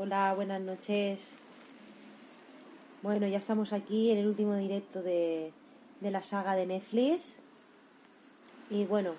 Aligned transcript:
Hola, 0.00 0.32
buenas 0.32 0.60
noches. 0.60 1.30
Bueno, 3.02 3.26
ya 3.26 3.38
estamos 3.38 3.72
aquí 3.72 4.12
en 4.12 4.18
el 4.18 4.28
último 4.28 4.54
directo 4.54 5.02
de, 5.02 5.50
de 6.00 6.10
la 6.12 6.22
saga 6.22 6.54
de 6.54 6.66
Netflix. 6.66 7.36
Y 8.70 8.84
bueno, 8.84 9.14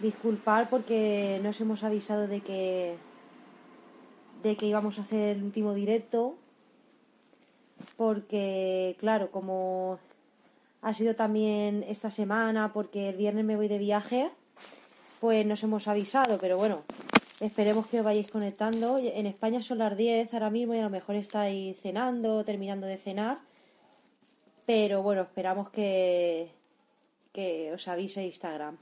disculpar 0.00 0.68
porque 0.68 1.40
nos 1.42 1.58
hemos 1.62 1.84
avisado 1.84 2.28
de 2.28 2.42
que 2.42 2.96
de 4.42 4.56
que 4.56 4.66
íbamos 4.66 4.98
a 4.98 5.02
hacer 5.02 5.38
el 5.38 5.42
último 5.42 5.72
directo 5.72 6.34
porque 7.96 8.96
claro, 9.00 9.30
como 9.30 9.98
ha 10.82 10.92
sido 10.92 11.16
también 11.16 11.82
esta 11.88 12.10
semana 12.10 12.74
porque 12.74 13.08
el 13.08 13.16
viernes 13.16 13.46
me 13.46 13.56
voy 13.56 13.68
de 13.68 13.78
viaje, 13.78 14.30
pues 15.22 15.46
nos 15.46 15.62
hemos 15.62 15.88
avisado, 15.88 16.36
pero 16.36 16.58
bueno, 16.58 16.82
Esperemos 17.40 17.86
que 17.88 17.98
os 17.98 18.04
vayáis 18.04 18.30
conectando. 18.30 18.98
En 18.98 19.26
España 19.26 19.60
son 19.60 19.78
las 19.78 19.96
10 19.96 20.32
ahora 20.32 20.50
mismo 20.50 20.74
y 20.74 20.78
a 20.78 20.84
lo 20.84 20.90
mejor 20.90 21.16
estáis 21.16 21.76
cenando, 21.80 22.44
terminando 22.44 22.86
de 22.86 22.96
cenar. 22.96 23.38
Pero 24.66 25.02
bueno, 25.02 25.22
esperamos 25.22 25.68
que, 25.70 26.52
que 27.32 27.72
os 27.72 27.88
avise 27.88 28.24
Instagram. 28.24 28.78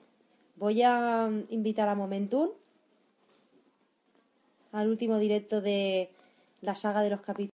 Voy 0.56 0.82
a 0.82 1.30
invitar 1.48 1.88
a 1.88 1.94
Momentum 1.94 2.50
al 4.72 4.88
último 4.88 5.18
directo 5.18 5.60
de 5.60 6.10
la 6.60 6.74
saga 6.74 7.00
de 7.00 7.10
los 7.10 7.20
capítulos. 7.20 7.52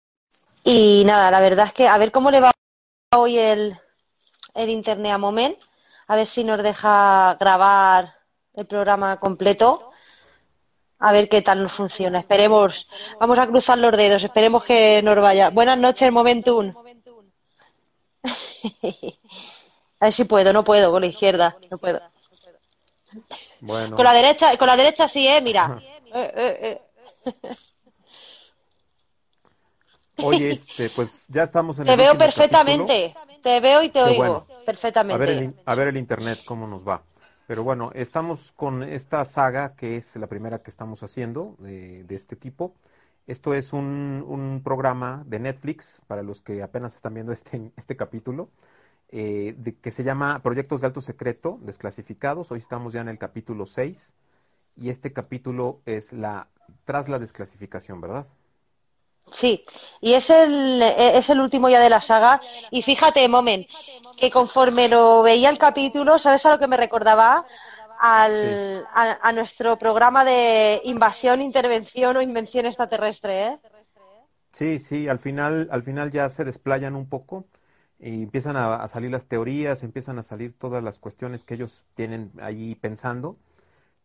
Y 0.63 1.03
nada, 1.05 1.31
la 1.31 1.41
verdad 1.41 1.67
es 1.67 1.73
que 1.73 1.87
a 1.87 1.97
ver 1.97 2.11
cómo 2.11 2.29
le 2.29 2.39
va 2.39 2.51
hoy 3.15 3.37
el, 3.37 3.75
el 4.53 4.69
internet 4.69 5.11
a 5.11 5.17
Moment. 5.17 5.57
A 6.07 6.15
ver 6.15 6.27
si 6.27 6.43
nos 6.43 6.61
deja 6.61 7.35
grabar 7.39 8.13
el 8.53 8.67
programa 8.67 9.17
completo 9.17 9.92
a 10.99 11.11
ver 11.11 11.29
qué 11.29 11.41
tal 11.41 11.63
nos 11.63 11.73
funciona. 11.73 12.19
Esperemos, 12.19 12.87
vamos 13.19 13.37
a 13.37 13.47
cruzar 13.47 13.77
los 13.77 13.95
dedos, 13.95 14.23
esperemos 14.23 14.63
que 14.63 15.01
nos 15.01 15.15
vaya. 15.17 15.49
Buenas 15.49 15.77
noches, 15.77 16.11
Momentum. 16.11 16.73
a 18.23 20.05
ver 20.05 20.13
si 20.13 20.23
puedo, 20.25 20.53
no 20.53 20.63
puedo, 20.63 20.91
con 20.91 21.01
la 21.01 21.07
izquierda, 21.07 21.57
no 21.69 21.77
puedo. 21.77 22.01
Bueno. 23.59 23.95
Con 23.95 24.05
la 24.05 24.13
derecha, 24.13 24.57
con 24.57 24.67
la 24.67 24.77
derecha 24.77 25.07
sí, 25.07 25.27
eh, 25.27 25.41
mira. 25.41 25.81
Eh, 26.13 26.33
eh, 26.35 26.81
eh. 27.25 27.55
Oye, 30.23 30.51
este, 30.51 30.89
pues 30.89 31.25
ya 31.27 31.43
estamos 31.43 31.79
en 31.79 31.85
Te 31.85 31.95
veo 31.95 32.17
perfectamente, 32.17 33.15
te 33.41 33.59
veo 33.59 33.81
y 33.83 33.89
te 33.89 34.01
oigo 34.01 34.45
perfectamente. 34.65 35.15
A 35.15 35.17
ver, 35.17 35.29
el, 35.29 35.55
a 35.65 35.75
ver 35.75 35.87
el 35.89 35.97
internet 35.97 36.39
cómo 36.45 36.67
nos 36.67 36.87
va. 36.87 37.01
Pero 37.47 37.63
bueno, 37.63 37.91
estamos 37.93 38.53
con 38.53 38.83
esta 38.83 39.23
saga 39.25 39.75
que 39.75 39.97
es 39.97 40.15
la 40.15 40.27
primera 40.27 40.59
que 40.63 40.69
estamos 40.69 41.03
haciendo 41.03 41.55
de, 41.59 42.05
este 42.09 42.35
tipo. 42.35 42.73
Esto 43.27 43.53
es 43.53 43.73
un, 43.73 44.23
un, 44.27 44.61
programa 44.63 45.23
de 45.25 45.39
Netflix, 45.39 46.01
para 46.07 46.23
los 46.23 46.41
que 46.41 46.63
apenas 46.63 46.95
están 46.95 47.13
viendo 47.13 47.31
este, 47.33 47.71
este 47.77 47.95
capítulo, 47.95 48.49
eh, 49.09 49.55
de, 49.57 49.75
que 49.75 49.91
se 49.91 50.03
llama 50.03 50.39
Proyectos 50.41 50.81
de 50.81 50.87
Alto 50.87 51.01
Secreto 51.01 51.59
Desclasificados. 51.61 52.51
Hoy 52.51 52.59
estamos 52.59 52.93
ya 52.93 53.01
en 53.01 53.09
el 53.09 53.17
capítulo 53.17 53.65
6 53.65 54.11
y 54.77 54.89
este 54.89 55.13
capítulo 55.13 55.81
es 55.85 56.13
la 56.13 56.47
tras 56.85 57.09
la 57.09 57.19
desclasificación, 57.19 58.01
¿verdad? 58.01 58.25
Sí, 59.33 59.65
y 59.99 60.13
es 60.13 60.29
el, 60.29 60.81
es 60.81 61.29
el 61.29 61.39
último 61.39 61.67
ya 61.67 61.79
de 61.79 61.89
la 61.89 62.01
saga. 62.01 62.39
Y 62.69 62.83
fíjate, 62.83 63.27
Moment, 63.27 63.67
que 64.15 64.29
conforme 64.29 64.87
lo 64.87 65.23
veía 65.23 65.49
el 65.49 65.57
capítulo, 65.57 66.19
¿sabes 66.19 66.45
a 66.45 66.51
lo 66.51 66.59
que 66.59 66.67
me 66.67 66.77
recordaba? 66.77 67.45
Al, 67.99 68.85
a, 68.93 69.31
nuestro 69.31 69.77
programa 69.77 70.25
de 70.25 70.81
invasión, 70.83 71.41
intervención 71.41 72.17
o 72.17 72.21
invención 72.21 72.65
extraterrestre, 72.65 73.47
¿eh? 73.47 73.59
Sí, 74.51 74.79
sí, 74.79 75.07
al 75.07 75.19
final, 75.19 75.67
al 75.71 75.83
final 75.83 76.11
ya 76.11 76.29
se 76.29 76.43
desplayan 76.43 76.95
un 76.95 77.09
poco 77.09 77.45
y 77.99 78.23
empiezan 78.23 78.55
a, 78.55 78.87
salir 78.87 79.09
las 79.09 79.25
teorías, 79.25 79.83
empiezan 79.83 80.19
a 80.19 80.23
salir 80.23 80.53
todas 80.57 80.83
las 80.83 80.99
cuestiones 80.99 81.43
que 81.43 81.55
ellos 81.55 81.83
tienen 81.95 82.31
ahí 82.41 82.75
pensando. 82.75 83.37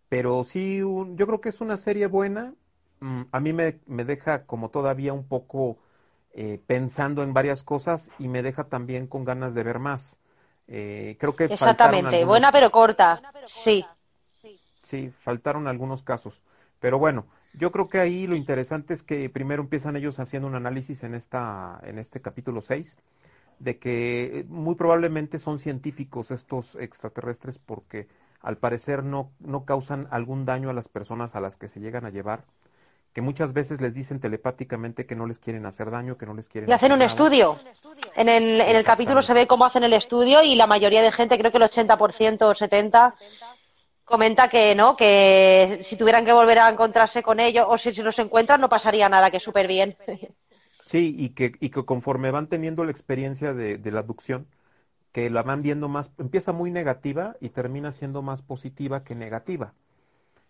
Pero 0.08 0.44
sí, 0.44 0.78
yo 0.78 1.26
creo 1.26 1.40
que 1.40 1.50
es 1.50 1.60
una 1.60 1.76
serie 1.76 2.06
buena. 2.06 2.54
Mm, 3.00 3.22
a 3.30 3.40
mí 3.40 3.52
me, 3.52 3.78
me 3.86 4.04
deja 4.04 4.44
como 4.44 4.70
todavía 4.70 5.12
un 5.12 5.26
poco 5.26 5.78
eh, 6.34 6.60
pensando 6.66 7.22
en 7.22 7.32
varias 7.32 7.62
cosas 7.62 8.10
y 8.18 8.28
me 8.28 8.42
deja 8.42 8.64
también 8.64 9.06
con 9.06 9.24
ganas 9.24 9.54
de 9.54 9.62
ver 9.62 9.78
más. 9.78 10.16
Eh, 10.66 11.16
creo 11.18 11.34
que 11.34 11.44
exactamente. 11.44 12.24
buena 12.24 12.52
pero 12.52 12.70
corta. 12.70 13.20
Sí. 13.46 13.84
Sí. 14.82 15.12
Faltaron 15.20 15.66
algunos 15.66 16.02
casos. 16.02 16.42
Pero 16.80 16.98
bueno 16.98 17.26
yo 17.54 17.72
creo 17.72 17.88
que 17.88 17.98
ahí 17.98 18.26
lo 18.26 18.36
interesante 18.36 18.94
es 18.94 19.02
que 19.02 19.28
primero 19.30 19.62
empiezan 19.62 19.96
ellos 19.96 20.18
haciendo 20.18 20.48
un 20.48 20.54
análisis 20.54 21.02
en 21.02 21.14
esta 21.14 21.80
en 21.82 21.98
este 21.98 22.20
capítulo 22.20 22.60
6 22.60 22.96
de 23.58 23.78
que 23.78 24.44
muy 24.48 24.76
probablemente 24.76 25.38
son 25.38 25.58
científicos 25.58 26.30
estos 26.30 26.76
extraterrestres 26.76 27.58
porque 27.58 28.06
al 28.40 28.56
parecer 28.56 29.02
no, 29.02 29.32
no 29.40 29.64
causan 29.64 30.06
algún 30.10 30.44
daño 30.44 30.70
a 30.70 30.72
las 30.72 30.88
personas 30.88 31.34
a 31.34 31.40
las 31.40 31.56
que 31.56 31.68
se 31.68 31.80
llegan 31.80 32.04
a 32.04 32.10
llevar 32.10 32.44
que 33.18 33.22
muchas 33.22 33.52
veces 33.52 33.80
les 33.80 33.92
dicen 33.92 34.20
telepáticamente 34.20 35.04
que 35.04 35.16
no 35.16 35.26
les 35.26 35.40
quieren 35.40 35.66
hacer 35.66 35.90
daño, 35.90 36.16
que 36.16 36.24
no 36.24 36.34
les 36.34 36.46
quieren. 36.46 36.70
Y 36.70 36.72
hacen 36.72 36.92
un 36.92 37.02
estudio. 37.02 37.58
En 38.14 38.28
el, 38.28 38.60
en 38.60 38.76
el 38.76 38.84
capítulo 38.84 39.22
se 39.22 39.34
ve 39.34 39.48
cómo 39.48 39.64
hacen 39.64 39.82
el 39.82 39.92
estudio 39.92 40.40
y 40.44 40.54
la 40.54 40.68
mayoría 40.68 41.02
de 41.02 41.10
gente, 41.10 41.36
creo 41.36 41.50
que 41.50 41.56
el 41.56 41.64
80% 41.64 42.42
o 42.42 42.54
70%, 42.54 43.14
comenta 44.04 44.48
que 44.48 44.76
no, 44.76 44.96
que 44.96 45.80
si 45.82 45.96
tuvieran 45.96 46.24
que 46.24 46.32
volver 46.32 46.60
a 46.60 46.68
encontrarse 46.68 47.20
con 47.24 47.40
ellos 47.40 47.66
o 47.68 47.76
si, 47.76 47.92
se 47.92 48.04
los 48.04 48.16
encuentran 48.20 48.60
no 48.60 48.68
pasaría 48.68 49.08
nada, 49.08 49.32
que 49.32 49.40
súper 49.40 49.66
bien. 49.66 49.96
Sí, 50.84 51.16
y 51.18 51.30
que, 51.30 51.54
y 51.58 51.70
que 51.70 51.84
conforme 51.84 52.30
van 52.30 52.46
teniendo 52.46 52.84
la 52.84 52.92
experiencia 52.92 53.52
de, 53.52 53.78
de 53.78 53.90
la 53.90 53.98
abducción, 53.98 54.46
que 55.10 55.28
la 55.28 55.42
van 55.42 55.62
viendo 55.62 55.88
más, 55.88 56.12
empieza 56.18 56.52
muy 56.52 56.70
negativa 56.70 57.34
y 57.40 57.48
termina 57.48 57.90
siendo 57.90 58.22
más 58.22 58.42
positiva 58.42 59.02
que 59.02 59.16
negativa. 59.16 59.72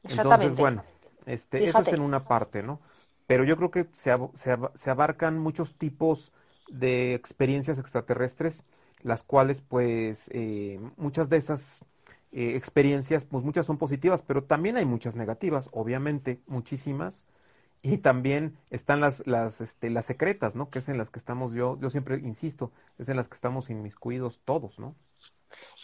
Entonces, 0.05 0.55
bueno, 0.55 0.85
este, 1.29 1.69
eso 1.69 1.81
es 1.81 1.89
en 1.89 2.01
una 2.01 2.21
parte, 2.21 2.63
¿no? 2.63 2.81
Pero 3.27 3.45
yo 3.45 3.57
creo 3.57 3.71
que 3.71 3.87
se, 3.93 4.17
se, 4.35 4.91
abarcan 4.91 5.39
muchos 5.39 5.75
tipos 5.75 6.33
de 6.69 7.15
experiencias 7.15 7.79
extraterrestres, 7.79 8.65
las 9.03 9.23
cuales, 9.23 9.61
pues, 9.61 10.31
eh, 10.33 10.81
muchas 10.97 11.29
de 11.29 11.37
esas 11.37 11.85
eh, 12.33 12.55
experiencias, 12.57 13.25
pues 13.25 13.45
muchas 13.45 13.67
son 13.67 13.79
positivas, 13.79 14.23
pero 14.23 14.45
también 14.45 14.77
hay 14.77 14.87
muchas 14.87 15.15
negativas, 15.15 15.69
obviamente, 15.73 16.41
muchísimas. 16.47 17.25
Y 17.81 17.99
también 17.99 18.59
están 18.71 19.01
las, 19.01 19.25
las, 19.27 19.61
este, 19.61 19.89
las 19.91 20.07
secretas, 20.07 20.55
¿no? 20.55 20.69
Que 20.69 20.81
es 20.81 20.89
en 20.89 20.99
las 20.99 21.11
que 21.11 21.19
estamos, 21.19 21.53
yo, 21.53 21.79
yo 21.81 21.91
siempre 21.91 22.17
insisto, 22.17 22.73
es 22.99 23.09
en 23.09 23.17
las 23.17 23.29
que 23.29 23.37
estamos 23.37 23.71
inmiscuidos 23.71 24.41
todos, 24.45 24.81
¿no? 24.81 24.97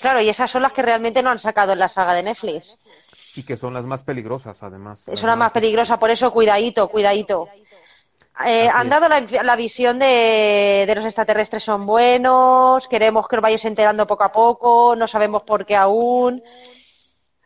Claro, 0.01 0.21
y 0.21 0.29
esas 0.29 0.51
son 0.51 0.63
las 0.63 0.73
que 0.73 0.83
realmente 0.83 1.23
no 1.23 1.31
han 1.31 1.39
sacado 1.39 1.73
en 1.73 1.79
la 1.79 1.89
saga 1.89 2.15
de 2.15 2.23
Netflix. 2.23 2.79
Y 3.37 3.43
que 3.43 3.57
son 3.57 3.75
las 3.75 3.85
más 3.85 4.03
peligrosas, 4.03 4.63
además. 4.63 5.09
Es 5.09 5.23
la 5.23 5.37
más 5.37 5.53
peligrosa, 5.53 5.99
por 5.99 6.11
eso 6.11 6.31
cuidadito, 6.33 6.89
cuidadito. 6.89 7.49
Eh, 8.45 8.69
han 8.69 8.89
dado 8.89 9.09
la, 9.09 9.57
visión 9.57 9.97
de, 9.99 10.85
de, 10.89 10.95
los 10.97 11.05
extraterrestres 11.05 11.63
son 11.63 11.87
buenos, 11.87 12.89
queremos 12.89 13.29
que 13.29 13.37
os 13.37 13.43
vayáis 13.43 13.65
enterando 13.65 14.09
poco 14.09 14.25
a 14.25 14.33
poco, 14.33 14.97
no 14.97 15.07
sabemos 15.07 15.45
por 15.45 15.65
qué 15.65 15.77
aún, 15.77 16.43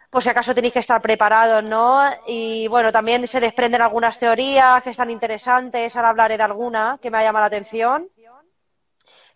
por 0.09 0.23
si 0.23 0.31
acaso 0.31 0.55
tenéis 0.55 0.73
que 0.73 0.79
estar 0.79 1.03
preparados, 1.03 1.63
¿no? 1.63 2.01
Y 2.27 2.69
bueno, 2.69 2.91
también 2.91 3.29
se 3.29 3.39
desprenden 3.39 3.83
algunas 3.83 4.19
teorías 4.19 4.83
que 4.83 4.91
están 4.91 5.11
interesantes, 5.11 5.95
ahora 5.95 6.09
hablaré 6.09 6.39
de 6.39 6.45
alguna 6.45 6.99
que 7.03 7.11
me 7.11 7.19
ha 7.19 7.23
llamado 7.23 7.43
la 7.43 7.49
atención, 7.49 8.09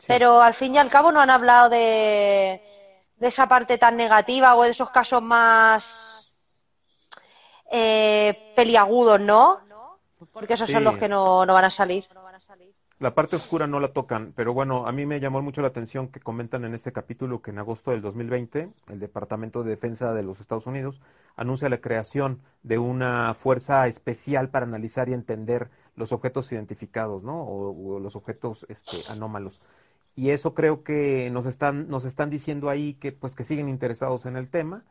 pero 0.06 0.40
al 0.40 0.54
fin 0.54 0.74
y 0.74 0.78
al 0.78 0.88
cabo 0.88 1.12
no 1.12 1.20
han 1.20 1.28
hablado 1.28 1.68
de, 1.68 2.62
de 3.16 3.28
esa 3.28 3.46
parte 3.46 3.76
tan 3.76 3.98
negativa 3.98 4.56
o 4.56 4.62
de 4.62 4.70
esos 4.70 4.88
casos 4.90 5.20
más 5.20 6.11
eh, 7.72 8.52
peliagudos, 8.54 9.20
¿no? 9.20 9.60
Porque 10.30 10.54
esos 10.54 10.70
son 10.70 10.84
los 10.84 10.98
que 10.98 11.08
no, 11.08 11.44
no, 11.46 11.54
van 11.54 11.64
a 11.64 11.70
salir. 11.70 12.04
la 13.00 13.14
parte 13.14 13.34
oscura 13.34 13.66
no 13.66 13.80
la 13.80 13.88
tocan, 13.88 14.32
pero 14.36 14.52
bueno, 14.52 14.86
a 14.86 14.92
mí 14.92 15.06
me 15.06 15.18
llamó 15.18 15.42
mucho 15.42 15.62
la 15.62 15.68
atención 15.68 16.08
que 16.08 16.20
comentan 16.20 16.64
en 16.64 16.74
este 16.74 16.92
capítulo 16.92 17.40
que 17.40 17.50
en 17.50 17.58
agosto 17.58 17.90
del 17.90 18.02
2020 18.02 18.68
el 18.90 19.00
Departamento 19.00 19.64
de 19.64 19.70
Defensa 19.70 20.12
de 20.12 20.22
los 20.22 20.38
Estados 20.38 20.66
Unidos 20.66 21.00
anuncia 21.34 21.68
la 21.70 21.80
creación 21.80 22.42
de 22.62 22.78
una 22.78 23.34
fuerza 23.34 23.88
especial 23.88 24.50
para 24.50 24.66
analizar 24.66 25.08
y 25.08 25.14
entender 25.14 25.70
los 25.96 26.12
objetos 26.12 26.52
identificados, 26.52 27.22
¿no? 27.22 27.42
O, 27.42 27.98
los 27.98 28.16
objetos 28.16 28.66
este, 28.68 28.98
anómalos. 29.10 29.62
Y 30.14 30.30
eso 30.30 30.54
creo 30.54 30.84
que 30.84 31.30
nos 31.30 31.46
están, 31.46 31.88
nos 31.88 32.04
están 32.04 32.28
diciendo 32.28 32.68
ahí 32.68 32.94
que, 32.94 33.12
pues, 33.12 33.34
que 33.34 33.44
siguen 33.44 33.68
interesados 33.68 34.26
en 34.26 34.36
el 34.36 34.50
tema. 34.50 34.84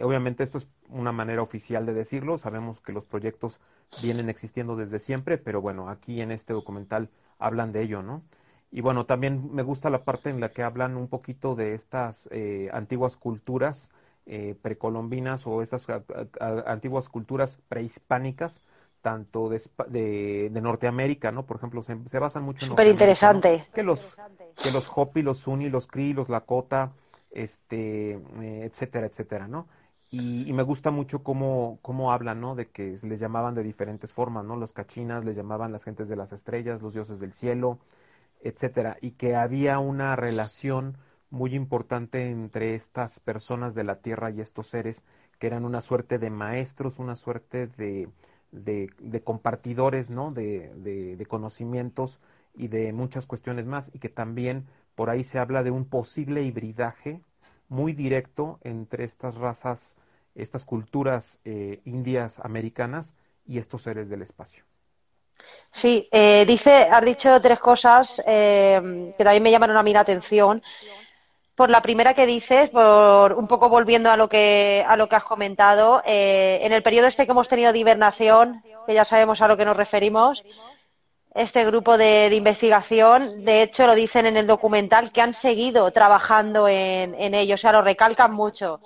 Obviamente 0.00 0.42
esto 0.44 0.58
es 0.58 0.66
una 0.88 1.12
manera 1.12 1.42
oficial 1.42 1.84
de 1.84 1.92
decirlo. 1.92 2.38
Sabemos 2.38 2.80
que 2.80 2.92
los 2.92 3.04
proyectos 3.04 3.60
vienen 4.02 4.30
existiendo 4.30 4.76
desde 4.76 4.98
siempre, 4.98 5.36
pero 5.36 5.60
bueno, 5.60 5.88
aquí 5.88 6.20
en 6.20 6.30
este 6.30 6.52
documental 6.52 7.10
hablan 7.38 7.72
de 7.72 7.82
ello, 7.82 8.02
¿no? 8.02 8.22
Y 8.70 8.80
bueno, 8.80 9.04
también 9.04 9.50
me 9.52 9.62
gusta 9.62 9.90
la 9.90 10.02
parte 10.02 10.30
en 10.30 10.40
la 10.40 10.48
que 10.48 10.62
hablan 10.62 10.96
un 10.96 11.08
poquito 11.08 11.54
de 11.54 11.74
estas 11.74 12.26
eh, 12.32 12.70
antiguas 12.72 13.18
culturas 13.18 13.90
eh, 14.24 14.54
precolombinas 14.62 15.46
o 15.46 15.62
estas 15.62 15.86
antiguas 16.40 17.10
culturas 17.10 17.58
prehispánicas, 17.68 18.62
tanto 19.02 19.50
de, 19.50 19.60
de, 19.88 20.60
Norteamérica, 20.62 21.32
¿no? 21.32 21.44
Por 21.44 21.56
ejemplo, 21.56 21.82
se, 21.82 22.18
basan 22.18 22.44
mucho 22.44 22.64
en... 22.64 22.70
Súper 22.70 22.86
interesante. 22.86 23.66
Que 23.74 23.82
los, 23.82 24.08
que 24.62 24.70
los 24.70 24.90
Hopi, 24.94 25.22
los 25.22 25.38
Sunni, 25.38 25.68
los 25.68 25.86
Cree, 25.86 26.14
los 26.14 26.28
Lakota, 26.28 26.92
este, 27.32 28.12
eh, 28.12 28.64
etcétera, 28.64 29.06
etcétera, 29.06 29.48
¿no? 29.48 29.66
Y, 30.14 30.52
me 30.52 30.62
gusta 30.62 30.90
mucho 30.90 31.22
cómo, 31.22 31.78
cómo 31.80 32.12
hablan, 32.12 32.38
¿no? 32.40 32.54
De 32.54 32.68
que 32.70 32.98
les 33.02 33.18
llamaban 33.18 33.54
de 33.54 33.62
diferentes 33.62 34.12
formas, 34.12 34.44
¿no? 34.44 34.56
Los 34.56 34.74
cachinas 34.74 35.24
les 35.24 35.34
llamaban 35.36 35.72
las 35.72 35.84
gentes 35.84 36.06
de 36.06 36.16
las 36.16 36.32
estrellas, 36.32 36.82
los 36.82 36.92
dioses 36.92 37.18
del 37.18 37.32
cielo, 37.32 37.78
etcétera. 38.42 38.98
Y 39.00 39.12
que 39.12 39.36
había 39.36 39.78
una 39.78 40.14
relación 40.14 40.98
muy 41.30 41.54
importante 41.54 42.28
entre 42.30 42.74
estas 42.74 43.20
personas 43.20 43.74
de 43.74 43.84
la 43.84 44.00
tierra 44.00 44.30
y 44.30 44.42
estos 44.42 44.66
seres 44.66 45.02
que 45.38 45.46
eran 45.46 45.64
una 45.64 45.80
suerte 45.80 46.18
de 46.18 46.28
maestros, 46.28 46.98
una 46.98 47.16
suerte 47.16 47.66
de, 47.68 48.10
de, 48.50 49.22
compartidores, 49.24 50.10
¿no? 50.10 50.30
De, 50.30 50.74
de 51.16 51.26
conocimientos 51.26 52.20
y 52.54 52.68
de 52.68 52.92
muchas 52.92 53.26
cuestiones 53.26 53.66
más. 53.66 53.90
Y 53.94 53.98
que 53.98 54.10
también 54.10 54.66
por 54.94 55.08
ahí 55.08 55.24
se 55.24 55.38
habla 55.38 55.62
de 55.62 55.70
un 55.70 55.86
posible 55.86 56.42
hibridaje 56.42 57.22
muy 57.70 57.94
directo 57.94 58.58
entre 58.62 59.04
estas 59.04 59.36
razas 59.36 59.96
estas 60.34 60.64
culturas 60.64 61.38
eh, 61.44 61.80
indias 61.84 62.40
americanas 62.40 63.14
y 63.46 63.58
estos 63.58 63.82
seres 63.82 64.08
del 64.08 64.22
espacio. 64.22 64.64
Sí, 65.72 66.08
eh, 66.12 66.44
dice, 66.46 66.72
has 66.72 67.04
dicho 67.04 67.40
tres 67.40 67.58
cosas 67.58 68.22
eh, 68.26 69.12
que 69.16 69.24
también 69.24 69.42
me 69.42 69.50
llamaron 69.50 69.76
a 69.76 69.82
mí 69.82 69.92
la 69.92 70.00
atención. 70.00 70.62
Por 71.54 71.70
la 71.70 71.82
primera 71.82 72.14
que 72.14 72.26
dices, 72.26 72.70
por 72.70 73.34
un 73.34 73.46
poco 73.46 73.68
volviendo 73.68 74.10
a 74.10 74.16
lo 74.16 74.28
que 74.28 74.84
a 74.86 74.96
lo 74.96 75.08
que 75.08 75.16
has 75.16 75.24
comentado, 75.24 76.02
en 76.04 76.72
el 76.72 76.82
periodo 76.82 77.08
este 77.08 77.26
que 77.26 77.32
hemos 77.32 77.48
tenido 77.48 77.72
de 77.72 77.78
hibernación, 77.78 78.62
que 78.86 78.94
ya 78.94 79.04
sabemos 79.04 79.42
a 79.42 79.48
lo 79.48 79.56
que 79.56 79.66
nos 79.66 79.76
referimos, 79.76 80.42
este 81.34 81.64
grupo 81.64 81.96
de, 81.96 82.34
investigación, 82.34 83.44
de 83.44 83.62
hecho 83.62 83.86
lo 83.86 83.94
dicen 83.94 84.26
en 84.26 84.36
el 84.36 84.46
documental, 84.46 85.12
que 85.12 85.20
han 85.20 85.34
seguido 85.34 85.90
trabajando 85.90 86.68
en, 86.68 87.14
en 87.14 87.34
ello, 87.34 87.54
o 87.54 87.58
sea, 87.58 87.72
lo 87.72 87.82
recalcan 87.82 88.32
mucho. 88.32 88.80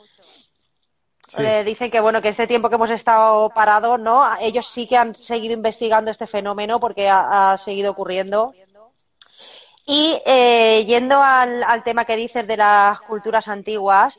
Eh, 1.38 1.64
dicen 1.64 1.90
que 1.90 2.00
bueno 2.00 2.22
que 2.22 2.30
este 2.30 2.46
tiempo 2.46 2.68
que 2.68 2.76
hemos 2.76 2.90
estado 2.90 3.50
parados, 3.50 4.00
no, 4.00 4.24
ellos 4.40 4.66
sí 4.66 4.86
que 4.86 4.96
han 4.96 5.14
seguido 5.14 5.54
investigando 5.54 6.10
este 6.10 6.26
fenómeno 6.26 6.80
porque 6.80 7.08
ha, 7.08 7.56
seguido 7.58 7.92
ocurriendo. 7.92 8.54
Y 9.86 10.20
eh, 10.26 10.84
yendo 10.86 11.20
al, 11.22 11.82
tema 11.84 12.04
que 12.04 12.16
dices 12.16 12.46
de 12.46 12.56
las 12.56 13.00
culturas 13.02 13.46
antiguas, 13.48 14.16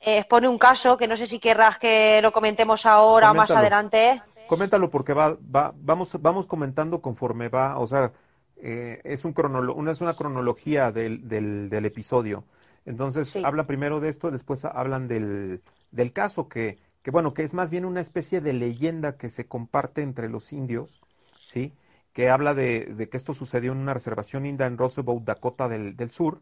eh, 0.00 0.18
expone 0.18 0.48
un 0.48 0.58
caso 0.58 0.96
que 0.96 1.06
no 1.06 1.16
sé 1.16 1.26
si 1.26 1.38
querrás 1.38 1.78
que 1.78 2.20
lo 2.22 2.32
comentemos 2.32 2.84
ahora 2.84 3.30
o 3.30 3.34
más 3.34 3.50
adelante. 3.50 4.22
Coméntalo 4.46 4.90
porque 4.90 5.14
va, 5.14 5.36
va, 5.54 5.72
vamos, 5.74 6.10
vamos 6.20 6.46
comentando 6.46 7.00
conforme 7.00 7.48
va, 7.48 7.78
o 7.78 7.86
sea, 7.86 8.12
es, 8.60 9.24
un 9.24 9.34
una, 9.76 9.92
es 9.92 10.00
una 10.00 10.14
cronología 10.14 10.90
del, 10.92 11.26
del, 11.28 11.70
del 11.70 11.86
episodio. 11.86 12.44
Entonces, 12.90 13.36
habla 13.44 13.68
primero 13.68 14.00
de 14.00 14.08
esto, 14.08 14.32
después 14.32 14.64
hablan 14.64 15.06
del, 15.06 15.62
del 15.92 16.12
caso, 16.12 16.48
que, 16.48 16.78
que 17.04 17.12
bueno, 17.12 17.34
que 17.34 17.44
es 17.44 17.54
más 17.54 17.70
bien 17.70 17.84
una 17.84 18.00
especie 18.00 18.40
de 18.40 18.52
leyenda 18.52 19.16
que 19.16 19.30
se 19.30 19.46
comparte 19.46 20.02
entre 20.02 20.28
los 20.28 20.52
indios, 20.52 21.00
¿sí? 21.40 21.72
Que 22.12 22.30
habla 22.30 22.52
de, 22.52 22.86
de 22.86 23.08
que 23.08 23.16
esto 23.16 23.32
sucedió 23.32 23.70
en 23.70 23.78
una 23.78 23.94
reservación 23.94 24.44
india 24.44 24.66
en 24.66 24.76
Roosevelt, 24.76 25.22
Dakota 25.22 25.68
del, 25.68 25.96
del 25.96 26.10
Sur, 26.10 26.40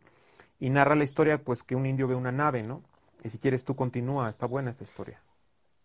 y 0.59 0.71
narra 0.71 0.95
la 0.95 1.05
historia, 1.05 1.37
pues, 1.37 1.63
que 1.63 1.77
un 1.77 1.85
indio 1.85 2.09
ve 2.09 2.15
una 2.15 2.33
nave, 2.33 2.63
¿no? 2.63 2.83
Y 3.23 3.29
si 3.29 3.39
quieres 3.39 3.63
tú 3.63 3.77
continúa, 3.77 4.31
está 4.31 4.47
buena 4.47 4.71
esta 4.71 4.85
historia. 4.85 5.21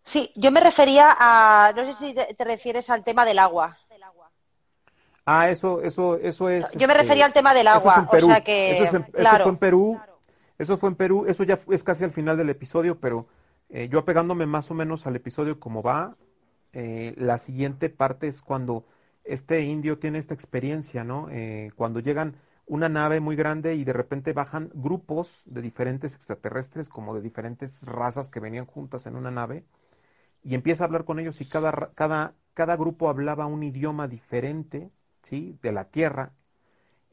Sí, 0.02 0.32
yo 0.34 0.50
me 0.50 0.60
refería 0.60 1.14
a, 1.18 1.72
no 1.76 1.84
sé 1.84 1.92
si 1.92 2.14
te, 2.14 2.44
refieres 2.44 2.88
al 2.88 3.04
tema 3.04 3.26
del 3.26 3.38
agua. 3.38 3.76
Ah, 5.26 5.48
eso, 5.48 5.80
eso, 5.82 6.16
eso 6.16 6.48
es. 6.50 6.70
Yo 6.72 6.86
me 6.86 6.92
este, 6.92 7.02
refería 7.02 7.26
al 7.26 7.32
tema 7.32 7.54
del 7.54 7.66
agua, 7.66 8.06
o 8.10 8.20
sea 8.20 8.40
que, 8.42 8.84
eso, 8.84 9.04
fue 9.10 9.48
en 9.48 9.56
Perú, 9.56 9.98
eso 10.58 10.78
fue 10.78 10.88
en 10.90 10.96
Perú, 10.96 11.26
eso 11.26 11.44
ya 11.44 11.58
es 11.70 11.84
casi 11.84 12.04
al 12.04 12.12
final 12.12 12.36
del 12.36 12.50
episodio, 12.50 13.00
pero 13.00 13.26
eh, 13.70 13.88
yo 13.88 13.98
apegándome 14.00 14.46
más 14.46 14.70
o 14.70 14.74
menos 14.74 15.06
al 15.06 15.16
episodio 15.16 15.58
como 15.60 15.82
va, 15.82 16.16
eh, 16.72 17.14
la 17.16 17.38
siguiente 17.38 17.88
parte 17.90 18.28
es 18.28 18.42
cuando 18.42 18.86
este 19.24 19.62
indio 19.62 19.98
tiene 19.98 20.18
esta 20.18 20.34
experiencia, 20.34 21.04
¿no? 21.04 21.28
Eh, 21.30 21.70
cuando 21.76 22.00
llegan 22.00 22.36
una 22.66 22.88
nave 22.88 23.20
muy 23.20 23.36
grande 23.36 23.74
y 23.74 23.84
de 23.84 23.92
repente 23.92 24.32
bajan 24.32 24.70
grupos 24.74 25.42
de 25.46 25.62
diferentes 25.62 26.14
extraterrestres, 26.14 26.88
como 26.88 27.14
de 27.14 27.22
diferentes 27.22 27.82
razas 27.84 28.28
que 28.28 28.40
venían 28.40 28.66
juntas 28.66 29.06
en 29.06 29.16
una 29.16 29.30
nave, 29.30 29.64
y 30.42 30.54
empieza 30.54 30.84
a 30.84 30.86
hablar 30.86 31.04
con 31.04 31.18
ellos 31.18 31.40
y 31.40 31.48
cada, 31.48 31.92
cada, 31.94 32.34
cada 32.54 32.76
grupo 32.76 33.08
hablaba 33.08 33.46
un 33.46 33.62
idioma 33.62 34.08
diferente, 34.08 34.90
¿sí? 35.22 35.58
De 35.62 35.72
la 35.72 35.86
Tierra, 35.90 36.32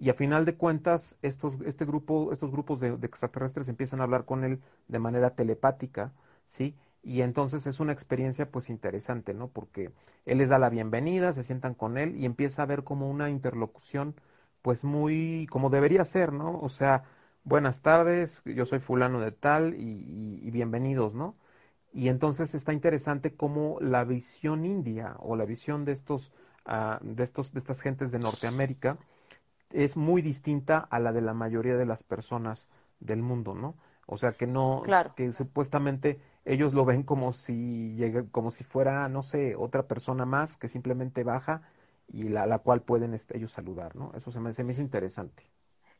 y 0.01 0.09
a 0.09 0.15
final 0.15 0.45
de 0.45 0.55
cuentas 0.55 1.15
estos, 1.21 1.61
este 1.63 1.85
grupo, 1.85 2.33
estos 2.33 2.51
grupos 2.51 2.79
de, 2.79 2.89
extraterrestres 3.03 3.67
empiezan 3.67 4.01
a 4.01 4.03
hablar 4.03 4.25
con 4.25 4.43
él 4.43 4.59
de 4.87 4.97
manera 4.97 5.35
telepática, 5.35 6.11
¿sí? 6.47 6.75
Y 7.03 7.21
entonces 7.21 7.67
es 7.67 7.79
una 7.79 7.93
experiencia 7.93 8.49
pues 8.49 8.69
interesante, 8.71 9.35
¿no? 9.35 9.49
Porque 9.49 9.91
él 10.25 10.39
les 10.39 10.49
da 10.49 10.57
la 10.57 10.69
bienvenida, 10.69 11.33
se 11.33 11.43
sientan 11.43 11.75
con 11.75 11.99
él 11.99 12.15
y 12.15 12.25
empieza 12.25 12.63
a 12.63 12.65
ver 12.65 12.83
como 12.83 13.11
una 13.11 13.29
interlocución 13.29 14.15
pues 14.63 14.83
muy 14.83 15.47
como 15.51 15.69
debería 15.69 16.03
ser, 16.03 16.33
¿no? 16.33 16.59
O 16.61 16.69
sea, 16.69 17.03
buenas 17.43 17.81
tardes, 17.83 18.41
yo 18.45 18.65
soy 18.65 18.79
fulano 18.79 19.19
de 19.19 19.31
tal 19.31 19.75
y, 19.75 20.49
bienvenidos, 20.51 21.13
¿no? 21.13 21.35
Y 21.93 22.09
entonces 22.09 22.55
está 22.55 22.73
interesante 22.73 23.35
cómo 23.35 23.77
la 23.81 24.03
visión 24.03 24.65
india 24.65 25.15
o 25.19 25.35
la 25.35 25.45
visión 25.45 25.85
de 25.85 25.91
estos, 25.93 26.31
uh, 26.65 26.97
de 27.01 27.23
estos, 27.23 27.53
de 27.53 27.59
estas 27.59 27.81
gentes 27.81 28.11
de 28.11 28.19
Norteamérica 28.19 28.97
es 29.73 29.97
muy 29.97 30.21
distinta 30.21 30.79
a 30.79 30.99
la 30.99 31.11
de 31.13 31.21
la 31.21 31.33
mayoría 31.33 31.75
de 31.77 31.85
las 31.85 32.03
personas 32.03 32.67
del 32.99 33.21
mundo, 33.21 33.55
¿no? 33.55 33.75
O 34.05 34.17
sea 34.17 34.33
que 34.33 34.47
no, 34.47 34.93
que 35.15 35.31
supuestamente 35.31 36.19
ellos 36.45 36.73
lo 36.73 36.85
ven 36.85 37.03
como 37.03 37.33
si 37.33 37.95
llegue, 37.95 38.29
como 38.29 38.51
si 38.51 38.63
fuera, 38.63 39.07
no 39.09 39.23
sé, 39.23 39.55
otra 39.55 39.87
persona 39.87 40.25
más 40.25 40.57
que 40.57 40.67
simplemente 40.67 41.23
baja 41.23 41.61
y 42.07 42.23
la, 42.29 42.45
la 42.45 42.59
cual 42.59 42.81
pueden 42.83 43.13
este, 43.13 43.37
ellos 43.37 43.51
saludar, 43.51 43.95
¿no? 43.95 44.11
Eso 44.15 44.31
se 44.31 44.39
me, 44.39 44.53
se 44.53 44.63
me 44.63 44.73
hizo 44.73 44.81
interesante. 44.81 45.43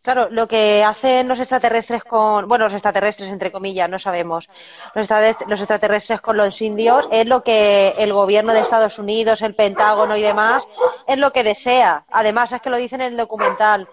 Claro, 0.01 0.29
lo 0.31 0.47
que 0.47 0.83
hacen 0.83 1.27
los 1.27 1.39
extraterrestres 1.39 2.03
con, 2.03 2.47
bueno, 2.47 2.65
los 2.65 2.73
extraterrestres 2.73 3.29
entre 3.29 3.51
comillas, 3.51 3.87
no 3.87 3.99
sabemos, 3.99 4.49
los, 4.95 5.59
extraterrestres 5.59 6.21
con 6.21 6.37
los 6.37 6.59
indios 6.59 7.07
es 7.11 7.27
lo 7.27 7.43
que 7.43 7.89
el 7.99 8.11
gobierno 8.11 8.51
de 8.51 8.61
Estados 8.61 8.97
Unidos, 8.97 9.43
el 9.43 9.53
Pentágono 9.53 10.17
y 10.17 10.23
demás, 10.23 10.67
es 11.05 11.19
lo 11.19 11.31
que 11.31 11.43
desea. 11.43 12.03
Además, 12.09 12.51
es 12.51 12.61
que 12.61 12.71
lo 12.71 12.77
dicen 12.77 13.01
en 13.01 13.11
el 13.11 13.17
documental. 13.17 13.87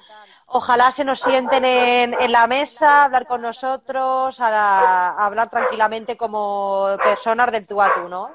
Ojalá 0.47 0.93
se 0.93 1.05
nos 1.05 1.21
sienten 1.21 1.67
en, 1.67 2.33
la 2.33 2.47
mesa, 2.47 3.03
a 3.03 3.05
hablar 3.05 3.27
con 3.27 3.43
nosotros, 3.43 4.41
a, 4.41 5.11
hablar 5.27 5.51
tranquilamente 5.51 6.17
como 6.17 6.89
personas 7.03 7.53
del 7.53 7.67
tú 7.67 7.83
a 7.83 7.93
tú, 7.93 8.09
¿no? 8.09 8.31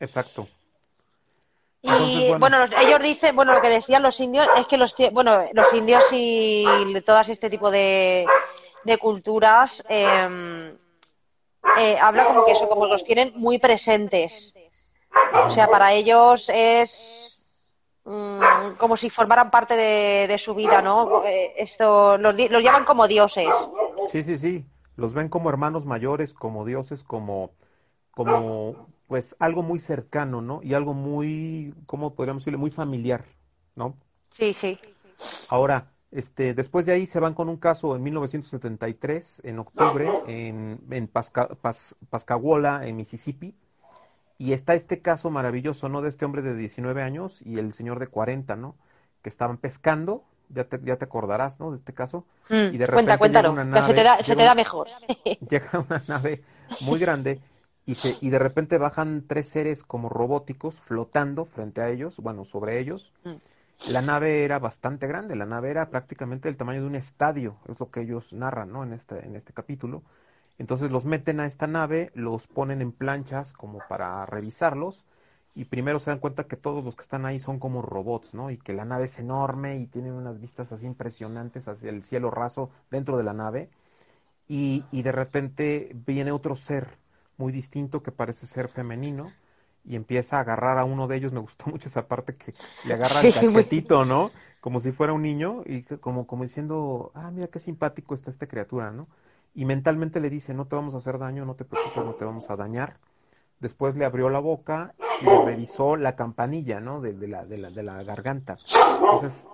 Exacto. 0.00 0.48
Y 1.82 2.32
bueno. 2.38 2.64
ellos 2.80 3.00
dicen, 3.02 3.34
bueno, 3.34 3.54
lo 3.54 3.60
que 3.60 3.68
decían 3.68 4.02
los 4.02 4.20
indios 4.20 4.46
es 4.56 4.66
que 4.68 4.76
los, 4.76 4.94
bueno, 5.12 5.44
los 5.52 5.72
indios 5.74 6.04
y 6.12 6.64
todas 7.04 7.28
este 7.28 7.50
tipo 7.50 7.72
de, 7.72 8.24
de 8.84 8.98
culturas 8.98 9.82
eh, 9.88 10.76
eh, 11.78 11.98
habla 12.00 12.26
como 12.26 12.44
que 12.44 12.52
eso, 12.52 12.68
como 12.68 12.86
los 12.86 13.02
tienen 13.04 13.32
muy 13.34 13.58
presentes. 13.58 14.54
O 15.46 15.50
sea, 15.50 15.66
para 15.66 15.92
ellos 15.92 16.48
es 16.54 17.36
mm, 18.04 18.74
como 18.78 18.96
si 18.96 19.10
formaran 19.10 19.50
parte 19.50 19.74
de, 19.74 20.38
su 20.38 20.54
vida, 20.54 20.80
¿no? 20.82 21.24
Eh, 21.24 21.52
esto 21.56 22.16
los, 22.16 22.34
los 22.34 22.62
llaman 22.62 22.84
como 22.84 23.08
dioses. 23.08 23.48
Sí, 24.10 24.22
sí, 24.22 24.38
sí. 24.38 24.64
Los 24.96 25.14
ven 25.14 25.28
como 25.28 25.50
hermanos 25.50 25.84
mayores, 25.84 26.32
como 26.32 26.64
dioses, 26.64 27.02
como 27.02 27.50
como 28.12 28.88
pues 29.12 29.36
algo 29.38 29.62
muy 29.62 29.78
cercano, 29.78 30.40
¿no? 30.40 30.60
Y 30.62 30.72
algo 30.72 30.94
muy, 30.94 31.74
¿cómo 31.84 32.14
podríamos 32.14 32.40
decirle? 32.40 32.56
Muy 32.56 32.70
familiar, 32.70 33.26
¿no? 33.76 33.94
Sí, 34.30 34.54
sí. 34.54 34.78
Ahora, 35.50 35.90
este, 36.10 36.54
después 36.54 36.86
de 36.86 36.92
ahí 36.92 37.06
se 37.06 37.20
van 37.20 37.34
con 37.34 37.50
un 37.50 37.58
caso 37.58 37.94
en 37.94 38.02
1973, 38.04 39.42
en 39.44 39.58
octubre, 39.58 40.08
en, 40.28 40.80
en 40.90 41.10
Pascagoula, 42.08 42.86
en 42.86 42.96
Mississippi. 42.96 43.54
Y 44.38 44.54
está 44.54 44.74
este 44.74 45.02
caso 45.02 45.28
maravilloso, 45.28 45.90
¿no? 45.90 46.00
De 46.00 46.08
este 46.08 46.24
hombre 46.24 46.40
de 46.40 46.56
19 46.56 47.02
años 47.02 47.42
y 47.44 47.58
el 47.58 47.74
señor 47.74 47.98
de 47.98 48.06
40, 48.06 48.56
¿no? 48.56 48.76
Que 49.20 49.28
estaban 49.28 49.58
pescando, 49.58 50.24
ya 50.48 50.64
te, 50.64 50.80
ya 50.82 50.96
te 50.96 51.04
acordarás, 51.04 51.60
¿no? 51.60 51.70
De 51.70 51.76
este 51.76 51.92
caso. 51.92 52.24
Mm, 52.48 52.54
y 52.72 52.78
de 52.78 52.86
repente 52.86 53.18
cuenta, 53.18 53.42
cuéntalo, 53.44 53.86
se 53.86 53.92
te 53.92 54.02
da, 54.02 54.22
se 54.22 54.34
te 54.34 54.42
da 54.42 54.54
mejor. 54.54 54.88
llega 55.50 55.84
una 55.86 56.02
nave 56.08 56.42
muy 56.80 56.98
grande 56.98 57.42
y, 57.86 57.96
se, 57.96 58.16
y 58.20 58.30
de 58.30 58.38
repente 58.38 58.78
bajan 58.78 59.24
tres 59.26 59.48
seres 59.48 59.82
como 59.84 60.08
robóticos 60.08 60.80
flotando 60.80 61.44
frente 61.46 61.80
a 61.80 61.90
ellos, 61.90 62.16
bueno, 62.18 62.44
sobre 62.44 62.78
ellos. 62.78 63.12
Mm. 63.24 63.90
La 63.90 64.02
nave 64.02 64.44
era 64.44 64.60
bastante 64.60 65.08
grande, 65.08 65.34
la 65.34 65.46
nave 65.46 65.70
era 65.70 65.90
prácticamente 65.90 66.48
del 66.48 66.56
tamaño 66.56 66.82
de 66.82 66.86
un 66.86 66.94
estadio, 66.94 67.56
es 67.68 67.80
lo 67.80 67.90
que 67.90 68.02
ellos 68.02 68.32
narran, 68.32 68.72
¿no? 68.72 68.84
En 68.84 68.92
este, 68.92 69.26
en 69.26 69.34
este 69.34 69.52
capítulo. 69.52 70.02
Entonces 70.58 70.92
los 70.92 71.04
meten 71.04 71.40
a 71.40 71.46
esta 71.46 71.66
nave, 71.66 72.12
los 72.14 72.46
ponen 72.46 72.80
en 72.80 72.92
planchas 72.92 73.52
como 73.52 73.80
para 73.88 74.24
revisarlos 74.26 75.04
y 75.54 75.64
primero 75.64 75.98
se 75.98 76.10
dan 76.10 76.20
cuenta 76.20 76.44
que 76.44 76.56
todos 76.56 76.84
los 76.84 76.94
que 76.94 77.02
están 77.02 77.26
ahí 77.26 77.38
son 77.40 77.58
como 77.58 77.82
robots, 77.82 78.32
¿no? 78.34 78.50
Y 78.50 78.58
que 78.58 78.72
la 78.72 78.84
nave 78.84 79.04
es 79.06 79.18
enorme 79.18 79.76
y 79.78 79.86
tienen 79.86 80.12
unas 80.12 80.40
vistas 80.40 80.70
así 80.70 80.86
impresionantes 80.86 81.66
hacia 81.66 81.90
el 81.90 82.04
cielo 82.04 82.30
raso 82.30 82.70
dentro 82.90 83.16
de 83.16 83.24
la 83.24 83.32
nave. 83.32 83.68
Y, 84.48 84.84
y 84.92 85.02
de 85.02 85.12
repente 85.12 85.92
viene 86.06 86.32
otro 86.32 86.56
ser 86.56 87.01
muy 87.36 87.52
distinto 87.52 88.02
que 88.02 88.12
parece 88.12 88.46
ser 88.46 88.68
femenino 88.68 89.32
y 89.84 89.96
empieza 89.96 90.36
a 90.36 90.40
agarrar 90.40 90.78
a 90.78 90.84
uno 90.84 91.08
de 91.08 91.16
ellos. 91.16 91.32
Me 91.32 91.40
gustó 91.40 91.66
mucho 91.70 91.88
esa 91.88 92.06
parte 92.06 92.36
que 92.36 92.54
le 92.84 92.94
agarra 92.94 93.20
el 93.20 93.34
cachetito, 93.34 94.04
¿no? 94.04 94.30
Como 94.60 94.80
si 94.80 94.92
fuera 94.92 95.12
un 95.12 95.22
niño 95.22 95.62
y 95.66 95.82
como, 95.82 96.26
como 96.26 96.44
diciendo, 96.44 97.10
ah, 97.14 97.30
mira 97.32 97.48
qué 97.48 97.58
simpático 97.58 98.14
está 98.14 98.30
esta 98.30 98.46
criatura, 98.46 98.92
¿no? 98.92 99.08
Y 99.54 99.64
mentalmente 99.64 100.20
le 100.20 100.30
dice, 100.30 100.54
no 100.54 100.66
te 100.66 100.76
vamos 100.76 100.94
a 100.94 100.98
hacer 100.98 101.18
daño, 101.18 101.44
no 101.44 101.54
te 101.54 101.64
preocupes, 101.64 102.04
no 102.04 102.14
te 102.14 102.24
vamos 102.24 102.48
a 102.48 102.56
dañar. 102.56 102.96
Después 103.58 103.96
le 103.96 104.04
abrió 104.04 104.28
la 104.30 104.38
boca 104.38 104.94
y 105.20 105.24
le 105.24 105.44
revisó 105.44 105.96
la 105.96 106.16
campanilla, 106.16 106.80
¿no? 106.80 107.00
De, 107.00 107.12
de, 107.12 107.28
la, 107.28 107.44
de, 107.44 107.58
la, 107.58 107.70
de 107.70 107.82
la 107.82 108.02
garganta. 108.02 108.56
Entonces, 109.00 109.46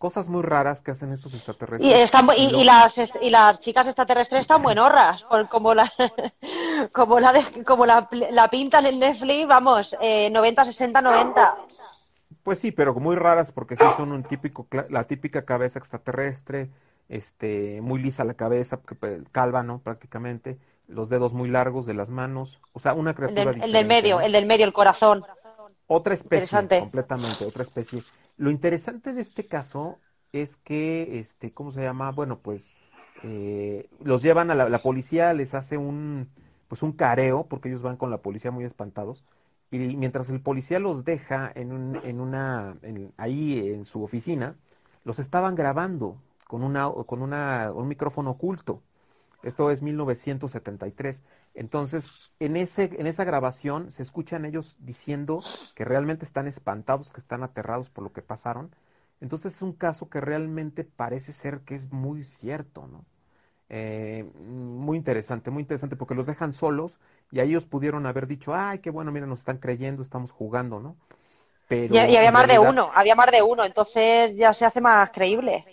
cosas 0.00 0.30
muy 0.30 0.42
raras 0.42 0.80
que 0.80 0.92
hacen 0.92 1.12
estos 1.12 1.34
extraterrestres. 1.34 1.90
Y, 1.90 1.92
están, 1.92 2.26
y, 2.34 2.64
las, 2.64 2.94
y 3.20 3.28
las 3.28 3.60
chicas 3.60 3.86
extraterrestres 3.86 4.40
están 4.40 4.62
buenorras, 4.62 5.22
como 5.50 5.74
la, 5.74 5.92
como 6.92 7.20
la, 7.20 7.32
de, 7.32 7.64
como 7.64 7.86
la, 7.86 8.08
la 8.30 8.48
pintan 8.48 8.86
en 8.86 8.98
Netflix, 8.98 9.46
vamos, 9.46 9.96
eh, 10.00 10.30
90, 10.30 10.64
60, 10.66 11.02
90. 11.02 11.56
Pues 12.42 12.58
sí, 12.58 12.72
pero 12.72 12.94
muy 12.94 13.16
raras 13.16 13.52
porque 13.52 13.76
sí 13.76 13.84
son 13.96 14.12
un 14.12 14.22
típico, 14.22 14.66
la 14.88 15.04
típica 15.04 15.44
cabeza 15.44 15.78
extraterrestre, 15.78 16.70
este, 17.08 17.80
muy 17.82 18.00
lisa 18.00 18.24
la 18.24 18.34
cabeza, 18.34 18.80
calva, 19.32 19.62
¿no? 19.62 19.80
Prácticamente, 19.80 20.58
los 20.88 21.08
dedos 21.08 21.34
muy 21.34 21.48
largos 21.48 21.86
de 21.86 21.94
las 21.94 22.08
manos, 22.08 22.60
o 22.72 22.80
sea, 22.80 22.94
una 22.94 23.14
criatura 23.14 23.52
el 23.52 23.72
del, 23.72 23.86
medio, 23.86 24.20
el 24.20 24.32
del 24.32 24.46
medio, 24.46 24.64
el 24.64 24.72
corazón. 24.72 25.24
Otra 25.86 26.14
especie, 26.14 26.58
completamente, 26.80 27.44
otra 27.44 27.62
especie. 27.62 28.02
Lo 28.36 28.50
interesante 28.50 29.12
de 29.12 29.22
este 29.22 29.46
caso 29.46 29.98
es 30.32 30.56
que, 30.56 31.18
este, 31.18 31.52
¿cómo 31.52 31.72
se 31.72 31.82
llama? 31.82 32.12
Bueno, 32.12 32.38
pues 32.38 32.72
eh, 33.22 33.88
los 34.02 34.22
llevan 34.22 34.50
a 34.50 34.54
la, 34.54 34.82
policía, 34.82 35.32
les 35.34 35.54
hace 35.54 35.76
un, 35.76 36.30
pues 36.70 36.84
un 36.84 36.92
careo, 36.92 37.48
porque 37.48 37.68
ellos 37.68 37.82
van 37.82 37.96
con 37.98 38.10
la 38.10 38.22
policía 38.22 38.52
muy 38.52 38.64
espantados, 38.64 39.24
y 39.72 39.78
mientras 39.96 40.30
el 40.30 40.40
policía 40.40 40.78
los 40.80 41.04
deja 41.04 41.50
en, 41.54 41.72
un, 41.72 41.96
en 42.04 42.20
una, 42.20 42.76
ahí 43.18 43.58
en 43.70 43.84
su 43.84 44.04
oficina, 44.04 44.56
los 45.04 45.18
estaban 45.18 45.56
grabando 45.56 46.16
con, 46.48 46.62
una, 46.62 46.90
con 47.06 47.22
una, 47.22 47.72
un 47.72 47.88
micrófono 47.88 48.30
oculto. 48.32 48.82
Esto 49.42 49.70
es 49.70 49.82
1973. 49.82 51.22
Entonces, 51.54 52.32
en, 52.40 52.56
ese, 52.56 52.90
en 52.98 53.06
esa 53.06 53.24
grabación 53.24 53.90
se 53.90 54.02
escuchan 54.02 54.44
ellos 54.44 54.76
diciendo 54.80 55.40
que 55.74 55.84
realmente 55.84 56.24
están 56.24 56.46
espantados, 56.46 57.10
que 57.12 57.20
están 57.20 57.42
aterrados 57.42 57.90
por 57.90 58.04
lo 58.04 58.12
que 58.12 58.22
pasaron. 58.22 58.74
Entonces 59.20 59.56
es 59.56 59.62
un 59.62 59.72
caso 59.72 60.08
que 60.08 60.20
realmente 60.20 60.84
parece 60.84 61.32
ser 61.32 61.60
que 61.62 61.74
es 61.74 61.92
muy 61.92 62.24
cierto, 62.24 62.86
¿no? 62.86 63.04
Eh, 63.72 64.24
muy 64.44 64.98
interesante, 64.98 65.50
muy 65.52 65.62
interesante, 65.62 65.94
porque 65.94 66.16
los 66.16 66.26
dejan 66.26 66.52
solos 66.52 66.98
y 67.30 67.38
a 67.38 67.44
ellos 67.44 67.66
pudieron 67.66 68.04
haber 68.04 68.26
dicho, 68.26 68.52
ay, 68.52 68.80
qué 68.80 68.90
bueno, 68.90 69.12
mira, 69.12 69.26
nos 69.26 69.38
están 69.40 69.58
creyendo, 69.58 70.02
estamos 70.02 70.32
jugando, 70.32 70.80
¿no? 70.80 70.96
Pero 71.68 71.94
y, 71.94 71.98
había 71.98 72.32
más 72.32 72.48
de 72.48 72.58
uno, 72.58 72.90
había 72.92 73.14
más 73.14 73.30
de 73.30 73.42
uno, 73.42 73.64
entonces 73.64 74.34
ya 74.36 74.52
se 74.52 74.64
hace 74.64 74.80
más 74.80 75.10
creíble. 75.10 75.64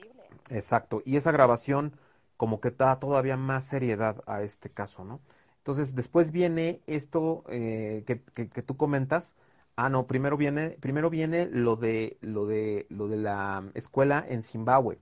Exacto, 0.51 1.01
y 1.05 1.17
esa 1.17 1.31
grabación 1.31 1.93
como 2.37 2.61
que 2.61 2.69
da 2.69 2.99
todavía 2.99 3.35
más 3.35 3.63
seriedad 3.65 4.21
a 4.27 4.43
este 4.43 4.69
caso, 4.69 5.03
¿no? 5.03 5.19
Entonces, 5.57 5.95
después 5.95 6.31
viene 6.31 6.81
esto 6.85 7.43
eh, 7.49 8.03
que, 8.05 8.21
que, 8.21 8.61
tú 8.61 8.77
comentas. 8.77 9.35
Ah, 9.75 9.89
no, 9.89 10.07
primero 10.07 10.37
viene, 10.37 10.77
primero 10.79 11.09
viene 11.09 11.47
lo 11.51 11.75
de, 11.75 12.17
lo 12.21 12.45
de, 12.45 12.85
lo 12.89 13.07
de 13.07 13.17
la 13.17 13.63
escuela 13.73 14.23
en 14.29 14.43
Zimbabue, 14.43 14.99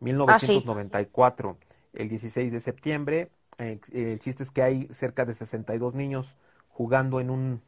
1994, 0.00 1.58
ah, 1.60 1.73
el 1.94 2.08
16 2.08 2.52
de 2.52 2.60
septiembre. 2.60 3.30
Eh, 3.58 3.80
el 3.92 4.18
chiste 4.20 4.42
es 4.42 4.50
que 4.50 4.62
hay 4.62 4.88
cerca 4.92 5.24
de 5.24 5.34
62 5.34 5.94
niños 5.94 6.36
jugando 6.68 7.20
en 7.20 7.30
un, 7.30 7.62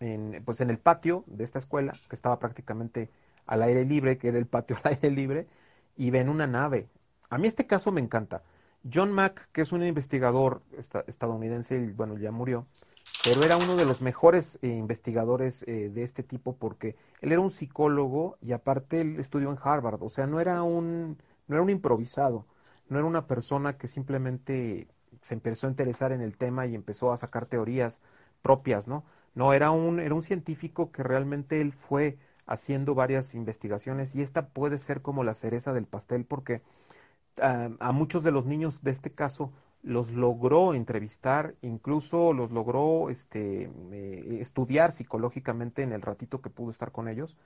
en, 0.00 0.42
pues 0.44 0.60
en 0.60 0.70
el 0.70 0.78
patio 0.78 1.24
de 1.26 1.44
esta 1.44 1.58
escuela, 1.58 1.92
que 2.08 2.16
estaba 2.16 2.38
prácticamente 2.38 3.08
al 3.46 3.62
aire 3.62 3.84
libre, 3.84 4.18
que 4.18 4.28
era 4.28 4.38
el 4.38 4.46
patio 4.46 4.76
al 4.82 4.94
aire 4.94 5.10
libre, 5.10 5.46
y 5.96 6.10
ven 6.10 6.28
una 6.28 6.46
nave. 6.46 6.88
A 7.30 7.38
mí 7.38 7.48
este 7.48 7.66
caso 7.66 7.92
me 7.92 8.00
encanta. 8.00 8.42
John 8.92 9.12
Mack, 9.12 9.48
que 9.52 9.62
es 9.62 9.72
un 9.72 9.82
investigador 9.82 10.62
estadounidense, 11.06 11.92
bueno, 11.96 12.16
ya 12.18 12.30
murió, 12.30 12.66
pero 13.24 13.42
era 13.42 13.56
uno 13.56 13.76
de 13.76 13.84
los 13.84 14.00
mejores 14.00 14.58
eh, 14.62 14.68
investigadores 14.68 15.64
eh, 15.66 15.90
de 15.92 16.02
este 16.02 16.22
tipo 16.22 16.54
porque 16.56 16.96
él 17.20 17.32
era 17.32 17.40
un 17.40 17.50
psicólogo 17.50 18.36
y 18.40 18.52
aparte 18.52 19.00
él 19.00 19.16
estudió 19.18 19.50
en 19.50 19.58
Harvard, 19.60 20.02
o 20.02 20.08
sea, 20.08 20.26
no 20.26 20.38
era 20.38 20.62
un, 20.62 21.18
no 21.48 21.56
era 21.56 21.62
un 21.62 21.70
improvisado, 21.70 22.46
no 22.88 22.98
era 22.98 23.06
una 23.06 23.26
persona 23.26 23.76
que 23.78 23.88
simplemente 23.88 24.88
se 25.22 25.34
empezó 25.34 25.66
a 25.66 25.70
interesar 25.70 26.12
en 26.12 26.20
el 26.20 26.36
tema 26.36 26.66
y 26.66 26.74
empezó 26.74 27.12
a 27.12 27.16
sacar 27.16 27.46
teorías 27.46 28.00
propias, 28.42 28.86
¿no? 28.88 29.04
No, 29.34 29.52
era 29.52 29.70
un, 29.70 30.00
era 30.00 30.14
un 30.14 30.22
científico 30.22 30.92
que 30.92 31.02
realmente 31.02 31.60
él 31.60 31.72
fue 31.72 32.18
haciendo 32.46 32.94
varias 32.94 33.34
investigaciones 33.34 34.14
y 34.14 34.22
esta 34.22 34.48
puede 34.48 34.78
ser 34.78 35.02
como 35.02 35.24
la 35.24 35.34
cereza 35.34 35.72
del 35.72 35.86
pastel 35.86 36.24
porque 36.24 36.62
a, 37.40 37.92
muchos 37.92 38.22
de 38.22 38.30
los 38.32 38.46
niños 38.46 38.82
de 38.82 38.92
este 38.92 39.10
caso 39.10 39.52
los 39.82 40.10
logró 40.10 40.74
entrevistar, 40.74 41.54
incluso 41.62 42.32
los 42.32 42.50
logró 42.50 43.10
este, 43.10 43.70
eh, 43.92 44.38
estudiar 44.40 44.92
psicológicamente 44.92 45.82
en 45.82 45.92
el 45.92 46.02
ratito 46.02 46.40
que 46.40 46.50
pudo 46.50 46.70
estar 46.70 46.92
con 46.92 47.08
ellos 47.08 47.36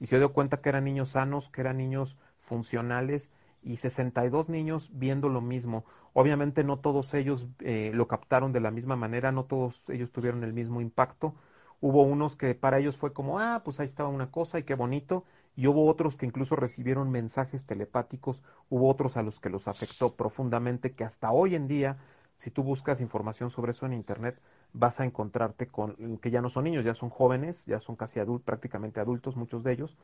y 0.00 0.06
se 0.06 0.18
dio 0.18 0.32
cuenta 0.32 0.60
que 0.60 0.70
eran 0.70 0.84
niños 0.84 1.10
sanos, 1.10 1.50
que 1.50 1.60
eran 1.60 1.76
niños 1.76 2.16
funcionales 2.40 3.28
y 3.64 3.76
62 3.78 4.48
niños 4.48 4.90
viendo 4.92 5.28
lo 5.28 5.40
mismo. 5.40 5.84
Obviamente 6.12 6.64
no 6.64 6.78
todos 6.78 7.14
ellos 7.14 7.48
eh, 7.60 7.90
lo 7.94 8.06
captaron 8.06 8.52
de 8.52 8.60
la 8.60 8.70
misma 8.70 8.96
manera, 8.96 9.32
no 9.32 9.44
todos 9.44 9.82
ellos 9.88 10.12
tuvieron 10.12 10.44
el 10.44 10.52
mismo 10.52 10.80
impacto. 10.80 11.34
Hubo 11.80 12.02
unos 12.02 12.36
que 12.36 12.54
para 12.54 12.78
ellos 12.78 12.96
fue 12.96 13.12
como, 13.12 13.38
ah, 13.40 13.62
pues 13.64 13.80
ahí 13.80 13.86
estaba 13.86 14.08
una 14.08 14.30
cosa 14.30 14.58
y 14.58 14.62
qué 14.62 14.74
bonito 14.74 15.24
y 15.56 15.66
hubo 15.66 15.86
otros 15.86 16.16
que 16.16 16.26
incluso 16.26 16.56
recibieron 16.56 17.10
mensajes 17.10 17.64
telepáticos, 17.64 18.42
hubo 18.68 18.88
otros 18.88 19.16
a 19.16 19.22
los 19.22 19.40
que 19.40 19.50
los 19.50 19.68
afectó 19.68 20.14
profundamente, 20.16 20.92
que 20.92 21.04
hasta 21.04 21.30
hoy 21.30 21.54
en 21.54 21.68
día, 21.68 21.98
si 22.36 22.50
tú 22.50 22.62
buscas 22.62 23.00
información 23.00 23.50
sobre 23.50 23.70
eso 23.70 23.86
en 23.86 23.92
Internet, 23.92 24.40
vas 24.72 24.98
a 25.00 25.04
encontrarte 25.04 25.68
con 25.68 26.18
que 26.18 26.30
ya 26.30 26.40
no 26.40 26.50
son 26.50 26.64
niños, 26.64 26.84
ya 26.84 26.94
son 26.94 27.10
jóvenes, 27.10 27.64
ya 27.66 27.80
son 27.80 27.94
casi 27.96 28.18
adultos, 28.18 28.46
prácticamente 28.46 29.00
adultos, 29.00 29.36
muchos 29.36 29.62
de 29.62 29.72
ellos, 29.72 29.96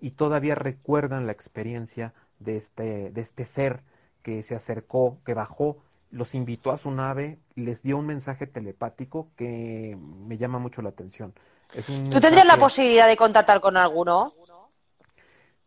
y 0.00 0.12
todavía 0.12 0.54
recuerdan 0.54 1.26
la 1.26 1.32
experiencia 1.32 2.14
de 2.38 2.56
este, 2.56 3.10
de 3.10 3.20
este 3.20 3.44
ser 3.44 3.80
que 4.22 4.42
se 4.42 4.54
acercó, 4.54 5.18
que 5.24 5.34
bajó, 5.34 5.78
los 6.10 6.34
invitó 6.34 6.70
a 6.70 6.78
su 6.78 6.90
nave, 6.90 7.38
les 7.54 7.82
dio 7.82 7.98
un 7.98 8.06
mensaje 8.06 8.46
telepático 8.46 9.28
que 9.36 9.96
me 10.26 10.38
llama 10.38 10.58
mucho 10.58 10.82
la 10.82 10.90
atención. 10.90 11.34
¿Tú 12.10 12.20
tendrías 12.20 12.46
la 12.46 12.56
posibilidad 12.56 13.06
de 13.06 13.16
contactar 13.16 13.60
con 13.60 13.76
alguno? 13.76 14.32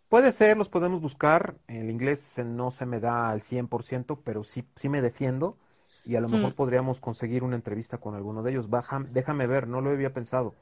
Puede 0.10 0.32
ser, 0.32 0.58
los 0.58 0.68
podemos 0.68 1.00
buscar. 1.00 1.56
El 1.68 1.90
inglés 1.90 2.36
no 2.44 2.72
se 2.72 2.86
me 2.86 3.00
da 3.00 3.30
al 3.30 3.42
100%, 3.42 4.20
pero 4.24 4.44
sí, 4.44 4.66
sí 4.76 4.90
me 4.90 5.02
defiendo 5.02 5.58
y 6.04 6.16
a 6.16 6.22
lo 6.22 6.28
mejor 6.28 6.52
mm. 6.52 6.56
podríamos 6.56 7.00
conseguir 7.00 7.44
una 7.44 7.56
entrevista 7.56 7.98
con 7.98 8.16
alguno 8.16 8.44
de 8.44 8.52
ellos. 8.52 8.70
Baja, 8.70 9.04
déjame 9.10 9.48
ver, 9.48 9.68
no 9.68 9.80
lo 9.80 9.92
había 9.92 10.12
pensado. 10.12 10.56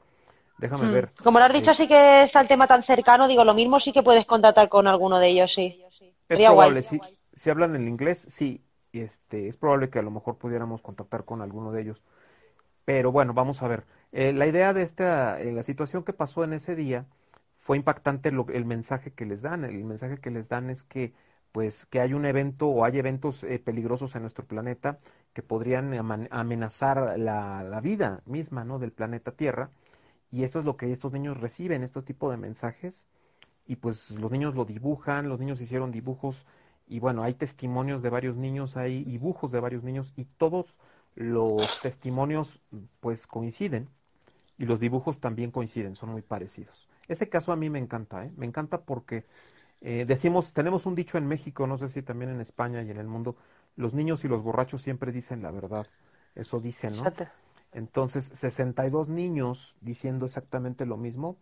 Déjame 0.58 0.86
mm. 0.86 0.92
ver. 0.92 1.10
Como 1.24 1.38
lo 1.38 1.46
has 1.46 1.52
dicho, 1.52 1.70
así 1.70 1.88
que 1.88 2.22
está 2.22 2.40
el 2.40 2.48
tema 2.48 2.66
tan 2.66 2.82
cercano, 2.82 3.26
digo, 3.26 3.44
lo 3.44 3.54
mismo 3.54 3.80
sí 3.80 3.92
que 3.92 4.02
puedes 4.02 4.26
contactar 4.26 4.68
con 4.68 4.86
alguno 4.86 5.18
de 5.18 5.28
ellos, 5.28 5.52
sí. 5.52 5.82
Es 6.30 6.40
probable, 6.40 6.82
si, 6.82 7.00
si 7.34 7.50
hablan 7.50 7.74
en 7.74 7.88
inglés, 7.88 8.26
sí, 8.30 8.64
este, 8.92 9.48
es 9.48 9.56
probable 9.56 9.90
que 9.90 9.98
a 9.98 10.02
lo 10.02 10.10
mejor 10.10 10.38
pudiéramos 10.38 10.80
contactar 10.80 11.24
con 11.24 11.42
alguno 11.42 11.72
de 11.72 11.82
ellos. 11.82 12.02
Pero 12.84 13.12
bueno, 13.12 13.34
vamos 13.34 13.62
a 13.62 13.68
ver. 13.68 13.84
Eh, 14.12 14.32
la 14.32 14.46
idea 14.46 14.72
de 14.72 14.82
esta, 14.82 15.40
eh, 15.40 15.52
la 15.52 15.62
situación 15.62 16.04
que 16.04 16.12
pasó 16.12 16.44
en 16.44 16.52
ese 16.52 16.74
día 16.74 17.06
fue 17.58 17.76
impactante 17.76 18.32
lo, 18.32 18.46
el 18.48 18.64
mensaje 18.64 19.12
que 19.12 19.26
les 19.26 19.42
dan. 19.42 19.64
El 19.64 19.84
mensaje 19.84 20.18
que 20.18 20.30
les 20.30 20.48
dan 20.48 20.70
es 20.70 20.84
que 20.84 21.12
pues 21.52 21.86
que 21.86 22.00
hay 22.00 22.14
un 22.14 22.24
evento 22.26 22.68
o 22.68 22.84
hay 22.84 22.98
eventos 22.98 23.42
eh, 23.44 23.58
peligrosos 23.58 24.14
en 24.14 24.22
nuestro 24.22 24.44
planeta 24.46 24.98
que 25.32 25.42
podrían 25.42 25.92
amenazar 26.30 27.18
la, 27.18 27.62
la, 27.64 27.80
vida 27.80 28.22
misma 28.24 28.64
¿no? 28.64 28.78
del 28.78 28.92
planeta 28.92 29.32
Tierra. 29.32 29.70
Y 30.30 30.44
esto 30.44 30.60
es 30.60 30.64
lo 30.64 30.76
que 30.76 30.92
estos 30.92 31.12
niños 31.12 31.40
reciben, 31.40 31.82
estos 31.82 32.04
tipos 32.04 32.30
de 32.30 32.36
mensajes. 32.36 33.04
Y 33.70 33.76
pues 33.76 34.10
los 34.10 34.32
niños 34.32 34.56
lo 34.56 34.64
dibujan, 34.64 35.28
los 35.28 35.38
niños 35.38 35.60
hicieron 35.60 35.92
dibujos 35.92 36.44
y 36.88 36.98
bueno, 36.98 37.22
hay 37.22 37.34
testimonios 37.34 38.02
de 38.02 38.10
varios 38.10 38.36
niños, 38.36 38.76
hay 38.76 39.04
dibujos 39.04 39.52
de 39.52 39.60
varios 39.60 39.84
niños 39.84 40.12
y 40.16 40.24
todos 40.24 40.80
los 41.14 41.80
testimonios 41.80 42.60
pues 42.98 43.28
coinciden 43.28 43.88
y 44.58 44.64
los 44.64 44.80
dibujos 44.80 45.20
también 45.20 45.52
coinciden, 45.52 45.94
son 45.94 46.10
muy 46.10 46.22
parecidos. 46.22 46.88
Ese 47.06 47.28
caso 47.28 47.52
a 47.52 47.56
mí 47.56 47.70
me 47.70 47.78
encanta, 47.78 48.24
¿eh? 48.24 48.32
me 48.36 48.44
encanta 48.44 48.80
porque 48.80 49.24
eh, 49.82 50.04
decimos, 50.04 50.52
tenemos 50.52 50.84
un 50.84 50.96
dicho 50.96 51.16
en 51.16 51.28
México, 51.28 51.68
no 51.68 51.78
sé 51.78 51.88
si 51.88 52.02
también 52.02 52.32
en 52.32 52.40
España 52.40 52.82
y 52.82 52.90
en 52.90 52.98
el 52.98 53.06
mundo, 53.06 53.36
los 53.76 53.94
niños 53.94 54.24
y 54.24 54.28
los 54.28 54.42
borrachos 54.42 54.82
siempre 54.82 55.12
dicen 55.12 55.44
la 55.44 55.52
verdad, 55.52 55.86
eso 56.34 56.58
dicen, 56.58 56.94
¿no? 56.94 57.04
Entonces, 57.70 58.24
62 58.34 59.08
niños 59.08 59.76
diciendo 59.80 60.26
exactamente 60.26 60.86
lo 60.86 60.96
mismo, 60.96 61.36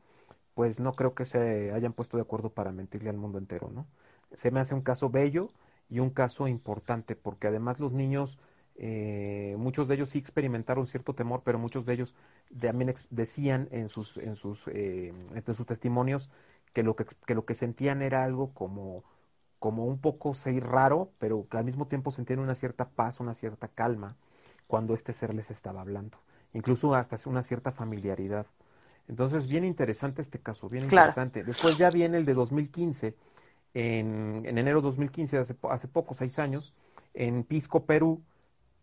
pues 0.59 0.81
no 0.81 0.93
creo 0.95 1.15
que 1.15 1.25
se 1.25 1.71
hayan 1.73 1.93
puesto 1.93 2.17
de 2.17 2.23
acuerdo 2.25 2.51
para 2.51 2.73
mentirle 2.73 3.11
al 3.11 3.17
mundo 3.17 3.39
entero, 3.39 3.71
¿no? 3.73 3.87
Se 4.35 4.51
me 4.51 4.59
hace 4.59 4.75
un 4.75 4.83
caso 4.83 5.09
bello 5.09 5.51
y 5.89 6.01
un 6.01 6.11
caso 6.11 6.49
importante, 6.49 7.15
porque 7.15 7.47
además 7.47 7.79
los 7.79 7.93
niños 7.93 8.41
eh, 8.75 9.55
muchos 9.57 9.87
de 9.87 9.95
ellos 9.95 10.09
sí 10.09 10.19
experimentaron 10.19 10.89
cierto 10.89 11.15
temor, 11.15 11.43
pero 11.45 11.61
muchos 11.61 11.87
de 11.87 11.95
ellos 11.95 12.13
también 12.61 12.93
decían 13.11 13.69
en 13.71 13.89
sus, 13.89 14.17
en 14.17 14.35
sus, 14.35 14.67
eh, 14.67 15.13
entre 15.33 15.55
sus 15.55 15.65
testimonios 15.65 16.29
que 16.73 16.83
lo 16.83 16.97
que, 16.97 17.07
que 17.25 17.37
lo 17.37 17.45
que 17.45 17.55
sentían 17.55 18.03
era 18.03 18.25
algo 18.25 18.53
como, 18.53 19.05
como 19.61 19.87
un 19.87 20.01
poco 20.01 20.35
ser 20.35 20.65
raro, 20.65 21.13
pero 21.21 21.47
que 21.49 21.57
al 21.59 21.65
mismo 21.67 21.87
tiempo 21.87 22.11
sentían 22.11 22.41
una 22.41 22.57
cierta 22.57 22.89
paz, 22.89 23.21
una 23.21 23.35
cierta 23.35 23.69
calma 23.69 24.17
cuando 24.67 24.95
este 24.95 25.13
ser 25.13 25.35
les 25.35 25.53
estaba 25.53 25.83
hablando, 25.83 26.19
incluso 26.53 26.95
hasta 26.97 27.17
una 27.29 27.45
cierta 27.45 27.71
familiaridad. 27.73 28.47
Entonces, 29.09 29.49
bien 29.49 29.65
interesante 29.65 30.23
este 30.23 30.39
caso, 30.39 30.69
bien 30.69 30.85
interesante. 30.85 31.43
Después 31.43 31.79
ya 31.79 31.91
viene 31.91 32.19
el 32.19 32.27
de 32.27 32.35
2015, 32.35 33.15
en, 33.75 34.43
en 34.45 34.59
enero 34.59 34.81
de 34.81 34.87
2015, 34.89 35.39
hace, 35.39 35.57
hace 35.71 35.89
poco, 35.89 36.15
seis 36.15 36.39
años, 36.39 36.75
en 37.15 37.43
Pisco, 37.45 37.85
Perú, 37.85 38.23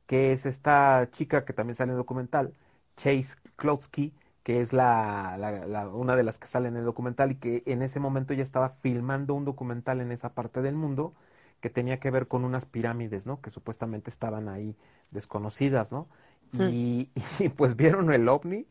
que 0.08 0.34
es 0.34 0.46
esta 0.46 1.10
chica 1.12 1.46
que 1.46 1.54
también 1.54 1.76
sale 1.76 1.90
en 1.90 1.96
el 1.96 2.00
documental, 2.00 2.54
Chase 2.98 3.36
Klotsky, 3.56 4.14
que 4.44 4.62
es 4.62 4.74
la, 4.74 5.38
la, 5.40 5.90
una 5.90 6.16
de 6.16 6.24
las 6.24 6.38
que 6.38 6.48
sale 6.48 6.68
en 6.68 6.78
el 6.78 6.86
documental 6.86 7.32
y 7.32 7.36
que 7.36 7.64
en 7.66 7.82
ese 7.82 8.00
momento 8.00 8.34
ella 8.34 8.44
estaba 8.44 8.70
filmando 8.70 9.34
un 9.34 9.46
documental 9.46 10.02
en 10.02 10.12
esa 10.12 10.34
parte 10.34 10.62
del 10.62 10.76
mundo 10.76 11.14
que 11.62 11.72
tenía 11.72 12.00
que 12.00 12.12
ver 12.12 12.28
con 12.28 12.46
unas 12.46 12.66
pirámides, 12.66 13.26
¿no? 13.26 13.42
Que 13.42 13.50
supuestamente 13.50 14.12
estaban 14.12 14.48
ahí 14.48 14.76
desconocidas, 15.10 15.92
¿no? 15.92 16.08
Hmm. 16.52 16.70
Y, 16.70 17.10
y, 17.40 17.50
pues 17.50 17.76
vieron 17.76 18.14
el 18.14 18.30
ovni 18.30 18.68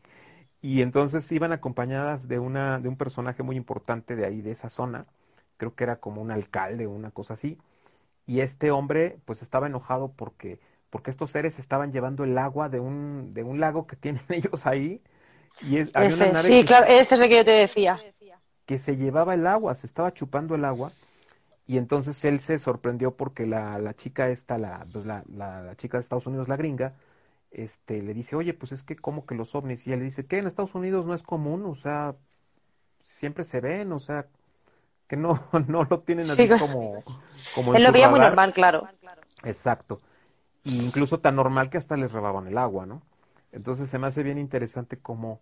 y 0.65 0.81
entonces 0.81 1.31
iban 1.31 1.51
acompañadas 1.51 2.27
de 2.27 2.39
una 2.39 2.79
de 2.79 2.89
un 2.89 2.97
personaje 2.97 3.43
muy 3.43 3.55
importante 3.55 4.15
de 4.15 4.25
ahí 4.25 4.41
de 4.41 4.49
esa 4.49 4.71
zona, 4.71 5.05
creo 5.57 5.75
que 5.75 5.83
era 5.83 5.97
como 5.97 6.23
un 6.23 6.31
alcalde 6.31 6.87
o 6.87 6.89
una 6.89 7.11
cosa 7.11 7.35
así. 7.35 7.59
Y 8.25 8.39
este 8.39 8.71
hombre 8.71 9.19
pues 9.25 9.43
estaba 9.43 9.67
enojado 9.67 10.13
porque 10.15 10.59
porque 10.89 11.11
estos 11.11 11.29
seres 11.29 11.59
estaban 11.59 11.91
llevando 11.91 12.23
el 12.23 12.35
agua 12.39 12.67
de 12.67 12.79
un, 12.79 13.31
de 13.35 13.43
un 13.43 13.59
lago 13.59 13.85
que 13.85 13.95
tienen 13.95 14.23
ellos 14.29 14.65
ahí. 14.65 15.03
Y 15.61 15.77
es, 15.77 15.91
había 15.93 16.15
una 16.15 16.31
nave 16.31 16.47
sí, 16.47 16.65
claro, 16.65 16.87
este 16.87 17.13
es 17.13 17.21
el 17.21 17.29
que 17.29 17.35
yo 17.35 17.45
te 17.45 17.51
decía. 17.51 17.99
Que 18.65 18.79
se 18.79 18.97
llevaba 18.97 19.35
el 19.35 19.45
agua, 19.45 19.75
se 19.75 19.85
estaba 19.85 20.15
chupando 20.15 20.55
el 20.55 20.65
agua. 20.65 20.91
Y 21.67 21.77
entonces 21.77 22.25
él 22.25 22.39
se 22.39 22.57
sorprendió 22.57 23.11
porque 23.11 23.45
la, 23.45 23.77
la 23.77 23.93
chica 23.93 24.29
esta, 24.29 24.57
la, 24.57 24.83
pues 24.91 25.05
la, 25.05 25.23
la, 25.27 25.75
chica 25.75 25.99
de 25.99 26.01
Estados 26.01 26.25
Unidos, 26.25 26.47
la 26.47 26.55
gringa, 26.55 26.95
este, 27.55 28.01
le 28.01 28.13
dice, 28.13 28.35
oye, 28.35 28.53
pues 28.53 28.71
es 28.71 28.83
que 28.83 28.95
como 28.95 29.25
que 29.25 29.35
los 29.35 29.55
ovnis, 29.55 29.87
y 29.87 29.93
él 29.93 29.99
le 29.99 30.05
dice, 30.05 30.25
que 30.25 30.37
en 30.37 30.47
Estados 30.47 30.75
Unidos 30.75 31.05
no 31.05 31.13
es 31.13 31.23
común, 31.23 31.65
o 31.65 31.75
sea, 31.75 32.15
siempre 33.03 33.43
se 33.43 33.61
ven, 33.61 33.91
o 33.91 33.99
sea, 33.99 34.27
que 35.07 35.17
no, 35.17 35.43
no 35.67 35.83
lo 35.83 35.99
tienen 36.01 36.29
así 36.29 36.47
como, 36.47 37.03
como 37.53 37.75
Él 37.75 37.83
lo 37.83 37.91
veía 37.91 38.09
muy 38.09 38.19
normal, 38.19 38.53
claro. 38.53 38.87
Exacto 39.43 39.99
incluso 40.65 41.19
tan 41.19 41.35
normal 41.35 41.69
que 41.69 41.77
hasta 41.77 41.95
les 41.95 42.11
robaban 42.11 42.47
el 42.47 42.57
agua, 42.57 42.85
¿no? 42.85 43.01
Entonces 43.51 43.89
se 43.89 43.99
me 43.99 44.07
hace 44.07 44.23
bien 44.23 44.37
interesante 44.37 44.97
cómo, 44.97 45.39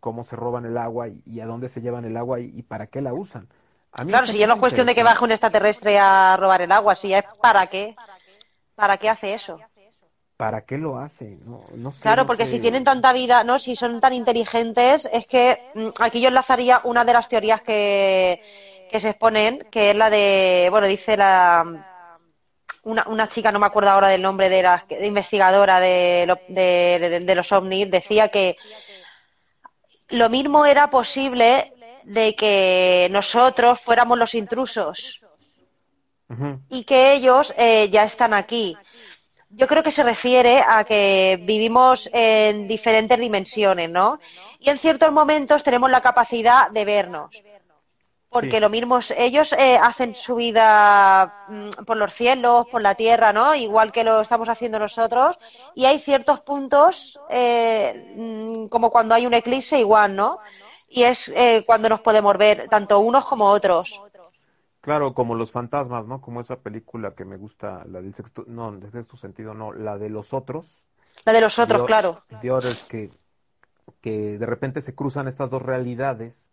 cómo 0.00 0.24
se 0.24 0.36
roban 0.36 0.66
el 0.66 0.76
agua 0.76 1.08
y, 1.08 1.40
a 1.40 1.46
dónde 1.46 1.68
se 1.68 1.80
llevan 1.80 2.04
el 2.04 2.16
agua 2.16 2.40
y, 2.40 2.62
para 2.62 2.88
qué 2.88 3.00
la 3.00 3.14
usan. 3.14 3.48
claro, 3.90 4.26
si 4.26 4.36
ya 4.36 4.46
no 4.46 4.54
es 4.54 4.60
cuestión 4.60 4.86
de 4.86 4.94
que 4.94 5.02
baje 5.02 5.24
un 5.24 5.30
extraterrestre 5.30 5.98
a 5.98 6.36
robar 6.36 6.60
el 6.60 6.72
agua, 6.72 6.96
si 6.96 7.08
ya 7.08 7.20
es 7.20 7.24
para 7.40 7.66
qué, 7.68 7.96
para 8.74 8.98
qué 8.98 9.08
hace 9.08 9.32
eso. 9.32 9.58
¿Para 10.36 10.66
qué 10.66 10.76
lo 10.76 10.98
hace? 10.98 11.38
No, 11.44 11.64
no 11.74 11.92
sé, 11.92 12.02
claro, 12.02 12.26
porque 12.26 12.46
si 12.46 12.60
tienen 12.60 12.84
tanta 12.84 13.12
vida, 13.12 13.42
¿no? 13.42 13.58
Si 13.58 13.74
son 13.74 14.00
tan 14.00 14.12
inteligentes, 14.12 15.08
es 15.10 15.26
que 15.26 15.70
mm, 15.74 15.88
aquí 15.98 16.20
yo 16.20 16.28
enlazaría 16.28 16.82
una 16.84 17.04
de 17.04 17.12
las 17.14 17.28
teorías 17.28 17.62
que, 17.62 18.42
que 18.90 19.00
se 19.00 19.10
exponen, 19.10 19.66
que 19.70 19.90
es 19.90 19.96
la 19.96 20.10
de, 20.10 20.68
bueno, 20.70 20.86
dice 20.86 21.16
la 21.16 21.64
una, 22.86 23.04
una 23.08 23.28
chica, 23.28 23.50
no 23.50 23.58
me 23.58 23.66
acuerdo 23.66 23.90
ahora 23.90 24.08
del 24.08 24.22
nombre 24.22 24.48
de 24.48 24.62
la 24.62 24.84
investigadora 25.00 25.80
de, 25.80 26.38
de, 26.48 27.34
los 27.34 27.50
ovnis, 27.50 27.90
decía 27.90 28.28
que 28.28 28.56
lo 30.10 30.28
mismo 30.28 30.64
era 30.64 30.88
posible 30.88 31.72
de 32.04 32.36
que 32.36 33.08
nosotros 33.10 33.80
fuéramos 33.80 34.16
los 34.16 34.34
intrusos 34.36 35.20
y 36.68 36.84
que 36.84 37.14
ellos 37.14 37.52
eh, 37.56 37.88
ya 37.90 38.04
están 38.04 38.32
aquí. 38.34 38.76
Yo 39.50 39.66
creo 39.66 39.82
que 39.82 39.92
se 39.92 40.02
refiere 40.02 40.62
a 40.66 40.84
que 40.84 41.38
vivimos 41.42 42.10
en 42.12 42.66
diferentes 42.66 43.18
dimensiones, 43.18 43.88
¿no? 43.90 44.18
Y 44.58 44.70
en 44.70 44.78
ciertos 44.78 45.12
momentos 45.12 45.62
tenemos 45.62 45.90
la 45.90 46.00
capacidad 46.00 46.70
de 46.70 46.84
vernos 46.84 47.30
porque 48.36 48.60
lo 48.60 48.68
mismo 48.68 49.00
ellos 49.16 49.54
eh, 49.54 49.78
hacen 49.80 50.14
su 50.14 50.34
vida 50.34 51.46
mm, 51.48 51.84
por 51.86 51.96
los 51.96 52.12
cielos, 52.12 52.66
por 52.70 52.82
la 52.82 52.94
tierra, 52.94 53.32
¿no? 53.32 53.54
Igual 53.54 53.92
que 53.92 54.04
lo 54.04 54.20
estamos 54.20 54.50
haciendo 54.50 54.78
nosotros. 54.78 55.38
Y 55.74 55.86
hay 55.86 56.00
ciertos 56.00 56.40
puntos, 56.40 57.18
eh, 57.30 58.12
mm, 58.14 58.66
como 58.66 58.90
cuando 58.90 59.14
hay 59.14 59.26
un 59.26 59.32
eclipse, 59.32 59.78
igual, 59.78 60.14
¿no? 60.14 60.38
Y 60.88 61.04
es 61.04 61.32
eh, 61.34 61.62
cuando 61.66 61.88
nos 61.88 62.00
podemos 62.00 62.36
ver, 62.36 62.68
tanto 62.68 62.98
unos 62.98 63.24
como 63.24 63.46
otros. 63.46 64.00
Claro, 64.86 65.14
como 65.14 65.34
los 65.34 65.50
fantasmas, 65.50 66.06
¿no? 66.06 66.20
Como 66.20 66.40
esa 66.40 66.60
película 66.60 67.16
que 67.16 67.24
me 67.24 67.36
gusta, 67.36 67.84
la 67.86 68.00
del 68.00 68.14
sexto, 68.14 68.44
no, 68.46 68.70
del 68.70 68.92
sexto 68.92 69.16
sentido, 69.16 69.52
no, 69.52 69.72
la 69.72 69.98
de 69.98 70.08
los 70.10 70.32
otros. 70.32 70.86
La 71.24 71.32
de 71.32 71.40
los 71.40 71.58
otros, 71.58 71.82
claro. 71.82 72.22
De 72.30 72.56
es 72.68 72.84
que, 72.84 73.10
que 74.00 74.38
de 74.38 74.46
repente 74.46 74.80
se 74.82 74.94
cruzan 74.94 75.26
estas 75.26 75.50
dos 75.50 75.60
realidades 75.60 76.46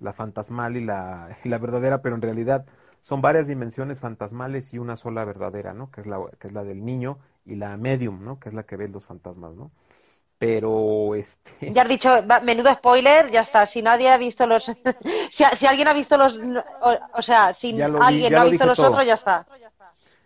la 0.00 0.12
fantasmal 0.12 0.76
y 0.76 0.84
la, 0.84 1.38
y 1.44 1.48
la 1.48 1.58
verdadera, 1.58 2.02
pero 2.02 2.16
en 2.16 2.22
realidad 2.22 2.66
son 3.00 3.20
varias 3.20 3.46
dimensiones 3.46 4.00
fantasmales 4.00 4.74
y 4.74 4.78
una 4.78 4.96
sola 4.96 5.24
verdadera, 5.24 5.72
¿no? 5.72 5.92
Que 5.92 6.00
es 6.00 6.08
la, 6.08 6.18
que 6.40 6.48
es 6.48 6.52
la 6.52 6.64
del 6.64 6.84
niño 6.84 7.18
y 7.44 7.54
la 7.54 7.76
medium, 7.76 8.24
¿no? 8.24 8.40
Que 8.40 8.48
es 8.48 8.54
la 8.54 8.64
que 8.64 8.76
ve 8.76 8.88
los 8.88 9.04
fantasmas, 9.04 9.54
¿no? 9.54 9.70
Pero 10.38 11.14
este. 11.14 11.70
Ya 11.72 11.82
has 11.82 11.88
dicho, 11.88 12.10
menudo 12.42 12.72
spoiler, 12.74 13.30
ya 13.30 13.40
está. 13.40 13.66
Si 13.66 13.82
nadie 13.82 14.10
ha 14.10 14.18
visto 14.18 14.46
los. 14.46 14.64
si, 15.30 15.44
si, 15.56 15.66
alguien 15.66 15.88
ha 15.88 15.92
visto 15.92 16.16
los. 16.16 16.34
O, 17.14 17.22
sea, 17.22 17.54
si 17.54 17.80
alguien 17.80 18.32
no 18.32 18.40
ha 18.40 18.44
visto 18.44 18.66
los 18.66 18.78
otros, 18.78 19.06
ya 19.06 19.14
está. 19.14 19.46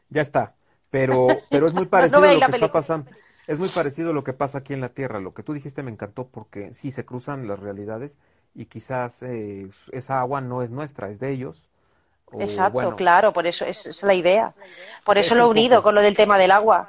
Ya 0.08 0.22
está. 0.22 0.54
Pero, 0.90 1.28
pero 1.50 1.66
es 1.66 1.74
muy 1.74 1.86
parecido 1.86 2.22
a 2.22 2.32
lo 2.32 2.40
que 2.40 2.52
está 2.52 2.72
pasando. 2.72 3.10
Es 3.46 3.58
muy 3.58 3.68
parecido 3.68 4.10
a 4.10 4.12
lo 4.12 4.22
que 4.22 4.32
pasa 4.32 4.58
aquí 4.58 4.74
en 4.74 4.80
la 4.80 4.90
Tierra. 4.90 5.20
Lo 5.20 5.34
que 5.34 5.42
tú 5.42 5.52
dijiste 5.52 5.82
me 5.82 5.90
encantó 5.90 6.28
porque 6.28 6.72
sí 6.74 6.92
se 6.92 7.04
cruzan 7.04 7.48
las 7.48 7.58
realidades 7.58 8.16
y 8.54 8.66
quizás 8.66 9.22
eh, 9.22 9.68
esa 9.92 10.20
agua 10.20 10.40
no 10.40 10.62
es 10.62 10.70
nuestra, 10.70 11.08
es 11.08 11.18
de 11.18 11.32
ellos. 11.32 11.68
Exacto, 12.38 12.94
claro, 12.94 13.32
por 13.32 13.46
eso 13.46 13.64
es, 13.64 14.02
la 14.04 14.14
idea. 14.14 14.54
Por 15.04 15.18
eso 15.18 15.34
lo 15.34 15.44
he 15.44 15.46
unido 15.46 15.82
con 15.82 15.94
lo 15.94 16.00
del 16.00 16.16
tema 16.16 16.38
del 16.38 16.52
agua. 16.52 16.88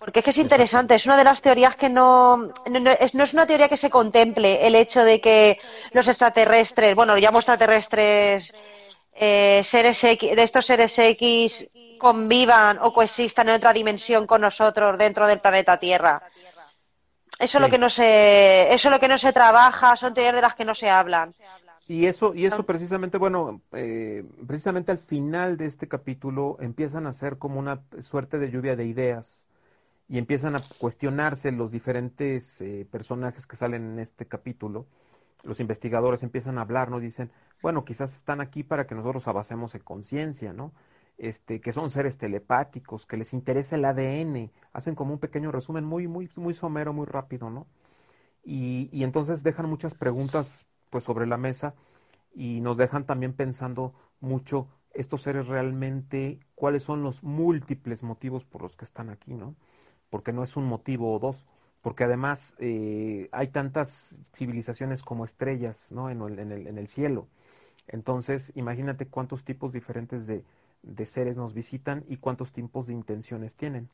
Porque 0.00 0.20
es 0.20 0.24
que 0.24 0.30
es 0.30 0.38
interesante, 0.38 0.94
es 0.94 1.04
una 1.04 1.18
de 1.18 1.24
las 1.24 1.42
teorías 1.42 1.76
que 1.76 1.90
no, 1.90 2.38
no, 2.38 2.90
es, 2.98 3.14
no 3.14 3.22
es 3.22 3.34
una 3.34 3.46
teoría 3.46 3.68
que 3.68 3.76
se 3.76 3.90
contemple 3.90 4.66
el 4.66 4.74
hecho 4.74 5.04
de 5.04 5.20
que 5.20 5.58
los 5.92 6.08
extraterrestres, 6.08 6.94
bueno, 6.94 7.16
llamo 7.16 7.38
extraterrestres, 7.38 8.50
eh, 9.12 9.60
seres 9.62 10.02
X, 10.02 10.34
de 10.34 10.42
estos 10.42 10.64
seres 10.64 10.98
X 10.98 11.68
convivan 11.98 12.78
o 12.80 12.94
coexistan 12.94 13.50
en 13.50 13.56
otra 13.56 13.74
dimensión 13.74 14.26
con 14.26 14.40
nosotros 14.40 14.96
dentro 14.96 15.26
del 15.26 15.40
planeta 15.40 15.76
Tierra. 15.76 16.22
Eso 17.38 17.58
es 17.58 17.62
lo 17.62 17.68
que 17.68 17.76
no 17.76 17.90
se, 17.90 18.72
eso 18.72 18.88
es 18.88 18.92
lo 18.92 19.00
que 19.00 19.08
no 19.08 19.18
se 19.18 19.34
trabaja, 19.34 19.96
son 19.96 20.14
teorías 20.14 20.34
de 20.34 20.42
las 20.42 20.54
que 20.54 20.64
no 20.64 20.74
se 20.74 20.88
hablan. 20.88 21.34
Y 21.86 22.06
eso, 22.06 22.34
y 22.34 22.46
eso 22.46 22.62
precisamente, 22.62 23.18
bueno, 23.18 23.60
eh, 23.72 24.24
precisamente 24.46 24.92
al 24.92 24.98
final 24.98 25.58
de 25.58 25.66
este 25.66 25.88
capítulo 25.88 26.56
empiezan 26.60 27.06
a 27.06 27.12
ser 27.12 27.36
como 27.36 27.58
una 27.58 27.80
suerte 28.00 28.38
de 28.38 28.50
lluvia 28.50 28.76
de 28.76 28.86
ideas 28.86 29.49
y 30.10 30.18
empiezan 30.18 30.56
a 30.56 30.60
cuestionarse 30.80 31.52
los 31.52 31.70
diferentes 31.70 32.60
eh, 32.60 32.86
personajes 32.90 33.46
que 33.46 33.56
salen 33.56 33.92
en 33.94 34.00
este 34.00 34.26
capítulo 34.26 34.86
los 35.42 35.60
investigadores 35.60 36.22
empiezan 36.22 36.58
a 36.58 36.62
hablar, 36.62 36.90
¿no? 36.90 37.00
Dicen, 37.00 37.30
bueno, 37.62 37.84
quizás 37.84 38.14
están 38.14 38.40
aquí 38.40 38.62
para 38.62 38.86
que 38.86 38.94
nosotros 38.94 39.26
avancemos 39.28 39.74
en 39.74 39.82
conciencia, 39.82 40.52
¿no? 40.52 40.72
Este, 41.18 41.60
que 41.60 41.72
son 41.72 41.90
seres 41.90 42.16
telepáticos, 42.16 43.06
que 43.06 43.16
les 43.16 43.32
interesa 43.32 43.76
el 43.76 43.84
ADN, 43.84 44.50
hacen 44.72 44.94
como 44.94 45.12
un 45.12 45.18
pequeño 45.18 45.52
resumen 45.52 45.84
muy, 45.84 46.08
muy, 46.08 46.30
muy 46.36 46.54
somero, 46.54 46.92
muy 46.92 47.06
rápido, 47.06 47.50
¿no? 47.50 47.66
Y, 48.44 48.88
y 48.92 49.04
entonces 49.04 49.42
dejan 49.42 49.68
muchas 49.68 49.94
preguntas, 49.94 50.66
pues, 50.90 51.04
sobre 51.04 51.26
la 51.26 51.36
mesa 51.36 51.74
y 52.34 52.60
nos 52.60 52.76
dejan 52.76 53.06
también 53.06 53.34
pensando 53.34 53.94
mucho 54.20 54.68
estos 54.94 55.22
seres 55.22 55.46
realmente, 55.48 56.40
cuáles 56.54 56.82
son 56.84 57.02
los 57.02 57.22
múltiples 57.22 58.02
motivos 58.02 58.44
por 58.44 58.62
los 58.62 58.76
que 58.76 58.84
están 58.84 59.10
aquí, 59.10 59.34
¿no? 59.34 59.56
Porque 60.10 60.32
no 60.32 60.42
es 60.44 60.56
un 60.56 60.66
motivo 60.66 61.14
o 61.14 61.18
dos, 61.18 61.46
porque 61.82 62.04
además 62.04 62.54
eh, 62.58 63.28
hay 63.32 63.48
tantas 63.48 64.20
civilizaciones 64.34 65.02
como 65.02 65.24
estrellas, 65.24 65.90
¿no? 65.90 66.10
En 66.10 66.20
el, 66.20 66.38
en 66.38 66.52
el, 66.52 66.66
en 66.66 66.78
el 66.78 66.88
cielo. 66.88 67.26
Entonces, 67.88 68.52
imagínate 68.54 69.06
cuántos 69.06 69.44
tipos 69.44 69.72
diferentes 69.72 70.26
de, 70.26 70.44
de 70.82 71.06
seres 71.06 71.36
nos 71.36 71.54
visitan 71.54 72.04
y 72.08 72.16
cuántos 72.18 72.52
tipos 72.52 72.86
de 72.86 72.92
intenciones 72.92 73.54
tienen. 73.54 73.88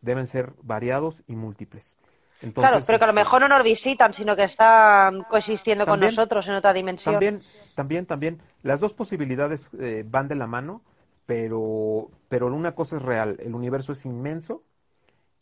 Deben 0.00 0.26
ser 0.26 0.52
variados 0.62 1.22
y 1.26 1.34
múltiples. 1.34 1.96
Entonces, 2.42 2.70
claro, 2.70 2.84
pero 2.86 2.98
que 2.98 3.04
a 3.04 3.06
lo 3.06 3.12
este, 3.12 3.24
mejor 3.24 3.40
no 3.40 3.48
nos 3.48 3.64
visitan, 3.64 4.12
sino 4.12 4.36
que 4.36 4.44
están 4.44 5.22
coexistiendo 5.24 5.86
con 5.86 6.00
nosotros 6.00 6.46
en 6.48 6.54
otra 6.54 6.72
dimensión. 6.72 7.14
También, 7.14 7.42
también, 7.74 8.06
también. 8.06 8.42
Las 8.62 8.80
dos 8.80 8.92
posibilidades 8.92 9.70
eh, 9.78 10.04
van 10.06 10.28
de 10.28 10.34
la 10.34 10.46
mano, 10.46 10.82
pero, 11.26 12.10
pero 12.28 12.46
una 12.46 12.74
cosa 12.74 12.96
es 12.96 13.02
real. 13.02 13.36
El 13.40 13.54
universo 13.54 13.92
es 13.92 14.04
inmenso 14.04 14.62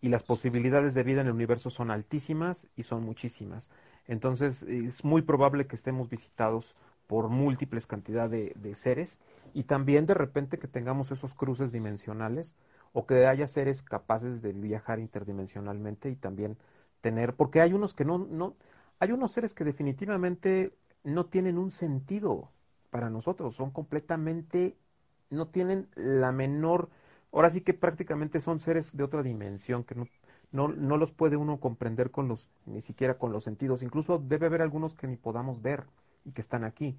y 0.03 0.09
las 0.09 0.25
posibilidades 0.25 0.93
de 0.93 1.05
vida 1.05 1.23
en 1.23 1.29
el 1.29 1.33
universo 1.33 1.71
son 1.71 1.91
altísimas 1.91 2.69
y 2.77 2.83
son 2.83 3.05
muchísimas. 3.05 3.71
Entonces, 4.07 4.65
es 4.65 5.05
muy 5.05 5.23
probable 5.23 5.67
que 5.67 5.77
estemos 5.77 6.11
visitados 6.11 6.75
por 7.07 7.29
múltiples 7.29 7.87
cantidad 7.87 8.29
de, 8.29 8.53
de 8.57 8.75
seres 8.75 9.19
y 9.55 9.63
también 9.65 10.07
de 10.07 10.15
repente 10.15 10.59
que 10.59 10.69
tengamos 10.69 11.13
esos 11.13 11.35
cruces 11.35 11.73
dimensionales 11.73 12.55
o 12.93 13.07
que 13.07 13.27
haya 13.27 13.47
seres 13.47 13.83
capaces 13.83 14.43
de 14.43 14.53
viajar 14.53 14.99
interdimensionalmente 14.99 16.11
y 16.11 16.17
también 16.17 16.59
tener, 17.01 17.35
porque 17.35 17.61
hay 17.61 17.73
unos 17.73 17.95
que 17.95 18.05
no, 18.05 18.19
no, 18.19 18.57
hay 18.99 19.13
unos 19.13 19.33
seres 19.33 19.55
que 19.55 19.65
definitivamente 19.65 20.75
no 21.05 21.27
tienen 21.27 21.59
un 21.59 21.71
sentido 21.71 22.51
para 22.91 23.09
nosotros, 23.09 23.55
son 23.55 23.71
completamente, 23.71 24.77
no 25.31 25.49
tienen 25.49 25.89
la 25.95 26.33
menor, 26.33 26.91
ahora 27.33 27.51
sí 27.51 27.61
que 27.63 27.75
prácticamente 27.75 28.41
son 28.41 28.61
seres 28.61 28.97
de 28.97 29.05
otra 29.05 29.23
dimensión, 29.23 29.85
que 29.85 29.95
no, 29.95 30.07
no, 30.53 30.69
no 30.69 30.97
los 30.97 31.13
puede 31.13 31.37
uno 31.37 31.59
comprender 31.59 32.11
con 32.11 32.29
los, 32.29 32.49
ni 32.67 32.81
siquiera 32.81 33.19
con 33.19 33.33
los 33.33 33.45
sentidos, 33.45 33.83
incluso 33.83 34.19
debe 34.19 34.47
haber 34.47 34.63
algunos 34.63 34.95
que 34.95 35.07
ni 35.07 35.17
podamos 35.17 35.63
ver 35.63 35.85
y 36.25 36.33
que 36.33 36.41
están 36.41 36.65
aquí 36.65 36.97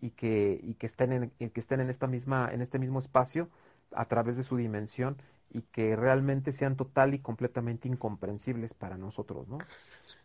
y 0.00 0.10
que, 0.10 0.60
y 0.62 0.74
que 0.74 0.86
estén 0.86 1.12
en, 1.12 1.30
que 1.50 1.60
estén 1.60 1.80
en 1.80 1.90
esta 1.90 2.06
misma, 2.06 2.50
en 2.52 2.62
este 2.62 2.78
mismo 2.78 2.98
espacio 2.98 3.48
a 3.92 4.06
través 4.06 4.36
de 4.36 4.42
su 4.42 4.56
dimensión 4.56 5.16
y 5.50 5.62
que 5.62 5.96
realmente 5.96 6.52
sean 6.52 6.76
total 6.76 7.14
y 7.14 7.20
completamente 7.20 7.88
incomprensibles 7.88 8.74
para 8.74 8.96
nosotros, 8.96 9.48
¿no? 9.48 9.58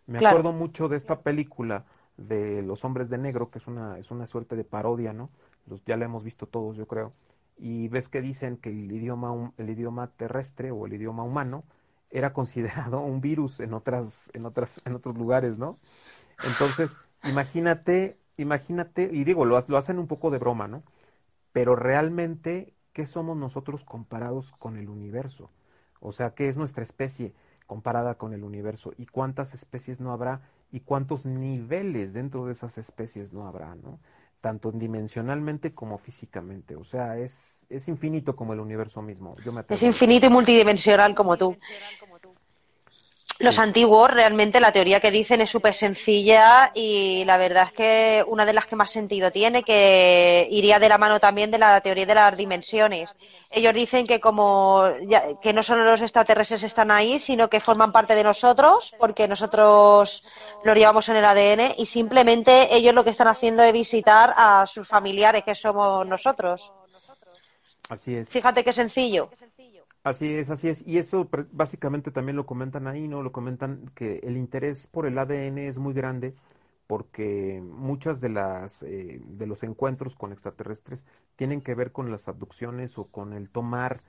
Me 0.06 0.20
acuerdo 0.20 0.52
mucho 0.52 0.90
de 0.90 0.98
esta 0.98 1.22
película 1.22 1.86
de 2.18 2.62
Los 2.62 2.84
Hombres 2.84 3.10
de 3.10 3.18
Negro, 3.18 3.50
que 3.50 3.60
es 3.60 3.68
una, 3.68 3.98
es 3.98 4.12
una 4.12 4.28
suerte 4.28 4.56
de 4.56 4.66
parodia, 4.66 5.14
¿no? 5.14 5.30
Los, 5.66 5.84
ya 5.86 5.96
la 5.98 6.06
hemos 6.06 6.24
visto 6.24 6.46
todos, 6.46 6.76
yo 6.76 6.88
creo. 6.88 7.14
Y 7.58 7.88
ves 7.90 8.10
que 8.10 8.22
dicen 8.22 8.58
que 8.58 8.70
el 8.70 8.92
idioma, 8.92 9.54
el 9.58 9.70
idioma 9.70 10.08
terrestre 10.12 10.72
o 10.72 10.86
el 10.86 10.94
idioma 10.94 11.24
humano 11.24 11.64
era 12.10 12.34
considerado 12.34 13.02
un 13.02 13.22
virus 13.22 13.60
en 13.60 13.74
otras, 13.74 14.30
en 14.34 14.46
otras, 14.46 14.82
en 14.86 14.96
otros 14.96 15.18
lugares, 15.18 15.60
¿no? 15.60 15.80
Entonces, 16.44 17.00
imagínate, 17.24 18.18
imagínate, 18.38 19.10
y 19.12 19.24
digo, 19.24 19.46
lo, 19.46 19.64
lo 19.68 19.78
hacen 19.78 20.00
un 20.00 20.08
poco 20.08 20.32
de 20.32 20.40
broma, 20.40 20.68
¿no? 20.68 20.84
Pero 21.52 21.76
realmente 21.76 22.74
¿qué 22.94 23.08
somos 23.08 23.38
nosotros 23.38 23.86
comparados 23.86 24.52
con 24.52 24.78
el 24.78 24.90
universo? 24.90 25.52
O 26.00 26.12
sea, 26.12 26.34
¿qué 26.36 26.50
es 26.50 26.58
nuestra 26.58 26.84
especie 26.84 27.34
comparada 27.68 28.16
con 28.16 28.34
el 28.34 28.44
universo? 28.44 28.94
¿Y 28.98 29.06
cuántas 29.08 29.54
especies 29.54 30.00
no 30.00 30.12
habrá? 30.12 30.42
¿Y 30.72 30.82
cuántos 30.82 31.26
niveles 31.26 32.14
dentro 32.14 32.46
de 32.46 32.54
esas 32.54 32.78
especies 32.78 33.34
no 33.34 33.48
habrá? 33.48 33.76
¿no? 33.76 34.00
Tanto 34.44 34.74
dimensionalmente 34.74 35.74
como 35.74 35.98
físicamente. 35.98 36.76
O 36.76 36.84
sea, 36.84 37.18
es, 37.18 37.66
es 37.70 37.88
infinito 37.88 38.36
como 38.36 38.52
el 38.52 38.60
universo 38.60 39.02
mismo. 39.02 39.38
Yo 39.46 39.54
me 39.54 39.64
es 39.70 39.84
infinito 39.84 40.26
y 40.26 40.30
multidimensional 40.30 41.16
como 41.16 41.38
tú. 41.38 41.56
Los 43.44 43.60
antiguos, 43.60 44.10
realmente 44.10 44.62
la 44.62 44.72
teoría 44.72 45.02
que 45.02 45.12
dicen 45.12 45.42
es 45.42 45.50
súper 45.50 45.74
sencilla 45.74 46.72
y 46.74 47.26
la 47.26 47.36
verdad 47.36 47.68
es 47.68 47.74
que 47.74 48.26
una 48.26 48.46
de 48.46 48.54
las 48.54 48.68
que 48.68 48.78
más 48.78 48.90
sentido 48.90 49.32
tiene, 49.32 49.64
que 49.64 50.48
iría 50.50 50.80
de 50.80 50.88
la 50.88 50.98
mano 50.98 51.20
también 51.20 51.52
de 51.52 51.58
la 51.58 51.82
teoría 51.82 52.06
de 52.06 52.16
las 52.16 52.38
dimensiones. 52.38 53.14
Ellos 53.50 53.74
dicen 53.74 54.08
que 54.08 54.22
como 54.22 54.86
que 55.42 55.52
no 55.52 55.62
solo 55.62 55.84
los 55.84 56.02
extraterrestres 56.02 56.64
están 56.64 56.90
ahí, 56.90 57.20
sino 57.20 57.50
que 57.50 57.60
forman 57.60 57.92
parte 57.92 58.16
de 58.16 58.24
nosotros, 58.24 58.94
porque 58.98 59.28
nosotros 59.28 60.24
lo 60.64 60.74
llevamos 60.74 61.10
en 61.10 61.18
el 61.18 61.26
ADN 61.26 61.76
y 61.78 61.86
simplemente 61.86 62.74
ellos 62.74 62.96
lo 62.96 63.04
que 63.04 63.10
están 63.10 63.28
haciendo 63.28 63.62
es 63.62 63.74
visitar 63.74 64.34
a 64.38 64.66
sus 64.68 64.88
familiares, 64.88 65.44
que 65.44 65.54
somos 65.54 66.08
nosotros. 66.08 66.72
Así 67.90 68.16
es. 68.16 68.30
Fíjate 68.30 68.64
qué 68.64 68.72
sencillo. 68.72 69.30
Así 70.04 70.34
es, 70.34 70.50
así 70.50 70.68
es. 70.68 70.86
Y 70.86 70.98
eso 70.98 71.30
básicamente 71.52 72.12
también 72.12 72.36
lo 72.36 72.46
comentan 72.46 72.88
ahí, 72.88 73.08
¿no? 73.08 73.22
Lo 73.24 73.32
comentan 73.32 73.90
que 73.96 74.20
el 74.24 74.36
interés 74.38 74.88
por 74.88 75.06
el 75.06 75.18
ADN 75.18 75.60
es 75.60 75.78
muy 75.78 75.94
grande 75.94 76.36
porque 76.88 77.62
muchas 77.64 78.20
de 78.20 78.30
las 78.30 78.84
eh, 78.84 79.22
de 79.26 79.48
los 79.48 79.64
encuentros 79.64 80.16
con 80.16 80.34
extraterrestres 80.34 81.06
tienen 81.38 81.62
que 81.62 81.76
ver 81.76 81.92
con 81.94 82.12
las 82.12 82.28
abducciones 82.28 82.98
o 82.98 83.06
con 83.06 83.34
el 83.34 83.50
tomar 83.50 84.02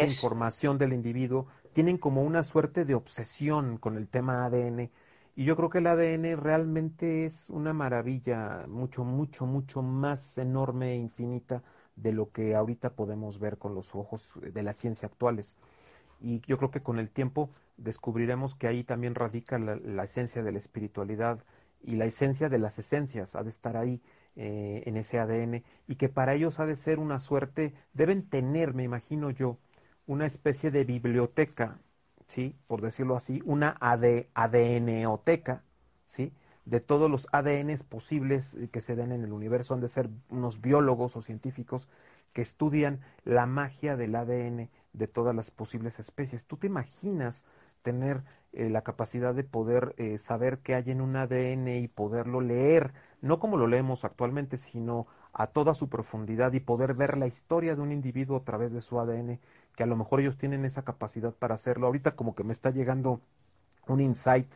información 0.00 0.78
del 0.78 0.94
individuo, 0.94 1.46
tienen 1.74 1.98
como 1.98 2.22
una 2.22 2.42
suerte 2.42 2.84
de 2.86 2.94
obsesión 2.94 3.76
con 3.78 3.96
el 3.98 4.08
tema 4.08 4.46
ADN 4.46 4.90
y 5.36 5.44
yo 5.44 5.56
creo 5.56 5.68
que 5.70 5.78
el 5.78 5.86
ADN 5.86 6.40
realmente 6.42 7.26
es 7.26 7.50
una 7.50 7.72
maravilla 7.74 8.64
mucho 8.68 9.04
mucho 9.04 9.46
mucho 9.46 9.82
más 9.82 10.38
enorme 10.38 10.92
e 10.92 10.96
infinita 10.96 11.62
de 11.96 12.12
lo 12.12 12.30
que 12.32 12.54
ahorita 12.54 12.90
podemos 12.90 13.38
ver 13.38 13.58
con 13.58 13.74
los 13.74 13.94
ojos 13.94 14.32
de 14.40 14.62
la 14.62 14.72
ciencia 14.72 15.06
actuales. 15.08 15.56
Y 16.20 16.40
yo 16.46 16.58
creo 16.58 16.70
que 16.70 16.82
con 16.82 16.98
el 16.98 17.10
tiempo 17.10 17.50
descubriremos 17.76 18.54
que 18.54 18.68
ahí 18.68 18.84
también 18.84 19.14
radica 19.14 19.58
la, 19.58 20.04
esencia 20.04 20.42
de 20.42 20.52
la 20.52 20.58
espiritualidad 20.58 21.40
y 21.82 21.96
la 21.96 22.06
esencia 22.06 22.48
de 22.48 22.58
las 22.58 22.78
esencias, 22.78 23.34
ha 23.34 23.42
de 23.42 23.50
estar 23.50 23.76
ahí 23.76 24.00
eh, 24.36 24.82
en 24.86 24.96
ese 24.96 25.18
ADN 25.18 25.62
y 25.86 25.96
que 25.96 26.08
para 26.08 26.34
ellos 26.34 26.60
ha 26.60 26.66
de 26.66 26.76
ser 26.76 26.98
una 26.98 27.18
suerte, 27.18 27.74
deben 27.92 28.28
tener, 28.28 28.74
me 28.74 28.84
imagino 28.84 29.30
yo, 29.30 29.58
una 30.06 30.26
especie 30.26 30.70
de 30.70 30.84
biblioteca, 30.84 31.78
¿sí? 32.28 32.56
Por 32.66 32.80
decirlo 32.80 33.16
así, 33.16 33.42
una 33.44 33.76
AD, 33.80 34.26
ADNoteca, 34.34 35.62
¿sí? 36.06 36.32
De 36.64 36.80
todos 36.80 37.10
los 37.10 37.28
ADNs 37.32 37.82
posibles 37.82 38.56
que 38.72 38.80
se 38.80 38.96
den 38.96 39.12
en 39.12 39.24
el 39.24 39.32
universo. 39.32 39.74
Han 39.74 39.80
de 39.80 39.88
ser 39.88 40.08
unos 40.30 40.60
biólogos 40.60 41.16
o 41.16 41.22
científicos 41.22 41.88
que 42.32 42.42
estudian 42.42 43.00
la 43.24 43.46
magia 43.46 43.96
del 43.96 44.14
ADN 44.14 44.70
de 44.92 45.08
todas 45.08 45.34
las 45.34 45.50
posibles 45.50 45.98
especies. 45.98 46.44
¿Tú 46.44 46.56
te 46.56 46.66
imaginas 46.66 47.44
tener 47.82 48.22
eh, 48.52 48.70
la 48.70 48.82
capacidad 48.82 49.34
de 49.34 49.44
poder 49.44 49.94
eh, 49.98 50.18
saber 50.18 50.58
qué 50.58 50.74
hay 50.74 50.90
en 50.90 51.00
un 51.00 51.16
ADN 51.16 51.68
y 51.68 51.88
poderlo 51.88 52.40
leer, 52.40 52.92
no 53.20 53.38
como 53.38 53.56
lo 53.56 53.66
leemos 53.66 54.04
actualmente, 54.04 54.58
sino 54.58 55.06
a 55.32 55.48
toda 55.48 55.74
su 55.74 55.88
profundidad 55.88 56.52
y 56.52 56.60
poder 56.60 56.94
ver 56.94 57.16
la 57.18 57.26
historia 57.26 57.74
de 57.74 57.82
un 57.82 57.92
individuo 57.92 58.38
a 58.38 58.44
través 58.44 58.72
de 58.72 58.80
su 58.80 58.98
ADN, 59.00 59.40
que 59.76 59.82
a 59.82 59.86
lo 59.86 59.96
mejor 59.96 60.20
ellos 60.20 60.38
tienen 60.38 60.64
esa 60.64 60.82
capacidad 60.82 61.34
para 61.34 61.56
hacerlo. 61.56 61.86
Ahorita 61.86 62.12
como 62.16 62.34
que 62.34 62.44
me 62.44 62.52
está 62.52 62.70
llegando 62.70 63.20
un 63.88 64.00
insight 64.00 64.48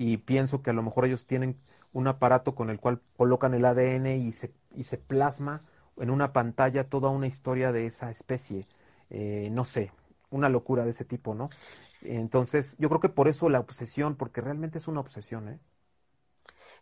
y 0.00 0.18
pienso 0.18 0.62
que 0.62 0.70
a 0.70 0.72
lo 0.74 0.82
mejor 0.84 1.06
ellos 1.06 1.26
tienen 1.26 1.58
un 1.92 2.06
aparato 2.06 2.54
con 2.54 2.70
el 2.70 2.78
cual 2.78 3.00
colocan 3.16 3.52
el 3.54 3.64
ADN 3.64 4.06
y 4.06 4.30
se, 4.30 4.52
y 4.76 4.84
se 4.84 4.96
plasma 4.96 5.60
en 5.96 6.10
una 6.10 6.32
pantalla 6.32 6.84
toda 6.84 7.10
una 7.10 7.26
historia 7.26 7.72
de 7.72 7.86
esa 7.86 8.08
especie. 8.08 8.64
Eh, 9.10 9.48
no 9.50 9.64
sé, 9.64 9.90
una 10.30 10.48
locura 10.48 10.84
de 10.84 10.92
ese 10.92 11.04
tipo, 11.04 11.34
¿no? 11.34 11.50
Entonces, 12.02 12.76
yo 12.78 12.88
creo 12.88 13.00
que 13.00 13.08
por 13.08 13.26
eso 13.26 13.48
la 13.48 13.58
obsesión, 13.58 14.14
porque 14.14 14.40
realmente 14.40 14.78
es 14.78 14.86
una 14.86 15.00
obsesión, 15.00 15.48
¿eh? 15.48 15.58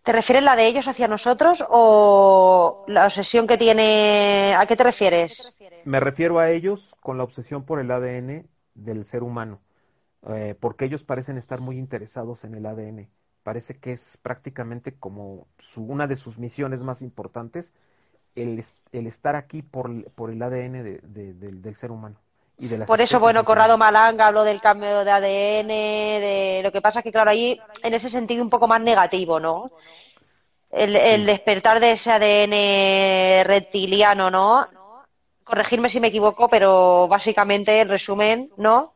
¿Te 0.03 0.13
refieres 0.13 0.45
la 0.45 0.55
de 0.55 0.67
ellos 0.67 0.87
hacia 0.87 1.09
nosotros 1.09 1.65
o 1.71 2.85
la 2.87 3.07
obsesión 3.07 3.47
que 3.47 3.57
tiene... 3.57 4.55
¿A 4.59 4.67
qué 4.67 4.77
te 4.77 4.85
refieres? 4.85 5.57
Me 5.87 6.01
refiero 6.01 6.39
a 6.39 6.51
ellos 6.51 6.95
con 7.01 7.17
la 7.17 7.25
obsesión 7.25 7.65
por 7.65 7.81
el 7.81 7.91
ADN 7.91 8.47
del 8.75 9.07
ser 9.07 9.23
humano. 9.23 9.63
Eh, 10.29 10.55
porque 10.59 10.85
ellos 10.85 11.05
parecen 11.05 11.39
estar 11.39 11.61
muy 11.61 11.79
interesados 11.79 12.45
en 12.45 12.55
el 12.55 12.67
ADN. 12.67 13.09
Parece 13.43 13.79
que 13.79 13.93
es 13.93 14.19
prácticamente 14.23 14.95
como 14.95 15.47
su, 15.59 15.85
una 15.85 16.07
de 16.07 16.17
sus 16.17 16.39
misiones 16.39 16.81
más 16.81 17.01
importantes 17.01 17.73
el, 18.35 18.65
el 18.93 19.07
estar 19.07 19.37
aquí 19.37 19.63
por, 19.63 20.05
por 20.13 20.31
el 20.31 20.43
ADN 20.43 20.83
de, 20.83 21.01
del 21.35 21.77
ser 21.77 21.91
humano. 21.91 22.17
Y 22.59 22.69
de 22.69 22.79
por 22.87 23.01
eso, 23.01 23.21
bueno, 23.21 23.45
Corrado 23.45 23.77
Malanga 23.77 24.29
habló 24.29 24.43
del 24.43 24.63
cambio 24.63 25.05
de 25.05 25.11
ADN, 25.11 25.69
de 25.69 26.61
lo 26.63 26.73
que 26.73 26.81
pasa 26.81 27.03
que, 27.03 27.13
claro, 27.13 27.31
ahí 27.31 27.61
en 27.83 27.93
ese 27.93 28.09
sentido 28.09 28.43
un 28.43 28.51
poco 28.51 28.67
más 28.67 28.81
negativo, 28.81 29.39
¿no? 29.39 29.71
el, 30.71 31.27
despertar 31.27 31.81
de 31.81 31.93
ese 31.93 32.11
ADN 32.11 33.47
reptiliano, 33.47 34.31
¿no? 34.31 34.67
Corregirme 35.45 35.89
si 35.89 36.01
me 36.01 36.09
equivoco, 36.09 36.49
pero 36.49 37.09
básicamente, 37.09 37.81
en 37.81 37.89
resumen, 37.89 38.51
¿no? 38.57 38.95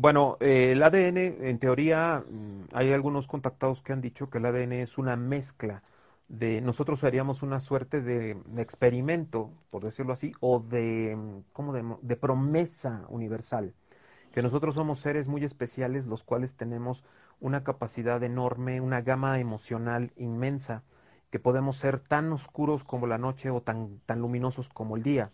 Bueno, 0.00 0.36
eh, 0.38 0.70
el 0.72 0.82
ADN, 0.84 1.48
en 1.48 1.58
teoría, 1.58 2.22
mm, 2.28 2.68
hay 2.72 2.92
algunos 2.92 3.26
contactados 3.26 3.82
que 3.82 3.92
han 3.92 4.00
dicho 4.00 4.30
que 4.30 4.38
el 4.38 4.46
ADN 4.46 4.82
es 4.82 4.96
una 4.96 5.16
mezcla 5.16 5.82
de, 6.28 6.60
nosotros 6.60 7.02
haríamos 7.02 7.42
una 7.42 7.58
suerte 7.58 8.00
de, 8.00 8.36
experimento, 8.58 9.50
por 9.70 9.82
decirlo 9.82 10.12
así, 10.12 10.32
o 10.38 10.60
de, 10.60 11.16
mm, 11.16 11.42
¿cómo 11.52 11.72
de, 11.72 11.84
de 12.02 12.16
promesa 12.16 13.06
universal, 13.08 13.74
que 14.32 14.40
nosotros 14.42 14.76
somos 14.76 15.00
seres 15.00 15.26
muy 15.26 15.42
especiales, 15.44 16.06
los 16.06 16.22
cuales 16.22 16.54
tenemos 16.54 17.02
una 17.40 17.64
capacidad 17.64 18.22
enorme, 18.22 18.80
una 18.80 19.00
gama 19.02 19.40
emocional 19.40 20.12
inmensa, 20.16 20.84
que 21.30 21.40
podemos 21.40 21.76
ser 21.76 21.98
tan 22.00 22.32
oscuros 22.32 22.84
como 22.84 23.08
la 23.08 23.18
noche 23.18 23.50
o 23.50 23.62
tan, 23.62 23.98
tan 24.06 24.20
luminosos 24.20 24.68
como 24.68 24.96
el 24.96 25.02
día. 25.02 25.30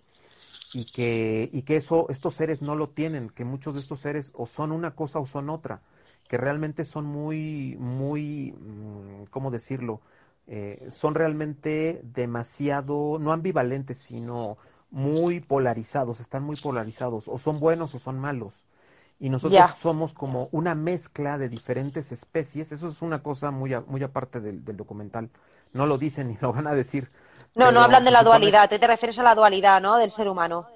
Y 0.74 0.86
que, 0.86 1.50
y 1.52 1.62
que 1.62 1.76
eso, 1.76 2.08
estos 2.10 2.34
seres 2.34 2.60
no 2.62 2.74
lo 2.74 2.90
tienen, 2.90 3.30
que 3.30 3.44
muchos 3.44 3.74
de 3.76 3.80
estos 3.80 4.00
seres 4.00 4.32
o 4.34 4.46
son 4.46 4.72
una 4.72 4.96
cosa 4.96 5.20
o 5.20 5.26
son 5.26 5.48
otra, 5.48 5.82
que 6.28 6.36
realmente 6.36 6.84
son 6.84 7.06
muy, 7.06 7.76
muy, 7.78 8.52
mm, 8.58 9.24
¿cómo 9.30 9.52
decirlo? 9.52 10.00
Eh, 10.48 10.88
son 10.90 11.14
realmente 11.14 12.00
demasiado, 12.04 13.18
no 13.20 13.32
ambivalentes, 13.32 13.98
sino 13.98 14.58
muy 14.90 15.40
polarizados, 15.40 16.20
están 16.20 16.42
muy 16.44 16.56
polarizados, 16.56 17.28
o 17.28 17.38
son 17.38 17.60
buenos 17.60 17.94
o 17.94 17.98
son 18.00 18.18
malos. 18.18 18.54
Y 19.20 19.30
nosotros 19.30 19.70
somos 19.70 20.12
como 20.12 20.48
una 20.52 20.74
mezcla 20.74 21.38
de 21.38 21.48
diferentes 21.48 22.10
especies, 22.12 22.72
eso 22.72 22.88
es 22.88 23.00
una 23.00 23.22
cosa 23.22 23.50
muy, 23.52 23.72
muy 23.86 24.02
aparte 24.02 24.40
del, 24.40 24.64
del 24.64 24.76
documental 24.76 25.30
no 25.72 25.86
lo 25.86 25.98
dicen 25.98 26.28
ni 26.28 26.38
lo 26.40 26.52
van 26.52 26.66
a 26.66 26.74
decir. 26.74 27.10
No, 27.54 27.70
no 27.70 27.80
hablan 27.80 28.04
de 28.04 28.10
la 28.10 28.22
dualidad, 28.22 28.68
te, 28.68 28.78
te 28.78 28.86
refieres 28.86 29.18
a 29.18 29.22
la 29.22 29.34
dualidad, 29.34 29.80
¿no? 29.80 29.96
Del 29.96 30.10
ser 30.10 30.28
humano. 30.28 30.66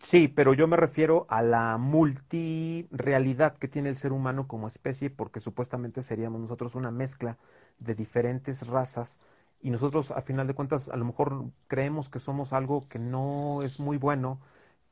Sí, 0.00 0.28
pero 0.28 0.54
yo 0.54 0.68
me 0.68 0.76
refiero 0.76 1.26
a 1.28 1.42
la 1.42 1.78
multirealidad 1.78 3.56
que 3.56 3.66
tiene 3.66 3.88
el 3.88 3.96
ser 3.96 4.12
humano 4.12 4.46
como 4.46 4.68
especie, 4.68 5.10
porque 5.10 5.40
supuestamente 5.40 6.02
seríamos 6.02 6.40
nosotros 6.40 6.74
una 6.74 6.90
mezcla 6.90 7.38
de 7.78 7.94
diferentes 7.94 8.66
razas 8.66 9.18
y 9.60 9.70
nosotros, 9.70 10.12
a 10.12 10.22
final 10.22 10.46
de 10.46 10.54
cuentas, 10.54 10.88
a 10.88 10.96
lo 10.96 11.04
mejor 11.04 11.46
creemos 11.66 12.08
que 12.08 12.20
somos 12.20 12.52
algo 12.52 12.86
que 12.88 12.98
no 13.00 13.60
es 13.62 13.80
muy 13.80 13.96
bueno, 13.96 14.38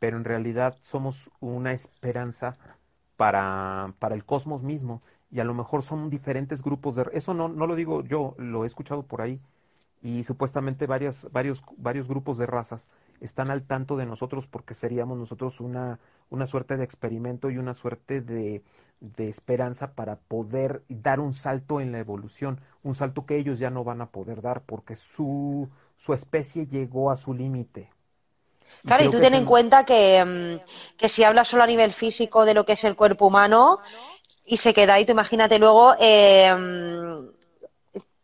pero 0.01 0.17
en 0.17 0.25
realidad 0.25 0.77
somos 0.83 1.31
una 1.39 1.73
esperanza 1.73 2.57
para, 3.17 3.95
para 4.01 4.15
el 4.17 4.25
cosmos 4.25 4.63
mismo 4.63 5.03
y 5.31 5.41
a 5.41 5.45
lo 5.45 5.55
mejor 5.55 5.83
son 5.83 6.11
diferentes 6.11 6.63
grupos 6.63 6.97
de... 6.97 7.07
Eso 7.13 7.35
no, 7.35 7.49
no 7.49 7.67
lo 7.67 7.77
digo 7.77 8.03
yo, 8.03 8.35
lo 8.39 8.65
he 8.65 8.67
escuchado 8.67 9.05
por 9.05 9.23
ahí 9.23 9.41
y 10.05 10.23
supuestamente 10.23 10.87
varias, 10.87 11.27
varios, 11.33 11.65
varios 11.77 12.07
grupos 12.07 12.39
de 12.39 12.47
razas 12.47 12.87
están 13.21 13.51
al 13.51 13.65
tanto 13.65 13.97
de 13.97 14.07
nosotros 14.07 14.47
porque 14.47 14.75
seríamos 14.75 15.19
nosotros 15.19 15.61
una, 15.61 15.99
una 16.31 16.47
suerte 16.47 16.77
de 16.77 16.85
experimento 16.85 17.51
y 17.51 17.59
una 17.59 17.75
suerte 17.75 18.21
de, 18.21 18.63
de 19.01 19.29
esperanza 19.29 19.95
para 19.95 20.17
poder 20.17 20.83
dar 20.89 21.19
un 21.19 21.35
salto 21.35 21.81
en 21.81 21.91
la 21.91 21.99
evolución, 21.99 22.61
un 22.85 22.95
salto 22.95 23.27
que 23.27 23.39
ellos 23.39 23.59
ya 23.59 23.71
no 23.71 23.83
van 23.83 24.01
a 24.01 24.11
poder 24.11 24.43
dar 24.43 24.61
porque 24.61 24.95
su, 24.95 25.69
su 25.97 26.13
especie 26.15 26.67
llegó 26.67 27.11
a 27.11 27.17
su 27.17 27.35
límite. 27.35 27.91
Claro, 28.85 29.05
y 29.05 29.11
tú 29.11 29.19
ten 29.19 29.33
en 29.33 29.47
cuenta 29.47 29.85
que, 29.85 30.23
mm, 30.23 30.99
que 30.99 31.09
si 31.09 31.25
hablas 31.25 31.49
solo 31.49 31.63
a 31.63 31.67
nivel 31.67 31.95
físico 31.95 32.45
de 32.45 32.53
lo 32.53 32.67
que 32.67 32.75
es 32.75 32.85
el 32.85 32.95
cuerpo 32.95 33.27
humano, 33.27 33.81
y 34.45 34.59
se 34.59 34.75
queda 34.75 34.95
ahí. 34.95 35.07
Tú 35.07 35.13
imagínate 35.13 35.59
luego, 35.59 35.95
eh, 35.99 36.53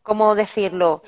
¿cómo 0.02 0.34
decirlo? 0.34 1.02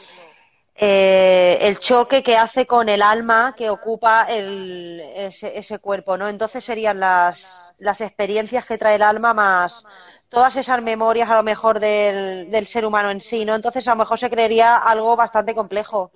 Eh, 0.85 1.59
el 1.61 1.79
choque 1.79 2.25
que 2.25 2.37
hace 2.37 2.67
con 2.67 2.89
el 2.89 3.03
alma 3.03 3.55
que 3.57 3.71
ocupa 3.71 4.25
el, 4.25 5.01
ese, 5.15 5.79
cuerpo, 5.79 6.17
¿no? 6.17 6.29
Entonces 6.29 6.65
serían 6.65 6.99
las, 6.99 7.73
las 7.79 8.01
experiencias 8.01 8.67
que 8.67 8.79
trae 8.79 8.97
el 8.97 9.03
alma 9.03 9.33
más 9.33 9.85
todas 10.29 10.57
esas 10.57 10.83
memorias 10.83 11.31
a 11.31 11.37
lo 11.37 11.45
mejor 11.45 11.79
del, 11.79 12.51
del 12.51 12.67
ser 12.67 12.85
humano 12.85 13.13
en 13.13 13.21
sí, 13.21 13.45
¿no? 13.45 13.55
Entonces 13.55 13.87
a 13.87 13.93
lo 13.93 13.99
mejor 13.99 14.19
se 14.19 14.29
creería 14.29 14.77
algo 14.77 15.15
bastante 15.15 15.55
complejo. 15.55 16.11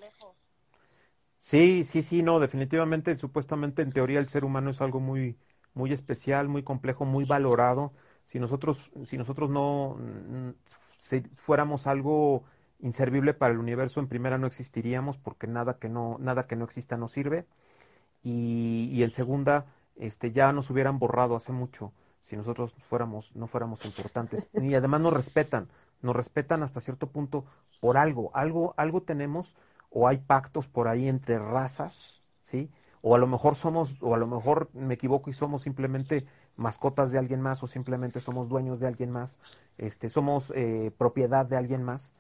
Sí, 1.39 1.85
sí, 1.85 2.03
sí, 2.03 2.25
no, 2.25 2.41
definitivamente, 2.41 3.17
supuestamente 3.17 3.83
en 3.83 3.93
teoría 3.93 4.19
el 4.19 4.29
ser 4.29 4.45
humano 4.45 4.71
es 4.71 4.81
algo 4.81 4.99
muy, 4.99 5.39
muy 5.75 5.93
especial, 5.93 6.49
muy 6.49 6.65
complejo, 6.65 7.05
muy 7.05 7.25
valorado 7.25 7.93
si 8.25 8.41
nosotros, 8.41 8.91
si 9.05 9.17
nosotros 9.17 9.49
no 9.49 9.97
si 10.99 11.21
fuéramos 11.37 11.87
algo 11.87 12.43
inservible 12.81 13.35
para 13.35 13.53
el 13.53 13.59
universo, 13.59 14.01
en 14.01 14.09
primera 14.09 14.39
no 14.39 14.47
existiríamos 14.47 15.19
porque 15.19 15.47
nada 15.47 15.79
que 15.79 15.89
no, 15.89 16.17
nada 16.21 16.47
que 16.47 16.57
no 16.57 16.65
exista 16.65 16.97
nos 16.97 17.13
sirve. 17.13 17.47
Y, 18.23 18.91
y 18.93 19.03
en 19.03 19.11
segunda, 19.11 19.67
este, 19.97 20.33
ya 20.33 20.53
nos 20.53 20.71
hubieran 20.71 20.99
borrado 20.99 21.37
hace 21.37 21.53
mucho 21.53 21.93
si 22.27 22.37
nosotros 22.37 22.75
fuéramos, 22.89 23.35
no 23.37 23.47
fuéramos 23.47 23.85
importantes. 23.85 24.49
Y 24.55 24.75
además 24.75 25.01
nos 25.01 25.13
respetan, 25.13 25.69
nos 26.03 26.17
respetan 26.17 26.65
hasta 26.65 26.81
cierto 26.81 27.07
punto 27.07 27.45
por 27.81 27.97
algo, 27.97 28.33
algo, 28.35 28.75
algo 28.77 29.03
tenemos, 29.03 29.55
o 29.91 30.09
hay 30.09 30.19
pactos 30.19 30.67
por 30.67 30.89
ahí 30.89 31.09
entre 31.09 31.39
razas, 31.39 32.25
¿sí? 32.43 32.69
O 33.01 33.15
a 33.15 33.19
lo 33.19 33.29
mejor 33.29 33.55
somos, 33.55 33.97
o 34.03 34.15
a 34.15 34.19
lo 34.19 34.27
mejor 34.27 34.69
me 34.75 34.95
equivoco 34.95 35.31
y 35.31 35.35
somos 35.35 35.63
simplemente 35.63 36.27
mascotas 36.57 37.13
de 37.13 37.19
alguien 37.19 37.41
más 37.41 37.63
o 37.63 37.69
simplemente 37.69 38.21
somos 38.21 38.49
dueños 38.49 38.81
de 38.81 38.89
alguien 38.89 39.13
más, 39.13 39.39
este, 39.79 40.09
somos 40.09 40.53
eh, 40.57 40.91
propiedad 40.99 41.47
de 41.47 41.57
alguien 41.57 41.85
más 41.85 42.13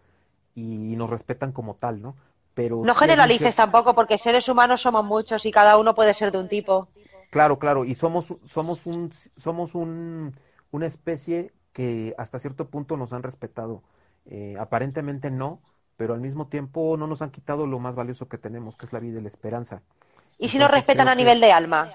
y 0.56 0.96
nos 0.96 1.08
respetan 1.08 1.52
como 1.52 1.74
tal, 1.74 2.02
¿no? 2.02 2.16
Pero 2.54 2.82
no 2.84 2.94
generalices 2.94 3.54
tampoco 3.54 3.94
porque 3.94 4.18
seres 4.18 4.48
humanos 4.48 4.80
somos 4.80 5.04
muchos 5.04 5.46
y 5.46 5.52
cada 5.52 5.78
uno 5.78 5.94
puede 5.94 6.14
ser 6.14 6.32
de 6.32 6.38
un 6.38 6.48
tipo. 6.48 6.88
Claro, 7.30 7.58
claro, 7.58 7.84
y 7.84 7.94
somos 7.94 8.34
somos 8.44 8.86
un 8.86 9.12
somos 9.36 9.74
un, 9.74 10.34
una 10.70 10.86
especie 10.86 11.52
que 11.72 12.14
hasta 12.16 12.38
cierto 12.38 12.68
punto 12.68 12.96
nos 12.96 13.12
han 13.12 13.22
respetado. 13.22 13.82
Eh, 14.24 14.56
aparentemente 14.58 15.30
no, 15.30 15.60
pero 15.96 16.14
al 16.14 16.20
mismo 16.20 16.48
tiempo 16.48 16.96
no 16.96 17.06
nos 17.06 17.22
han 17.22 17.30
quitado 17.30 17.66
lo 17.66 17.78
más 17.78 17.94
valioso 17.94 18.28
que 18.28 18.38
tenemos, 18.38 18.76
que 18.76 18.86
es 18.86 18.92
la 18.92 18.98
vida 18.98 19.20
y 19.20 19.22
la 19.22 19.28
esperanza. 19.28 19.82
¿Y 20.38 20.48
si 20.48 20.58
nos 20.58 20.70
respetan 20.70 21.08
a 21.08 21.14
nivel 21.14 21.40
de 21.40 21.52
alma, 21.52 21.92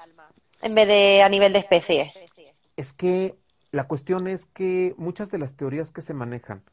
en 0.62 0.76
vez 0.76 0.88
de 0.88 1.24
a 1.24 1.30
nivel 1.30 1.54
de 1.54 1.60
especie? 1.60 2.14
es 2.78 2.94
que 2.94 3.36
la 3.72 3.88
cuestión 3.88 4.28
es 4.28 4.46
que 4.48 4.94
muchas 4.98 5.30
de 5.30 5.38
las 5.38 5.56
teorías 5.56 5.92
que 5.92 6.02
se 6.02 6.14
manejan 6.14 6.64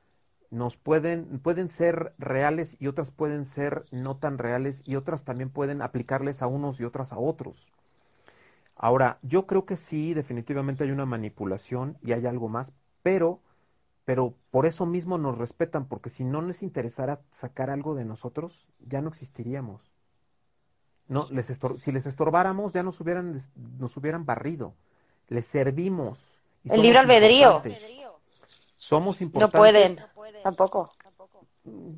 nos 0.50 0.76
pueden, 0.76 1.38
pueden 1.40 1.68
ser 1.68 2.14
reales 2.18 2.76
y 2.80 2.86
otras 2.86 3.10
pueden 3.10 3.44
ser 3.44 3.82
no 3.90 4.16
tan 4.16 4.38
reales 4.38 4.82
y 4.84 4.96
otras 4.96 5.24
también 5.24 5.50
pueden 5.50 5.82
aplicarles 5.82 6.42
a 6.42 6.46
unos 6.46 6.80
y 6.80 6.84
otras 6.84 7.12
a 7.12 7.18
otros. 7.18 7.70
Ahora, 8.74 9.18
yo 9.22 9.46
creo 9.46 9.66
que 9.66 9.76
sí, 9.76 10.14
definitivamente 10.14 10.84
hay 10.84 10.90
una 10.90 11.06
manipulación 11.06 11.98
y 12.02 12.12
hay 12.12 12.26
algo 12.26 12.48
más, 12.48 12.72
pero, 13.02 13.40
pero 14.04 14.34
por 14.50 14.66
eso 14.66 14.86
mismo 14.86 15.18
nos 15.18 15.36
respetan, 15.36 15.86
porque 15.86 16.10
si 16.10 16.24
no 16.24 16.42
les 16.42 16.62
interesara 16.62 17.20
sacar 17.32 17.70
algo 17.70 17.94
de 17.94 18.04
nosotros, 18.04 18.68
ya 18.78 19.00
no 19.00 19.08
existiríamos. 19.08 19.92
No, 21.08 21.26
les 21.30 21.50
si 21.78 21.92
les 21.92 22.06
estorbáramos, 22.06 22.72
ya 22.72 22.82
nos 22.82 23.00
hubieran, 23.00 23.40
nos 23.78 23.96
hubieran 23.96 24.26
barrido 24.26 24.74
les 25.28 25.46
servimos. 25.46 26.18
el 26.64 26.82
libre 26.82 26.98
albedrío. 26.98 27.62
Somos 28.76 29.20
importantes. 29.20 29.54
No 29.54 29.60
pueden, 29.60 29.98
tampoco. 30.48 30.92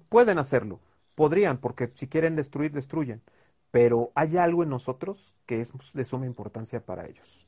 Pueden 0.08 0.38
hacerlo, 0.38 0.80
podrían, 1.14 1.58
porque 1.58 1.90
si 1.94 2.08
quieren 2.08 2.34
destruir, 2.36 2.72
destruyen. 2.72 3.22
Pero 3.70 4.10
hay 4.16 4.36
algo 4.36 4.64
en 4.64 4.70
nosotros 4.70 5.32
que 5.46 5.60
es 5.60 5.72
de 5.92 6.04
suma 6.04 6.26
importancia 6.26 6.80
para 6.80 7.06
ellos. 7.06 7.46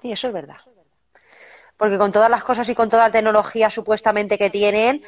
Sí, 0.00 0.10
eso 0.12 0.28
es 0.28 0.32
verdad. 0.32 0.56
Porque 1.76 1.98
con 1.98 2.12
todas 2.12 2.30
las 2.30 2.44
cosas 2.44 2.68
y 2.68 2.74
con 2.74 2.88
toda 2.88 3.08
la 3.08 3.12
tecnología 3.12 3.68
supuestamente 3.68 4.38
que 4.38 4.48
tienen, 4.48 5.02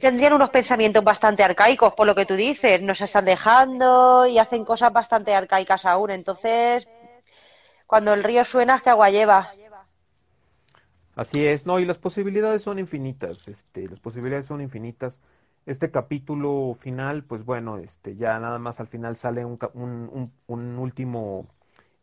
tendrían 0.00 0.34
unos 0.34 0.50
pensamientos 0.50 1.02
bastante 1.02 1.42
arcaicos, 1.42 1.94
por 1.94 2.06
lo 2.06 2.14
que 2.14 2.26
tú 2.26 2.34
dices. 2.34 2.82
Nos 2.82 3.00
están 3.00 3.24
dejando 3.24 4.26
y 4.26 4.38
hacen 4.38 4.64
cosas 4.64 4.92
bastante 4.92 5.34
arcaicas 5.34 5.86
aún. 5.86 6.10
Entonces, 6.10 6.86
cuando 7.86 8.12
el 8.12 8.22
río 8.22 8.44
suena, 8.44 8.80
que 8.80 8.90
agua 8.90 9.08
lleva. 9.10 9.52
Así 11.14 11.44
es, 11.44 11.66
no, 11.66 11.78
y 11.78 11.84
las 11.84 11.98
posibilidades 11.98 12.62
son 12.62 12.78
infinitas, 12.78 13.46
este, 13.46 13.86
las 13.86 14.00
posibilidades 14.00 14.46
son 14.46 14.62
infinitas. 14.62 15.18
Este 15.66 15.90
capítulo 15.90 16.76
final, 16.80 17.22
pues 17.24 17.44
bueno, 17.44 17.76
este, 17.78 18.16
ya 18.16 18.38
nada 18.38 18.58
más 18.58 18.80
al 18.80 18.88
final 18.88 19.16
sale 19.16 19.44
un, 19.44 19.58
un, 19.74 20.32
un, 20.46 20.78
último 20.78 21.46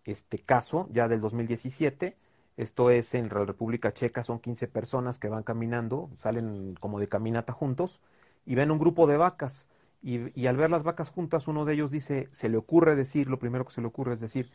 este 0.06 0.40
caso, 0.40 0.88
ya 0.92 1.08
del 1.08 1.22
2017. 1.22 2.18
Esto 2.56 2.92
es 2.92 3.16
en 3.16 3.30
la 3.30 3.46
República 3.46 3.94
Checa, 3.94 4.24
son 4.24 4.40
15 4.40 4.68
personas 4.68 5.18
que 5.18 5.28
van 5.28 5.44
caminando, 5.44 6.10
salen 6.16 6.76
como 6.80 7.00
de 7.00 7.08
caminata 7.08 7.54
juntos 7.54 8.02
y 8.46 8.56
ven 8.56 8.72
un 8.72 8.80
grupo 8.80 9.08
de 9.08 9.18
vacas. 9.18 9.70
Y, 10.02 10.40
y 10.40 10.48
al 10.48 10.56
ver 10.56 10.70
las 10.70 10.84
vacas 10.84 11.10
juntas, 11.10 11.48
uno 11.48 11.66
de 11.66 11.74
ellos 11.74 11.92
dice, 11.92 12.30
se 12.32 12.48
le 12.48 12.58
ocurre 12.58 12.96
decir, 12.96 13.28
lo 13.28 13.40
primero 13.40 13.66
que 13.66 13.74
se 13.74 13.82
le 13.82 13.88
ocurre 13.88 14.14
es 14.14 14.20
decir, 14.22 14.52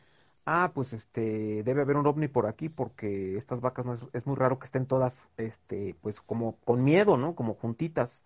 ah, 0.46 0.72
pues 0.74 0.92
este, 0.92 1.62
debe 1.62 1.82
haber 1.82 1.96
un 1.96 2.06
ovni 2.06 2.28
por 2.28 2.46
aquí 2.46 2.68
porque 2.68 3.36
estas 3.36 3.60
vacas 3.60 3.86
no 3.86 3.96
es, 4.12 4.26
muy 4.26 4.36
raro 4.36 4.58
que 4.58 4.66
estén 4.66 4.86
todas, 4.86 5.28
este, 5.36 5.96
pues 6.02 6.20
como 6.20 6.56
con 6.64 6.84
miedo, 6.84 7.16
¿no? 7.16 7.34
Como 7.34 7.54
juntitas. 7.54 8.22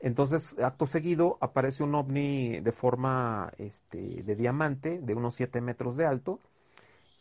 Entonces, 0.00 0.54
acto 0.58 0.86
seguido, 0.86 1.38
aparece 1.40 1.82
un 1.82 1.94
ovni 1.94 2.60
de 2.60 2.72
forma 2.72 3.52
este, 3.58 4.22
de 4.22 4.36
diamante, 4.36 5.00
de 5.00 5.14
unos 5.14 5.34
7 5.34 5.60
metros 5.60 5.96
de 5.96 6.06
alto, 6.06 6.40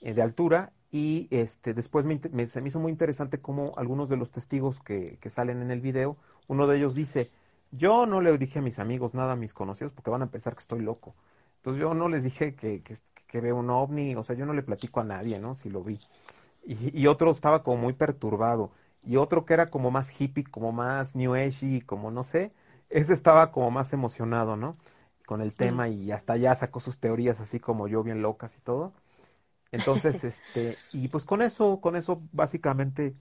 eh, 0.01 0.13
de 0.13 0.21
altura, 0.21 0.73
y 0.91 1.27
este, 1.31 1.73
después 1.73 2.05
me, 2.05 2.19
se 2.47 2.61
me 2.61 2.67
hizo 2.67 2.79
muy 2.79 2.91
interesante 2.91 3.39
cómo 3.39 3.73
algunos 3.77 4.09
de 4.09 4.17
los 4.17 4.31
testigos 4.31 4.79
que, 4.79 5.17
que, 5.21 5.29
salen 5.29 5.61
en 5.61 5.71
el 5.71 5.81
video, 5.81 6.17
uno 6.47 6.67
de 6.67 6.77
ellos 6.77 6.93
dice, 6.93 7.29
yo 7.71 8.05
no 8.05 8.21
le 8.21 8.37
dije 8.37 8.59
a 8.59 8.61
mis 8.61 8.79
amigos 8.79 9.13
nada 9.13 9.33
a 9.33 9.35
mis 9.35 9.53
conocidos 9.53 9.93
porque 9.93 10.11
van 10.11 10.21
a 10.21 10.27
pensar 10.29 10.53
que 10.53 10.59
estoy 10.59 10.81
loco. 10.81 11.15
Entonces 11.57 11.81
yo 11.81 11.93
no 11.93 12.09
les 12.09 12.23
dije 12.23 12.55
que, 12.55 12.83
que 13.33 13.41
veo 13.41 13.57
un 13.57 13.71
ovni, 13.71 14.15
o 14.15 14.23
sea, 14.23 14.37
yo 14.37 14.47
no 14.47 14.53
le 14.53 14.63
platico 14.63 15.01
a 15.01 15.05
nadie, 15.05 15.39
¿no? 15.39 15.55
Si 15.57 15.71
lo 15.71 15.83
vi. 15.83 15.99
Y, 16.65 16.99
y 16.99 17.07
otro 17.07 17.31
estaba 17.31 17.63
como 17.63 17.77
muy 17.77 17.93
perturbado. 17.93 18.71
Y 19.05 19.17
otro 19.17 19.45
que 19.45 19.53
era 19.55 19.69
como 19.71 19.91
más 19.91 20.11
hippie, 20.21 20.45
como 20.45 20.71
más 20.73 21.15
new 21.15 21.35
age, 21.35 21.83
como 21.85 22.11
no 22.11 22.23
sé, 22.23 22.53
ese 22.89 23.13
estaba 23.13 23.51
como 23.51 23.71
más 23.71 23.93
emocionado, 23.93 24.57
¿no? 24.57 24.77
Con 25.27 25.41
el 25.41 25.53
tema 25.55 25.89
y 25.89 26.11
hasta 26.11 26.37
ya 26.37 26.55
sacó 26.55 26.79
sus 26.81 26.99
teorías 26.99 27.39
así 27.41 27.59
como 27.59 27.87
yo, 27.87 28.03
bien 28.03 28.21
locas 28.21 28.57
y 28.57 28.61
todo. 28.61 28.93
Entonces, 29.71 30.23
este, 30.23 30.77
y 30.91 31.07
pues 31.09 31.25
con 31.25 31.41
eso, 31.41 31.81
con 31.81 31.95
eso 31.95 32.21
básicamente 32.31 33.15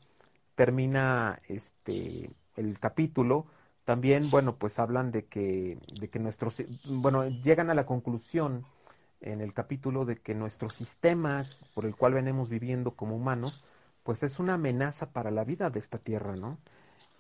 termina 0.57 1.41
este 1.49 2.31
el 2.57 2.79
capítulo. 2.81 3.47
También, 3.85 4.31
bueno, 4.31 4.57
pues 4.59 4.79
hablan 4.79 5.13
de 5.13 5.27
que, 5.27 5.79
de 6.01 6.11
que 6.11 6.19
nuestros, 6.21 6.63
bueno, 6.85 7.29
llegan 7.29 7.71
a 7.71 7.75
la 7.75 7.87
conclusión 7.87 8.67
en 9.23 9.41
el 9.41 9.55
capítulo 9.55 10.05
de 10.05 10.17
que 10.17 10.35
nuestro 10.35 10.69
sistema 10.69 11.43
por 11.75 11.87
el 11.87 11.97
cual 11.97 12.15
venimos 12.15 12.49
viviendo 12.49 12.93
como 12.93 13.17
humanos, 13.17 13.63
pues 14.03 14.23
es 14.23 14.39
una 14.39 14.55
amenaza 14.55 15.11
para 15.11 15.31
la 15.31 15.45
vida 15.45 15.71
de 15.71 15.79
esta 15.79 15.99
tierra, 15.99 16.37
¿no? 16.37 16.59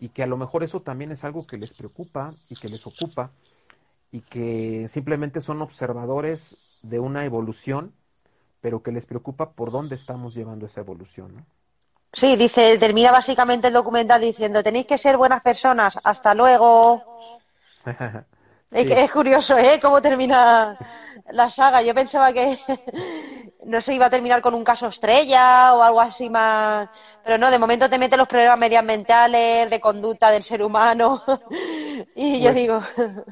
y 0.03 0.09
que 0.09 0.25
a 0.25 0.27
lo 0.27 0.37
mejor 0.37 0.65
eso 0.65 0.81
también 0.81 1.12
es 1.12 1.23
algo 1.23 1.47
que 1.47 1.57
les 1.57 1.73
preocupa 1.75 2.35
y 2.51 2.57
que 2.57 2.69
les 2.69 2.85
ocupa 2.88 3.31
y 4.11 4.21
que 4.21 4.88
simplemente 4.88 5.41
son 5.41 5.62
observadores 5.62 6.81
de 6.83 6.99
una 6.99 7.25
evolución, 7.25 7.93
pero 8.61 8.83
que 8.83 8.91
les 8.91 9.07
preocupa 9.07 9.53
por 9.53 9.71
dónde 9.71 9.95
estamos 9.95 10.35
llevando 10.35 10.67
esa 10.67 10.81
evolución. 10.81 11.37
¿no? 11.37 11.47
Sí, 12.12 12.35
dice, 12.35 12.79
termina 12.79 13.12
básicamente 13.12 13.69
el 13.69 13.75
documental 13.75 14.21
diciendo, 14.21 14.61
tenéis 14.61 14.88
que 14.88 14.99
ser 14.99 15.17
buenas 15.17 15.41
personas, 15.41 15.97
hasta 16.03 16.35
luego. 16.35 17.01
es, 18.73 19.11
curioso, 19.11 19.57
¿eh? 19.57 19.79
Cómo 19.81 20.01
termina 20.01 20.77
la 21.31 21.51
saga. 21.51 21.83
Yo 21.83 21.95
pensaba 21.95 22.33
que 22.33 22.59
no 23.67 23.81
se 23.81 23.95
iba 23.95 24.07
a 24.07 24.11
terminar 24.11 24.43
con 24.43 24.55
un 24.55 24.65
caso 24.65 24.89
estrella 24.89 25.75
o 25.75 25.83
algo 25.83 26.01
así 26.01 26.31
más. 26.31 26.89
Pero 27.25 27.39
no, 27.39 27.51
de 27.51 27.59
momento 27.59 27.89
te 27.89 27.99
mete 27.99 28.17
los 28.17 28.29
problemas 28.29 28.59
medioambientales, 28.59 29.71
de 29.71 29.81
conducta 29.81 30.31
del 30.31 30.43
ser 30.43 30.63
humano. 30.63 31.23
y 32.15 32.41
yo 32.41 32.51
pues 32.51 32.55
digo. 32.55 32.81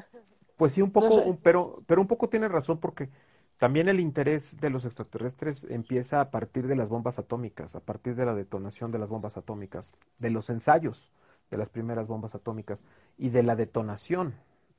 Pues 0.57 0.73
sí, 0.73 0.81
un 0.83 0.91
poco, 0.91 1.39
pero, 1.41 1.81
pero 1.87 2.01
un 2.01 2.07
poco 2.07 2.29
tiene 2.29 2.47
razón 2.47 2.79
porque 2.79 3.09
también 3.57 3.89
el 3.89 3.99
interés 3.99 4.61
de 4.61 4.69
los 4.69 4.85
extraterrestres 4.85 5.65
empieza 5.67 6.21
a 6.21 6.29
partir 6.29 6.67
de 6.67 6.75
las 6.75 6.87
bombas 6.87 7.17
atómicas, 7.17 7.75
a 7.75 7.79
partir 7.79 8.13
de 8.13 8.27
la 8.27 8.35
detonación 8.35 8.91
de 8.91 8.99
las 8.99 9.09
bombas 9.09 9.37
atómicas, 9.37 9.91
de 10.19 10.29
los 10.29 10.51
ensayos 10.51 11.11
de 11.51 11.57
las 11.57 11.69
primeras 11.69 12.07
bombas 12.07 12.33
atómicas 12.33 12.81
y 13.17 13.29
de 13.29 13.43
la 13.43 13.55
detonación 13.55 14.33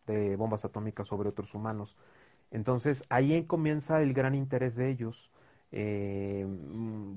de 0.06 0.36
bombas 0.36 0.64
atómicas 0.64 1.08
sobre 1.08 1.28
otros 1.28 1.54
humanos. 1.54 1.96
Entonces 2.50 3.04
ahí 3.08 3.44
comienza 3.44 4.02
el 4.02 4.14
gran 4.14 4.34
interés 4.34 4.76
de 4.76 4.90
ellos 4.90 5.30
eh, 5.72 6.46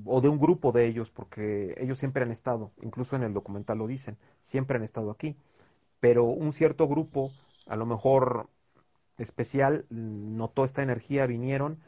o 0.05 0.21
de 0.21 0.29
un 0.29 0.39
grupo 0.39 0.71
de 0.71 0.85
ellos, 0.87 1.11
porque 1.11 1.75
ellos 1.77 1.99
siempre 1.99 2.23
han 2.23 2.31
estado, 2.31 2.71
incluso 2.81 3.15
en 3.17 3.23
el 3.23 3.33
documental 3.33 3.77
lo 3.77 3.87
dicen, 3.87 4.17
siempre 4.43 4.77
han 4.77 4.83
estado 4.83 5.11
aquí, 5.11 5.35
pero 5.99 6.23
un 6.25 6.53
cierto 6.53 6.87
grupo, 6.87 7.31
a 7.67 7.75
lo 7.75 7.85
mejor 7.85 8.49
especial, 9.17 9.85
notó 9.89 10.65
esta 10.65 10.83
energía, 10.83 11.25
vinieron, 11.27 11.79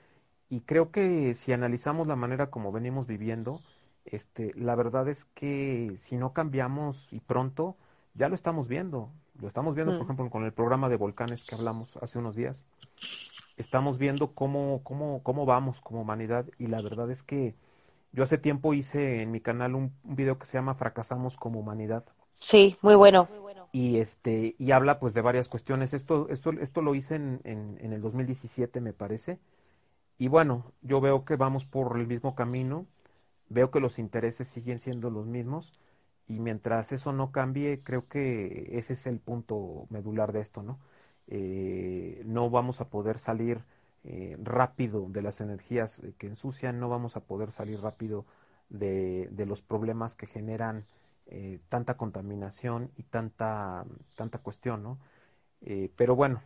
y 0.50 0.62
creo 0.62 0.92
que 0.92 1.34
si 1.36 1.54
analizamos 1.54 2.08
la 2.08 2.16
manera 2.16 2.50
como 2.52 2.72
venimos 2.72 3.08
viviendo, 3.08 3.62
este, 4.06 4.54
la 4.56 4.76
verdad 4.76 5.10
es 5.10 5.26
que 5.36 5.94
si 5.98 6.18
no 6.18 6.34
cambiamos 6.34 7.12
y 7.14 7.20
pronto, 7.20 7.78
ya 8.18 8.30
lo 8.30 8.36
estamos 8.36 8.68
viendo. 8.68 9.10
Lo 9.40 9.48
estamos 9.48 9.76
viendo, 9.76 9.94
por 9.94 10.02
mm. 10.02 10.04
ejemplo, 10.04 10.30
con 10.30 10.46
el 10.46 10.52
programa 10.52 10.90
de 10.90 10.98
volcanes 10.98 11.46
que 11.46 11.56
hablamos 11.56 11.96
hace 11.98 12.20
unos 12.20 12.36
días 12.36 12.60
estamos 13.58 13.98
viendo 13.98 14.34
cómo, 14.34 14.82
cómo, 14.84 15.22
cómo 15.24 15.46
vamos 15.46 15.82
como 15.82 16.02
humanidad 16.02 16.46
y 16.58 16.68
la 16.68 16.82
verdad 16.82 17.12
es 17.12 17.24
que 17.24 17.56
yo 18.14 18.24
hace 18.24 18.38
tiempo 18.38 18.74
hice 18.74 19.22
en 19.22 19.32
mi 19.32 19.42
canal 19.42 19.76
un, 19.76 19.92
video 20.06 20.40
que 20.40 20.46
se 20.46 20.54
llama 20.54 20.76
Fracasamos 20.76 21.36
como 21.38 21.60
humanidad. 21.60 22.06
Sí, 22.36 22.78
muy 22.82 22.96
bueno. 22.96 23.28
Y 23.74 23.98
este 23.98 24.56
y 24.58 24.72
habla 24.72 25.00
pues 25.00 25.14
de 25.14 25.22
varias 25.22 25.50
cuestiones. 25.50 25.94
Esto 25.94 26.30
esto 26.30 26.52
esto 26.52 26.82
lo 26.82 26.96
hice 26.96 27.16
en, 27.16 27.42
en, 27.44 27.78
en 27.82 27.94
el 27.94 28.02
2017 28.02 28.80
me 28.80 28.94
parece. 28.94 29.40
Y 30.18 30.30
bueno, 30.30 30.72
yo 30.82 31.02
veo 31.02 31.26
que 31.26 31.36
vamos 31.36 31.66
por 31.66 32.00
el 32.00 32.08
mismo 32.08 32.34
camino. 32.34 32.86
Veo 33.50 33.72
que 33.72 33.80
los 33.80 34.00
intereses 34.00 34.48
siguen 34.48 34.80
siendo 34.80 35.10
los 35.10 35.26
mismos 35.26 35.74
y 36.28 36.40
mientras 36.40 36.92
eso 36.92 37.14
no 37.14 37.32
cambie, 37.32 37.82
creo 37.84 38.08
que 38.08 38.70
ese 38.78 38.94
es 38.94 39.08
el 39.08 39.20
punto 39.20 39.88
medular 39.90 40.34
de 40.34 40.42
esto, 40.42 40.62
¿no? 40.64 40.80
Eh, 41.28 42.22
no 42.26 42.50
vamos 42.50 42.82
a 42.82 42.90
poder 42.90 43.20
salir 43.20 43.64
eh, 44.04 44.38
rápido 44.42 45.08
de 45.10 45.22
las 45.22 45.42
energías 45.42 46.02
que 46.18 46.28
ensucian, 46.28 46.80
no 46.80 46.90
vamos 46.90 47.18
a 47.18 47.22
poder 47.22 47.52
salir 47.52 47.82
rápido 47.82 48.26
de, 48.70 49.30
los 49.48 49.62
problemas 49.62 50.16
que 50.16 50.28
generan 50.28 50.86
eh, 51.28 51.60
tanta 51.70 51.96
contaminación 51.96 52.92
y 52.98 53.04
tanta, 53.04 53.86
tanta 54.16 54.40
cuestión, 54.40 54.84
¿no? 54.84 54.98
pero 55.96 56.16
bueno, 56.16 56.42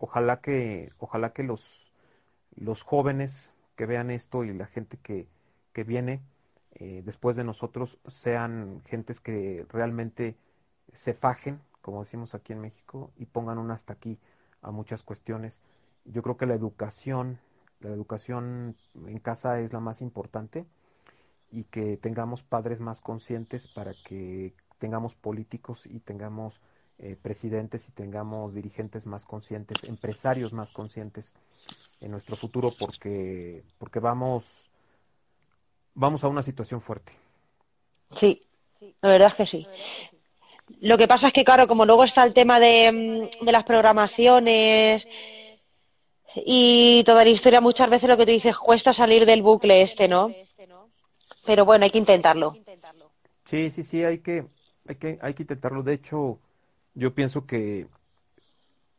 ojalá 0.00 0.40
que, 0.40 0.92
ojalá 0.98 1.32
que 1.32 1.42
los, 1.42 1.90
los 2.56 2.82
jóvenes 2.82 3.54
que 3.74 3.86
vean 3.86 4.10
esto 4.10 4.44
y 4.44 4.52
la 4.52 4.66
gente 4.66 4.98
que, 5.02 5.26
que 5.72 5.82
viene 5.84 6.20
después 6.78 7.36
de 7.36 7.44
nosotros 7.44 7.98
sean 8.06 8.80
gentes 8.86 9.20
que 9.20 9.66
realmente 9.70 10.36
se 10.92 11.14
fajen 11.14 11.60
como 11.80 12.04
decimos 12.04 12.34
aquí 12.34 12.52
en 12.52 12.60
México, 12.60 13.10
y 13.16 13.26
pongan 13.26 13.58
un 13.58 13.70
hasta 13.70 13.92
aquí 13.92 14.18
a 14.62 14.70
muchas 14.70 15.02
cuestiones. 15.02 15.60
Yo 16.04 16.22
creo 16.22 16.36
que 16.36 16.46
la 16.46 16.54
educación, 16.54 17.38
la 17.80 17.90
educación 17.90 18.76
en 19.06 19.18
casa 19.18 19.60
es 19.60 19.72
la 19.72 19.80
más 19.80 20.02
importante 20.02 20.66
y 21.50 21.64
que 21.64 21.96
tengamos 21.96 22.42
padres 22.42 22.80
más 22.80 23.00
conscientes 23.00 23.68
para 23.68 23.92
que 24.06 24.54
tengamos 24.78 25.14
políticos 25.14 25.86
y 25.86 26.00
tengamos 26.00 26.60
eh, 26.98 27.16
presidentes 27.20 27.88
y 27.88 27.92
tengamos 27.92 28.54
dirigentes 28.54 29.06
más 29.06 29.24
conscientes, 29.24 29.82
empresarios 29.84 30.52
más 30.52 30.72
conscientes 30.72 31.34
en 32.00 32.10
nuestro 32.10 32.36
futuro 32.36 32.70
porque 32.78 33.64
porque 33.78 34.00
vamos 34.00 34.69
vamos 36.00 36.24
a 36.24 36.28
una 36.28 36.42
situación 36.42 36.80
fuerte. 36.80 37.12
Sí, 38.16 38.42
la 39.02 39.10
verdad 39.10 39.28
es 39.28 39.34
que 39.34 39.46
sí. 39.46 39.66
Lo 40.80 40.96
que 40.96 41.06
pasa 41.06 41.28
es 41.28 41.32
que, 41.32 41.44
claro, 41.44 41.68
como 41.68 41.84
luego 41.84 42.04
está 42.04 42.24
el 42.24 42.32
tema 42.32 42.58
de, 42.58 42.90
mm, 42.90 43.44
de 43.44 43.52
las 43.52 43.64
programaciones 43.64 45.06
y 46.34 47.02
toda 47.04 47.24
la 47.24 47.30
historia, 47.30 47.60
muchas 47.60 47.90
veces 47.90 48.08
lo 48.08 48.16
que 48.16 48.24
tú 48.24 48.32
dices 48.32 48.56
cuesta 48.56 48.94
salir 48.94 49.26
del 49.26 49.42
bucle 49.42 49.82
este, 49.82 50.08
¿no? 50.08 50.30
Pero 51.44 51.64
bueno, 51.64 51.84
hay 51.84 51.90
que 51.90 51.98
intentarlo. 51.98 52.56
Sí, 53.44 53.70
sí, 53.70 53.82
sí, 53.82 54.02
hay 54.02 54.18
que, 54.18 54.46
hay 54.86 54.96
que, 54.96 55.18
hay 55.20 55.34
que 55.34 55.42
intentarlo. 55.42 55.82
De 55.82 55.94
hecho, 55.94 56.38
yo 56.94 57.14
pienso 57.14 57.46
que, 57.46 57.88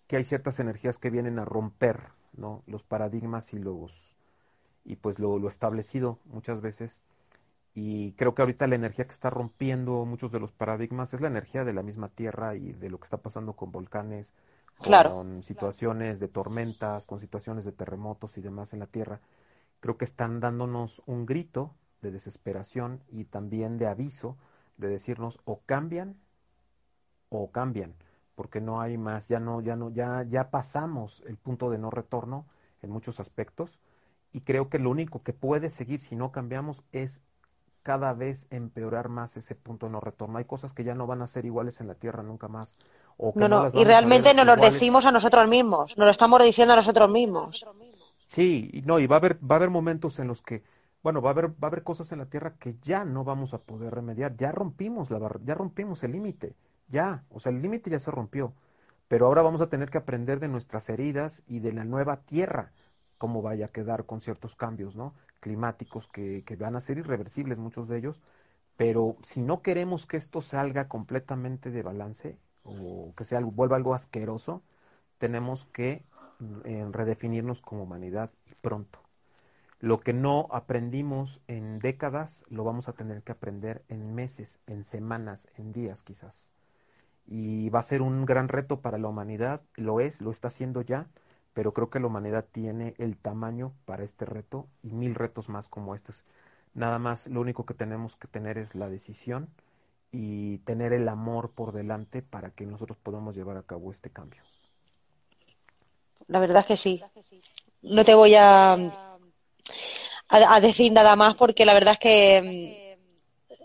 que 0.07 0.17
hay 0.17 0.23
ciertas 0.23 0.59
energías 0.59 0.99
que 0.99 1.09
vienen 1.09 1.39
a 1.39 1.45
romper, 1.45 2.09
¿no? 2.33 2.63
Los 2.67 2.83
paradigmas 2.83 3.53
y 3.53 3.59
los, 3.59 4.10
y 4.83 4.95
pues 4.97 5.19
lo, 5.19 5.39
lo 5.39 5.49
establecido 5.49 6.19
muchas 6.25 6.61
veces. 6.61 7.01
Y 7.73 8.13
creo 8.13 8.35
que 8.35 8.41
ahorita 8.41 8.67
la 8.67 8.75
energía 8.75 9.05
que 9.05 9.11
está 9.13 9.29
rompiendo 9.29 10.05
muchos 10.05 10.31
de 10.31 10.39
los 10.39 10.51
paradigmas 10.51 11.13
es 11.13 11.21
la 11.21 11.27
energía 11.27 11.63
de 11.63 11.73
la 11.73 11.83
misma 11.83 12.09
Tierra 12.09 12.55
y 12.55 12.73
de 12.73 12.89
lo 12.89 12.99
que 12.99 13.05
está 13.05 13.17
pasando 13.17 13.53
con 13.53 13.71
volcanes, 13.71 14.33
con 15.03 15.43
situaciones 15.43 16.19
de 16.19 16.27
tormentas, 16.27 17.05
con 17.05 17.19
situaciones 17.19 17.65
de 17.65 17.71
terremotos 17.71 18.37
y 18.37 18.41
demás 18.41 18.73
en 18.73 18.79
la 18.79 18.87
Tierra. 18.87 19.21
Creo 19.79 19.97
que 19.97 20.05
están 20.05 20.39
dándonos 20.39 21.01
un 21.05 21.25
grito 21.25 21.75
de 22.01 22.11
desesperación 22.11 23.03
y 23.09 23.25
también 23.25 23.77
de 23.77 23.87
aviso 23.87 24.37
de 24.77 24.89
decirnos 24.89 25.39
o 25.45 25.61
cambian 25.65 26.17
o 27.29 27.51
cambian, 27.51 27.95
porque 28.35 28.61
no 28.61 28.81
hay 28.81 28.97
más, 28.97 29.27
ya 29.27 29.39
no, 29.39 29.61
ya 29.61 29.75
no, 29.75 29.89
ya, 29.89 30.23
ya 30.23 30.49
pasamos 30.51 31.23
el 31.27 31.37
punto 31.37 31.69
de 31.69 31.77
no 31.77 31.89
retorno 31.89 32.45
en 32.81 32.89
muchos 32.91 33.19
aspectos 33.19 33.79
y 34.31 34.41
creo 34.41 34.69
que 34.69 34.79
lo 34.79 34.89
único 34.89 35.23
que 35.23 35.33
puede 35.33 35.69
seguir 35.69 35.99
si 35.99 36.15
no 36.15 36.31
cambiamos 36.31 36.83
es 36.91 37.21
cada 37.83 38.13
vez 38.13 38.47
empeorar 38.51 39.09
más 39.09 39.37
ese 39.37 39.55
punto 39.55 39.87
de 39.87 39.91
no 39.93 39.99
retorno. 39.99 40.37
Hay 40.37 40.45
cosas 40.45 40.73
que 40.73 40.83
ya 40.83 40.93
no 40.95 41.07
van 41.07 41.21
a 41.21 41.27
ser 41.27 41.45
iguales 41.45 41.81
en 41.81 41.87
la 41.87 41.95
Tierra 41.95 42.23
nunca 42.23 42.47
más. 42.47 42.75
O 43.17 43.33
no, 43.35 43.47
no, 43.47 43.69
y 43.73 43.83
realmente 43.83 44.33
nos 44.33 44.45
lo 44.45 44.55
decimos 44.55 45.05
a 45.05 45.11
nosotros 45.11 45.47
mismos, 45.47 45.97
nos 45.97 46.05
lo 46.05 46.11
estamos 46.11 46.43
diciendo 46.43 46.73
a 46.73 46.77
nosotros 46.77 47.09
mismos. 47.09 47.65
Sí, 48.27 48.69
y 48.73 48.81
no, 48.83 48.99
y 48.99 49.07
va 49.07 49.17
a 49.17 49.19
haber, 49.19 49.37
va 49.43 49.55
a 49.55 49.57
haber 49.57 49.69
momentos 49.69 50.19
en 50.19 50.27
los 50.27 50.41
que, 50.41 50.63
bueno, 51.03 51.21
va 51.21 51.31
a 51.31 51.33
haber, 51.33 51.49
va 51.49 51.55
a 51.63 51.67
haber 51.67 51.83
cosas 51.83 52.11
en 52.11 52.19
la 52.19 52.27
Tierra 52.27 52.55
que 52.59 52.75
ya 52.81 53.03
no 53.03 53.23
vamos 53.23 53.53
a 53.53 53.59
poder 53.59 53.93
remediar. 53.93 54.37
Ya 54.37 54.51
rompimos 54.51 55.11
la 55.11 55.19
ya 55.43 55.55
rompimos 55.55 56.03
el 56.03 56.11
límite, 56.13 56.55
ya, 56.87 57.23
o 57.29 57.39
sea, 57.39 57.51
el 57.51 57.61
límite 57.61 57.89
ya 57.89 57.99
se 57.99 58.11
rompió. 58.11 58.53
pero 59.07 59.25
ahora 59.27 59.41
vamos 59.41 59.61
a 59.61 59.67
tener 59.69 59.89
que 59.89 59.97
aprender 59.97 60.39
de 60.39 60.47
nuestras 60.47 60.87
heridas 60.89 61.43
y 61.47 61.59
de 61.59 61.73
la 61.73 61.83
nueva 61.83 62.21
tierra, 62.21 62.71
cómo 63.21 63.43
vaya 63.43 63.67
a 63.67 63.71
quedar 63.71 64.07
con 64.07 64.19
ciertos 64.19 64.55
cambios, 64.55 64.95
¿no? 64.95 65.13
Climáticos 65.41 66.07
que, 66.07 66.43
que 66.43 66.55
van 66.55 66.75
a 66.75 66.79
ser 66.81 66.97
irreversibles 66.97 67.59
muchos 67.59 67.87
de 67.87 67.99
ellos, 67.99 68.19
pero 68.77 69.15
si 69.21 69.43
no 69.43 69.61
queremos 69.61 70.07
que 70.07 70.17
esto 70.17 70.41
salga 70.41 70.87
completamente 70.87 71.69
de 71.69 71.83
balance 71.83 72.39
o 72.63 73.13
que 73.15 73.23
sea 73.23 73.39
vuelva 73.41 73.75
algo 73.75 73.93
asqueroso, 73.93 74.63
tenemos 75.19 75.67
que 75.67 76.03
mm, 76.39 76.91
redefinirnos 76.91 77.61
como 77.61 77.83
humanidad 77.83 78.31
y 78.47 78.55
pronto. 78.55 78.97
Lo 79.79 79.99
que 79.99 80.13
no 80.13 80.47
aprendimos 80.49 81.41
en 81.47 81.77
décadas 81.77 82.43
lo 82.49 82.63
vamos 82.63 82.89
a 82.89 82.93
tener 82.93 83.21
que 83.21 83.33
aprender 83.33 83.83
en 83.87 84.15
meses, 84.15 84.57
en 84.65 84.83
semanas, 84.83 85.47
en 85.57 85.73
días 85.73 86.01
quizás. 86.01 86.47
Y 87.27 87.69
va 87.69 87.81
a 87.81 87.83
ser 87.83 88.01
un 88.01 88.25
gran 88.25 88.47
reto 88.47 88.81
para 88.81 88.97
la 88.97 89.09
humanidad, 89.09 89.61
lo 89.75 89.99
es, 89.99 90.21
lo 90.21 90.31
está 90.31 90.47
haciendo 90.47 90.81
ya, 90.81 91.07
pero 91.53 91.73
creo 91.73 91.89
que 91.89 91.99
la 91.99 92.07
humanidad 92.07 92.45
tiene 92.51 92.93
el 92.97 93.17
tamaño 93.17 93.73
para 93.85 94.03
este 94.03 94.25
reto 94.25 94.67
y 94.83 94.91
mil 94.91 95.15
retos 95.15 95.49
más 95.49 95.67
como 95.67 95.95
estos. 95.95 96.23
Nada 96.73 96.99
más, 96.99 97.27
lo 97.27 97.41
único 97.41 97.65
que 97.65 97.73
tenemos 97.73 98.15
que 98.15 98.27
tener 98.27 98.57
es 98.57 98.75
la 98.75 98.89
decisión 98.89 99.49
y 100.11 100.59
tener 100.59 100.93
el 100.93 101.07
amor 101.09 101.51
por 101.51 101.73
delante 101.73 102.21
para 102.21 102.51
que 102.51 102.65
nosotros 102.65 102.97
podamos 102.97 103.35
llevar 103.35 103.57
a 103.57 103.63
cabo 103.63 103.91
este 103.91 104.09
cambio. 104.09 104.41
La 106.27 106.39
verdad 106.39 106.61
es 106.61 106.65
que 106.67 106.77
sí. 106.77 107.01
No 107.81 108.05
te 108.05 108.13
voy 108.13 108.35
a 108.35 109.11
a, 110.31 110.59
decir 110.59 110.91
nada 110.91 111.15
más 111.15 111.35
porque 111.35 111.65
la 111.65 111.73
verdad 111.73 111.93
es 111.93 111.99
que 111.99 112.87
mm, 113.49 113.55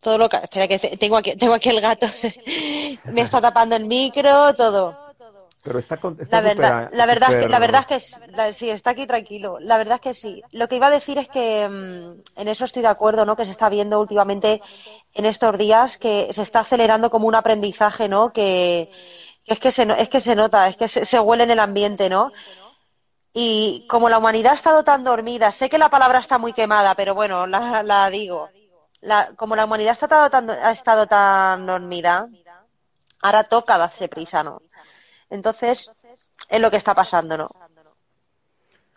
todo 0.00 0.18
lo 0.18 0.28
que 0.28 0.36
espera 0.38 0.68
que 0.68 0.78
tengo 0.96 1.16
aquí 1.16 1.36
tengo 1.36 1.54
aquí 1.54 1.68
el 1.68 1.80
gato 1.80 2.06
me 3.12 3.22
está 3.22 3.40
tapando 3.40 3.76
el 3.76 3.86
micro 3.86 4.54
todo 4.54 5.07
pero 5.62 5.78
está, 5.78 5.98
la 6.30 6.40
verdad 6.40 6.90
la 6.92 7.06
verdad 7.06 7.32
es 7.32 7.44
que, 7.44 7.48
la 7.48 7.58
verdad 7.58 7.86
es 7.88 8.16
que 8.16 8.52
sí 8.52 8.70
está 8.70 8.90
aquí 8.90 9.06
tranquilo. 9.06 9.58
La 9.60 9.76
verdad 9.76 9.96
es 9.96 10.00
que 10.00 10.14
sí. 10.14 10.42
Lo 10.52 10.68
que 10.68 10.76
iba 10.76 10.86
a 10.86 10.90
decir 10.90 11.18
es 11.18 11.28
que 11.28 11.68
mm, 11.68 12.40
en 12.40 12.48
eso 12.48 12.64
estoy 12.64 12.82
de 12.82 12.88
acuerdo 12.88 13.24
no 13.24 13.36
que 13.36 13.44
se 13.44 13.50
está 13.50 13.68
viendo 13.68 14.00
últimamente 14.00 14.62
en 15.14 15.26
estos 15.26 15.58
días 15.58 15.98
que 15.98 16.28
se 16.32 16.42
está 16.42 16.60
acelerando 16.60 17.10
como 17.10 17.26
un 17.26 17.34
aprendizaje 17.34 18.08
no 18.08 18.32
que, 18.32 18.90
es 19.46 19.58
que 19.58 19.72
se 19.72 19.86
es 19.98 20.08
que 20.08 20.20
se 20.20 20.34
nota 20.34 20.68
es 20.68 20.76
que 20.76 20.88
se, 20.88 21.04
se 21.04 21.18
huele 21.18 21.44
en 21.44 21.50
el 21.50 21.58
ambiente 21.58 22.08
no 22.08 22.32
y 23.40 23.86
como 23.88 24.08
la 24.08 24.18
humanidad 24.18 24.52
ha 24.52 24.56
estado 24.56 24.82
tan 24.82 25.04
dormida, 25.04 25.52
sé 25.52 25.68
que 25.68 25.78
la 25.78 25.90
palabra 25.90 26.18
está 26.18 26.38
muy 26.38 26.52
quemada, 26.52 26.96
pero 26.96 27.14
bueno, 27.14 27.46
la, 27.46 28.10
digo. 28.10 28.48
como 29.36 29.54
la 29.54 29.64
humanidad 29.64 29.90
ha 29.90 30.04
estado, 30.04 30.28
tan, 30.30 30.50
ha 30.50 30.72
estado 30.72 31.06
tan 31.06 31.64
dormida, 31.66 32.26
ahora 33.22 33.44
toca 33.44 33.78
darse 33.78 34.08
prisa, 34.08 34.42
¿no? 34.42 34.62
Entonces, 35.30 35.90
es 36.48 36.60
lo 36.60 36.70
que 36.70 36.76
está 36.76 36.94
pasando, 36.94 37.36
¿no? 37.36 37.50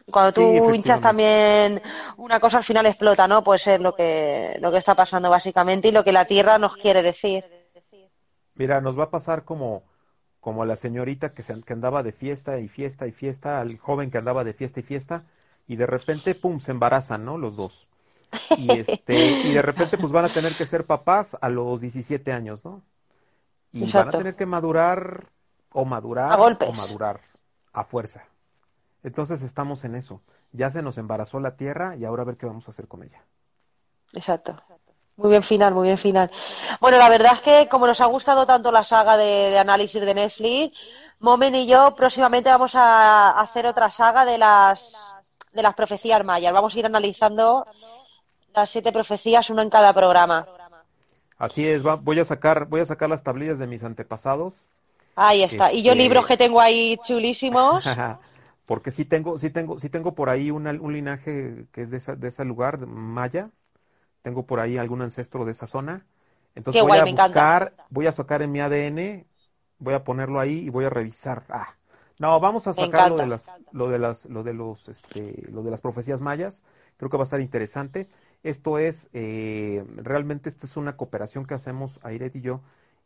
Cuando 0.09 0.33
tú 0.33 0.73
hinchas 0.73 0.99
también 0.99 1.81
una 2.17 2.39
cosa 2.39 2.57
al 2.57 2.63
final 2.63 2.85
explota, 2.85 3.27
¿no? 3.27 3.43
Pues 3.43 3.65
es 3.67 3.79
lo 3.79 3.95
que, 3.95 4.57
lo 4.59 4.71
que 4.71 4.79
está 4.79 4.95
pasando 4.95 5.29
básicamente 5.29 5.87
y 5.87 5.91
lo 5.91 6.03
que 6.03 6.11
la 6.11 6.25
Tierra 6.25 6.57
nos 6.57 6.75
quiere 6.75 7.01
decir. 7.01 7.45
Mira, 8.55 8.81
nos 8.81 8.99
va 8.99 9.05
a 9.05 9.09
pasar 9.09 9.45
como 9.45 9.83
como 10.41 10.65
la 10.65 10.75
señorita 10.75 11.33
que, 11.33 11.43
se, 11.43 11.61
que 11.61 11.71
andaba 11.71 12.03
de 12.03 12.11
fiesta 12.11 12.59
y 12.59 12.67
fiesta 12.67 13.07
y 13.07 13.11
fiesta, 13.11 13.61
al 13.61 13.77
joven 13.77 14.09
que 14.09 14.17
andaba 14.17 14.43
de 14.43 14.53
fiesta 14.53 14.81
y 14.81 14.83
fiesta, 14.83 15.23
y 15.67 15.75
de 15.77 15.85
repente, 15.85 16.35
pum, 16.35 16.59
se 16.59 16.71
embarazan, 16.71 17.23
¿no? 17.23 17.37
Los 17.37 17.55
dos. 17.55 17.87
Y, 18.57 18.71
este, 18.71 19.13
y 19.15 19.53
de 19.53 19.61
repente, 19.61 19.97
pues 19.97 20.11
van 20.11 20.25
a 20.25 20.29
tener 20.29 20.53
que 20.53 20.65
ser 20.65 20.85
papás 20.85 21.37
a 21.39 21.47
los 21.47 21.79
17 21.79 22.31
años, 22.31 22.65
¿no? 22.65 22.81
Y 23.71 23.89
van 23.91 24.09
a 24.09 24.11
tener 24.11 24.35
que 24.35 24.47
madurar, 24.47 25.27
o 25.73 25.85
madurar, 25.85 26.39
o 26.39 26.73
madurar, 26.73 27.21
a 27.73 27.83
fuerza. 27.83 28.23
Entonces 29.03 29.41
estamos 29.41 29.83
en 29.83 29.95
eso. 29.95 30.21
Ya 30.51 30.69
se 30.69 30.81
nos 30.81 30.97
embarazó 30.97 31.39
la 31.39 31.55
tierra 31.55 31.95
y 31.95 32.05
ahora 32.05 32.23
a 32.23 32.25
ver 32.25 32.37
qué 32.37 32.45
vamos 32.45 32.67
a 32.67 32.71
hacer 32.71 32.87
con 32.87 33.03
ella. 33.03 33.21
Exacto. 34.13 34.61
Muy 35.17 35.29
bien 35.29 35.43
final, 35.43 35.73
muy 35.73 35.87
bien 35.87 35.97
final. 35.97 36.31
Bueno, 36.79 36.97
la 36.97 37.09
verdad 37.09 37.33
es 37.35 37.41
que 37.41 37.67
como 37.69 37.87
nos 37.87 38.01
ha 38.01 38.05
gustado 38.05 38.45
tanto 38.45 38.71
la 38.71 38.83
saga 38.83 39.17
de, 39.17 39.57
análisis 39.57 40.01
de 40.01 40.13
Netflix, 40.13 40.77
Momen 41.19 41.53
y 41.53 41.67
yo 41.67 41.93
próximamente 41.95 42.49
vamos 42.49 42.73
a 42.75 43.39
hacer 43.39 43.67
otra 43.67 43.91
saga 43.91 44.25
de 44.25 44.37
las 44.37 44.95
de 45.53 45.61
las 45.61 45.75
profecías 45.75 46.23
mayas. 46.23 46.53
Vamos 46.53 46.73
a 46.73 46.79
ir 46.79 46.85
analizando 46.85 47.67
las 48.53 48.69
siete 48.69 48.91
profecías, 48.91 49.49
una 49.49 49.61
en 49.61 49.69
cada 49.69 49.93
programa. 49.93 50.47
Así 51.37 51.67
es, 51.67 51.83
voy 51.83 52.19
a 52.19 52.25
sacar 52.25 52.65
voy 52.65 52.81
a 52.81 52.85
sacar 52.85 53.09
las 53.09 53.23
tablillas 53.23 53.59
de 53.59 53.67
mis 53.67 53.83
antepasados. 53.83 54.65
Ahí 55.27 55.43
está. 55.43 55.71
Y 55.71 55.83
yo 55.83 55.91
este, 55.91 56.03
libros 56.03 56.25
que 56.25 56.37
tengo 56.37 56.59
ahí 56.61 56.97
chulísimos. 57.03 57.83
Porque 58.65 58.91
sí 58.91 59.03
tengo 59.03 59.37
sí 59.37 59.49
tengo 59.49 59.79
sí 59.79 59.89
tengo 59.89 60.15
por 60.15 60.29
ahí 60.29 60.49
un 60.49 60.93
linaje 60.93 61.65
que 61.73 61.81
es 61.81 61.89
de, 61.89 61.99
de 62.15 62.27
ese 62.29 62.45
lugar 62.45 62.85
maya 62.87 63.49
tengo 64.21 64.45
por 64.45 64.59
ahí 64.59 64.77
algún 64.77 65.01
ancestro 65.01 65.45
de 65.45 65.51
esa 65.51 65.67
zona. 65.67 66.05
Entonces 66.55 66.81
voy 66.81 66.97
a 66.97 67.05
buscar, 67.05 67.73
voy 67.89 68.07
a 68.07 68.11
sacar 68.11 68.41
en 68.41 68.51
mi 68.51 68.59
ADN, 68.59 69.25
voy 69.79 69.93
a 69.93 70.03
ponerlo 70.03 70.39
ahí 70.39 70.59
y 70.59 70.69
voy 70.69 70.85
a 70.85 70.89
revisar. 70.89 71.43
Ah, 71.49 71.75
no, 72.19 72.39
vamos 72.39 72.67
a 72.67 72.73
sacar 72.73 73.09
lo 73.09 73.17
de 73.17 73.27
las, 73.27 73.45
lo 73.71 73.89
de 73.89 73.99
las, 73.99 74.25
lo 74.25 74.43
de 74.43 74.53
los, 74.53 74.89
este, 74.89 75.47
lo 75.51 75.63
de 75.63 75.71
las 75.71 75.81
profecías 75.81 76.21
mayas. 76.21 76.63
Creo 76.97 77.09
que 77.09 77.17
va 77.17 77.23
a 77.23 77.25
estar 77.25 77.41
interesante. 77.41 78.09
Esto 78.43 78.77
es, 78.77 79.09
eh, 79.13 79.83
realmente 79.95 80.49
esto 80.49 80.65
es 80.65 80.77
una 80.77 80.97
cooperación 80.97 81.45
que 81.45 81.53
hacemos 81.53 81.99
Airet 82.03 82.35
y 82.35 82.41
yo, 82.41 82.61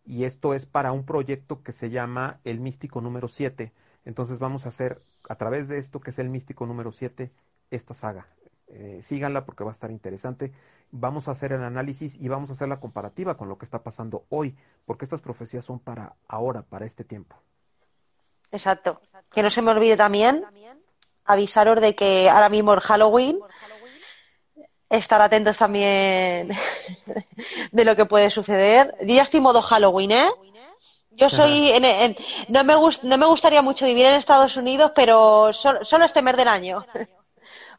y 0.05 0.23
esto 0.25 0.53
es 0.53 0.65
para 0.65 0.91
un 0.91 1.05
proyecto 1.05 1.63
que 1.63 1.71
se 1.71 1.89
llama 1.89 2.39
El 2.43 2.59
Místico 2.59 3.01
número 3.01 3.27
7. 3.27 3.71
Entonces 4.05 4.39
vamos 4.39 4.65
a 4.65 4.69
hacer, 4.69 5.01
a 5.27 5.35
través 5.35 5.67
de 5.67 5.77
esto 5.77 5.99
que 5.99 6.11
es 6.11 6.19
el 6.19 6.29
Místico 6.29 6.65
número 6.65 6.91
7, 6.91 7.31
esta 7.71 7.93
saga. 7.93 8.27
Eh, 8.67 9.01
síganla 9.03 9.45
porque 9.45 9.63
va 9.63 9.71
a 9.71 9.73
estar 9.73 9.91
interesante. 9.91 10.51
Vamos 10.91 11.27
a 11.27 11.31
hacer 11.31 11.53
el 11.53 11.63
análisis 11.63 12.15
y 12.15 12.27
vamos 12.27 12.49
a 12.49 12.53
hacer 12.53 12.67
la 12.67 12.79
comparativa 12.79 13.35
con 13.35 13.49
lo 13.49 13.57
que 13.57 13.65
está 13.65 13.83
pasando 13.83 14.25
hoy, 14.29 14.55
porque 14.85 15.05
estas 15.05 15.21
profecías 15.21 15.65
son 15.65 15.79
para 15.79 16.15
ahora, 16.27 16.61
para 16.61 16.85
este 16.85 17.03
tiempo. 17.03 17.35
Exacto. 18.51 19.01
Que 19.31 19.43
no 19.43 19.49
se 19.49 19.61
me 19.61 19.71
olvide 19.71 19.97
también 19.97 20.45
avisaros 21.25 21.81
de 21.81 21.95
que 21.95 22.29
ahora 22.29 22.49
mismo 22.49 22.73
el 22.73 22.79
Halloween 22.79 23.39
estar 24.97 25.21
atentos 25.21 25.57
también 25.57 26.49
de 27.71 27.85
lo 27.85 27.95
que 27.95 28.05
puede 28.05 28.29
suceder. 28.29 28.95
Yo 29.01 29.15
ya 29.15 29.23
estoy 29.23 29.39
modo 29.39 29.61
Halloween, 29.61 30.11
¿eh? 30.11 30.29
Yo 31.11 31.29
soy, 31.29 31.71
no, 32.49 32.63
me 32.65 32.73
no 33.03 33.17
me 33.17 33.25
gustaría 33.25 33.61
mucho 33.61 33.85
vivir 33.85 34.05
en 34.05 34.15
Estados 34.15 34.57
Unidos, 34.57 34.91
pero 34.93 35.53
solo 35.53 36.03
este 36.03 36.21
mes 36.21 36.35
del 36.35 36.49
año 36.49 36.85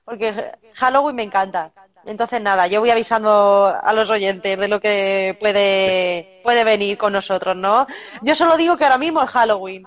porque 0.06 0.52
Halloween 0.74 1.16
me 1.16 1.24
encanta. 1.24 1.72
Entonces 2.06 2.40
nada, 2.40 2.68
yo 2.68 2.80
voy 2.80 2.90
avisando 2.90 3.66
a 3.66 3.92
los 3.92 4.08
oyentes 4.08 4.56
de 4.56 4.68
lo 4.68 4.80
que 4.80 5.36
puede, 5.40 6.40
puede 6.44 6.62
venir 6.62 6.96
con 6.96 7.12
nosotros, 7.12 7.56
¿no? 7.56 7.86
Yo 8.22 8.36
solo 8.36 8.56
digo 8.56 8.76
que 8.76 8.84
ahora 8.84 8.96
mismo 8.96 9.20
es 9.22 9.28
Halloween. 9.28 9.84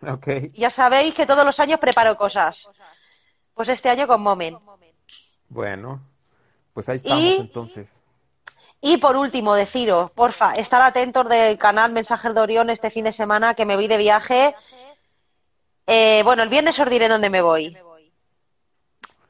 Okay. 0.00 0.50
Ya 0.54 0.70
sabéis 0.70 1.14
que 1.14 1.26
todos 1.26 1.44
los 1.44 1.60
años 1.60 1.78
preparo 1.78 2.16
cosas. 2.16 2.66
Pues 3.52 3.68
este 3.68 3.90
año 3.90 4.06
con 4.06 4.22
Momen. 4.22 4.56
Bueno, 5.50 6.00
pues 6.74 6.88
ahí 6.88 6.96
estamos 6.96 7.40
entonces. 7.40 7.88
Y 8.80 8.98
por 8.98 9.16
último, 9.16 9.54
deciros, 9.54 10.10
porfa, 10.10 10.56
estar 10.56 10.82
atentos 10.82 11.26
del 11.26 11.56
canal 11.56 11.90
Mensajes 11.92 12.34
de 12.34 12.40
Orión 12.40 12.68
este 12.68 12.90
fin 12.90 13.04
de 13.04 13.12
semana 13.12 13.54
que 13.54 13.64
me 13.64 13.76
voy 13.76 13.88
de 13.88 13.96
viaje. 13.96 14.54
Eh, 15.86 16.20
bueno, 16.22 16.42
el 16.42 16.50
viernes 16.50 16.78
os 16.78 16.90
diré 16.90 17.08
dónde 17.08 17.30
me 17.30 17.40
voy. 17.40 17.74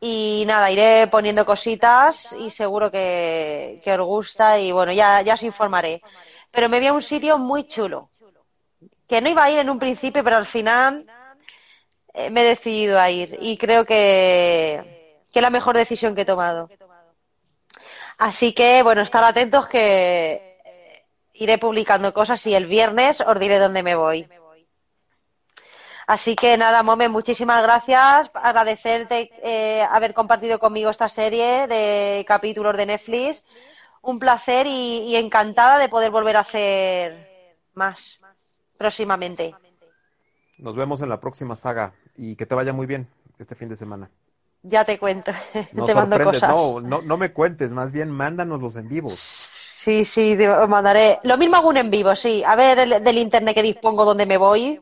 Y 0.00 0.42
nada, 0.46 0.72
iré 0.72 1.06
poniendo 1.06 1.46
cositas 1.46 2.34
y 2.38 2.50
seguro 2.50 2.90
que, 2.90 3.80
os 3.86 4.06
gusta 4.06 4.58
y 4.58 4.72
bueno, 4.72 4.90
ya, 4.92 5.22
ya 5.22 5.34
os 5.34 5.42
informaré. 5.44 6.02
Pero 6.50 6.68
me 6.68 6.80
vi 6.80 6.88
a 6.88 6.92
un 6.92 7.02
sitio 7.02 7.38
muy 7.38 7.68
chulo, 7.68 8.10
que 9.06 9.20
no 9.20 9.28
iba 9.28 9.44
a 9.44 9.50
ir 9.50 9.60
en 9.60 9.70
un 9.70 9.78
principio, 9.78 10.24
pero 10.24 10.36
al 10.36 10.46
final 10.46 11.06
eh, 12.12 12.28
me 12.30 12.42
he 12.42 12.44
decidido 12.44 12.98
a 12.98 13.08
ir 13.08 13.38
y 13.40 13.56
creo 13.56 13.84
que, 13.84 15.22
que 15.32 15.38
es 15.38 15.42
la 15.42 15.50
mejor 15.50 15.76
decisión 15.76 16.14
que 16.14 16.22
he 16.22 16.26
tomado. 16.26 16.68
Así 18.18 18.52
que, 18.52 18.82
bueno, 18.82 19.02
estar 19.02 19.24
atentos 19.24 19.68
que 19.68 20.54
iré 21.34 21.58
publicando 21.58 22.14
cosas 22.14 22.46
y 22.46 22.54
el 22.54 22.66
viernes 22.66 23.20
os 23.20 23.38
diré 23.38 23.58
dónde 23.58 23.82
me 23.82 23.96
voy. 23.96 24.28
Así 26.06 26.36
que 26.36 26.56
nada, 26.58 26.82
Momen, 26.82 27.10
muchísimas 27.10 27.62
gracias. 27.62 28.30
Agradecerte 28.34 29.30
eh, 29.42 29.82
haber 29.90 30.12
compartido 30.12 30.58
conmigo 30.58 30.90
esta 30.90 31.08
serie 31.08 31.66
de 31.66 32.24
capítulos 32.28 32.76
de 32.76 32.86
Netflix. 32.86 33.42
Un 34.02 34.18
placer 34.18 34.66
y, 34.66 35.16
encantada 35.16 35.78
de 35.78 35.88
poder 35.88 36.10
volver 36.10 36.36
a 36.36 36.40
hacer 36.40 37.56
más 37.72 38.20
próximamente. 38.76 39.54
Nos 40.58 40.76
vemos 40.76 41.00
en 41.00 41.08
la 41.08 41.20
próxima 41.20 41.56
saga 41.56 41.94
y 42.16 42.36
que 42.36 42.44
te 42.44 42.54
vaya 42.54 42.74
muy 42.74 42.86
bien 42.86 43.08
este 43.38 43.54
fin 43.54 43.70
de 43.70 43.76
semana. 43.76 44.10
Ya 44.64 44.84
te 44.84 44.98
cuento. 44.98 45.30
te 45.86 45.94
mando 45.94 46.18
cosas. 46.22 46.50
No, 46.50 46.80
no, 46.80 47.02
no 47.02 47.16
me 47.16 47.32
cuentes, 47.32 47.70
más 47.70 47.92
bien 47.92 48.10
mándanos 48.10 48.76
en 48.76 48.88
vivos. 48.88 49.20
Sí, 49.84 50.06
sí, 50.06 50.34
mandaré. 50.68 51.18
Lo 51.24 51.36
mismo 51.36 51.56
hago 51.56 51.68
un 51.68 51.76
en 51.76 51.90
vivo, 51.90 52.16
sí. 52.16 52.42
A 52.44 52.56
ver 52.56 53.02
del 53.02 53.18
internet 53.18 53.54
que 53.54 53.62
dispongo 53.62 54.06
donde 54.06 54.24
me 54.24 54.38
voy 54.38 54.80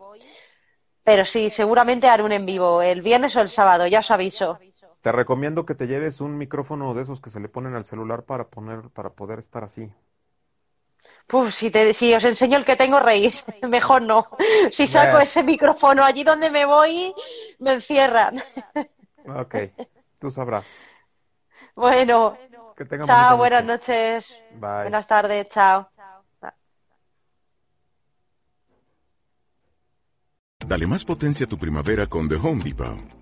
Pero 1.03 1.25
sí, 1.25 1.51
seguramente 1.51 2.09
haré 2.09 2.23
un 2.23 2.31
en 2.31 2.47
vivo 2.47 2.81
el 2.81 3.03
viernes 3.03 3.35
o 3.35 3.41
el 3.41 3.49
sábado, 3.49 3.89
ya 3.89 3.99
os 3.99 4.11
aviso. 4.13 4.59
Te 5.03 5.11
recomiendo 5.11 5.67
que 5.67 5.75
te 5.75 5.89
lleves 5.89 6.21
un 6.21 6.39
micrófono 6.39 6.95
de 6.95 7.03
esos 7.03 7.21
que 7.21 7.31
se 7.31 7.41
le 7.41 7.49
ponen 7.49 7.75
al 7.75 7.85
celular 7.85 8.23
para 8.23 8.45
poner, 8.45 8.89
para 8.91 9.11
poder 9.11 9.41
estar 9.41 9.65
así. 9.65 9.91
Puf, 11.27 11.53
si, 11.53 11.71
te, 11.71 11.95
si 11.95 12.15
os 12.15 12.25
enseño 12.25 12.59
el 12.59 12.65
que 12.65 12.77
tengo, 12.77 13.01
reís. 13.01 13.45
Mejor 13.63 14.03
no. 14.03 14.29
Si 14.71 14.87
saco 14.87 15.19
ese 15.19 15.43
micrófono 15.43 16.05
allí 16.05 16.23
donde 16.23 16.51
me 16.51 16.65
voy, 16.65 17.13
me 17.59 17.73
encierran. 17.73 18.43
Ok, 19.27 19.55
tú 20.19 20.31
sabrás. 20.31 20.65
Bueno, 21.75 22.37
chao, 23.05 23.37
buenas 23.37 23.65
noches. 23.65 24.35
Buenas 24.51 25.07
tardes, 25.07 25.49
chao. 25.51 25.89
Dale 30.67 30.87
más 30.87 31.05
potencia 31.05 31.45
a 31.45 31.49
tu 31.49 31.59
primavera 31.59 32.07
con 32.07 32.29
The 32.29 32.37
Home 32.37 32.63
Depot. 32.65 33.22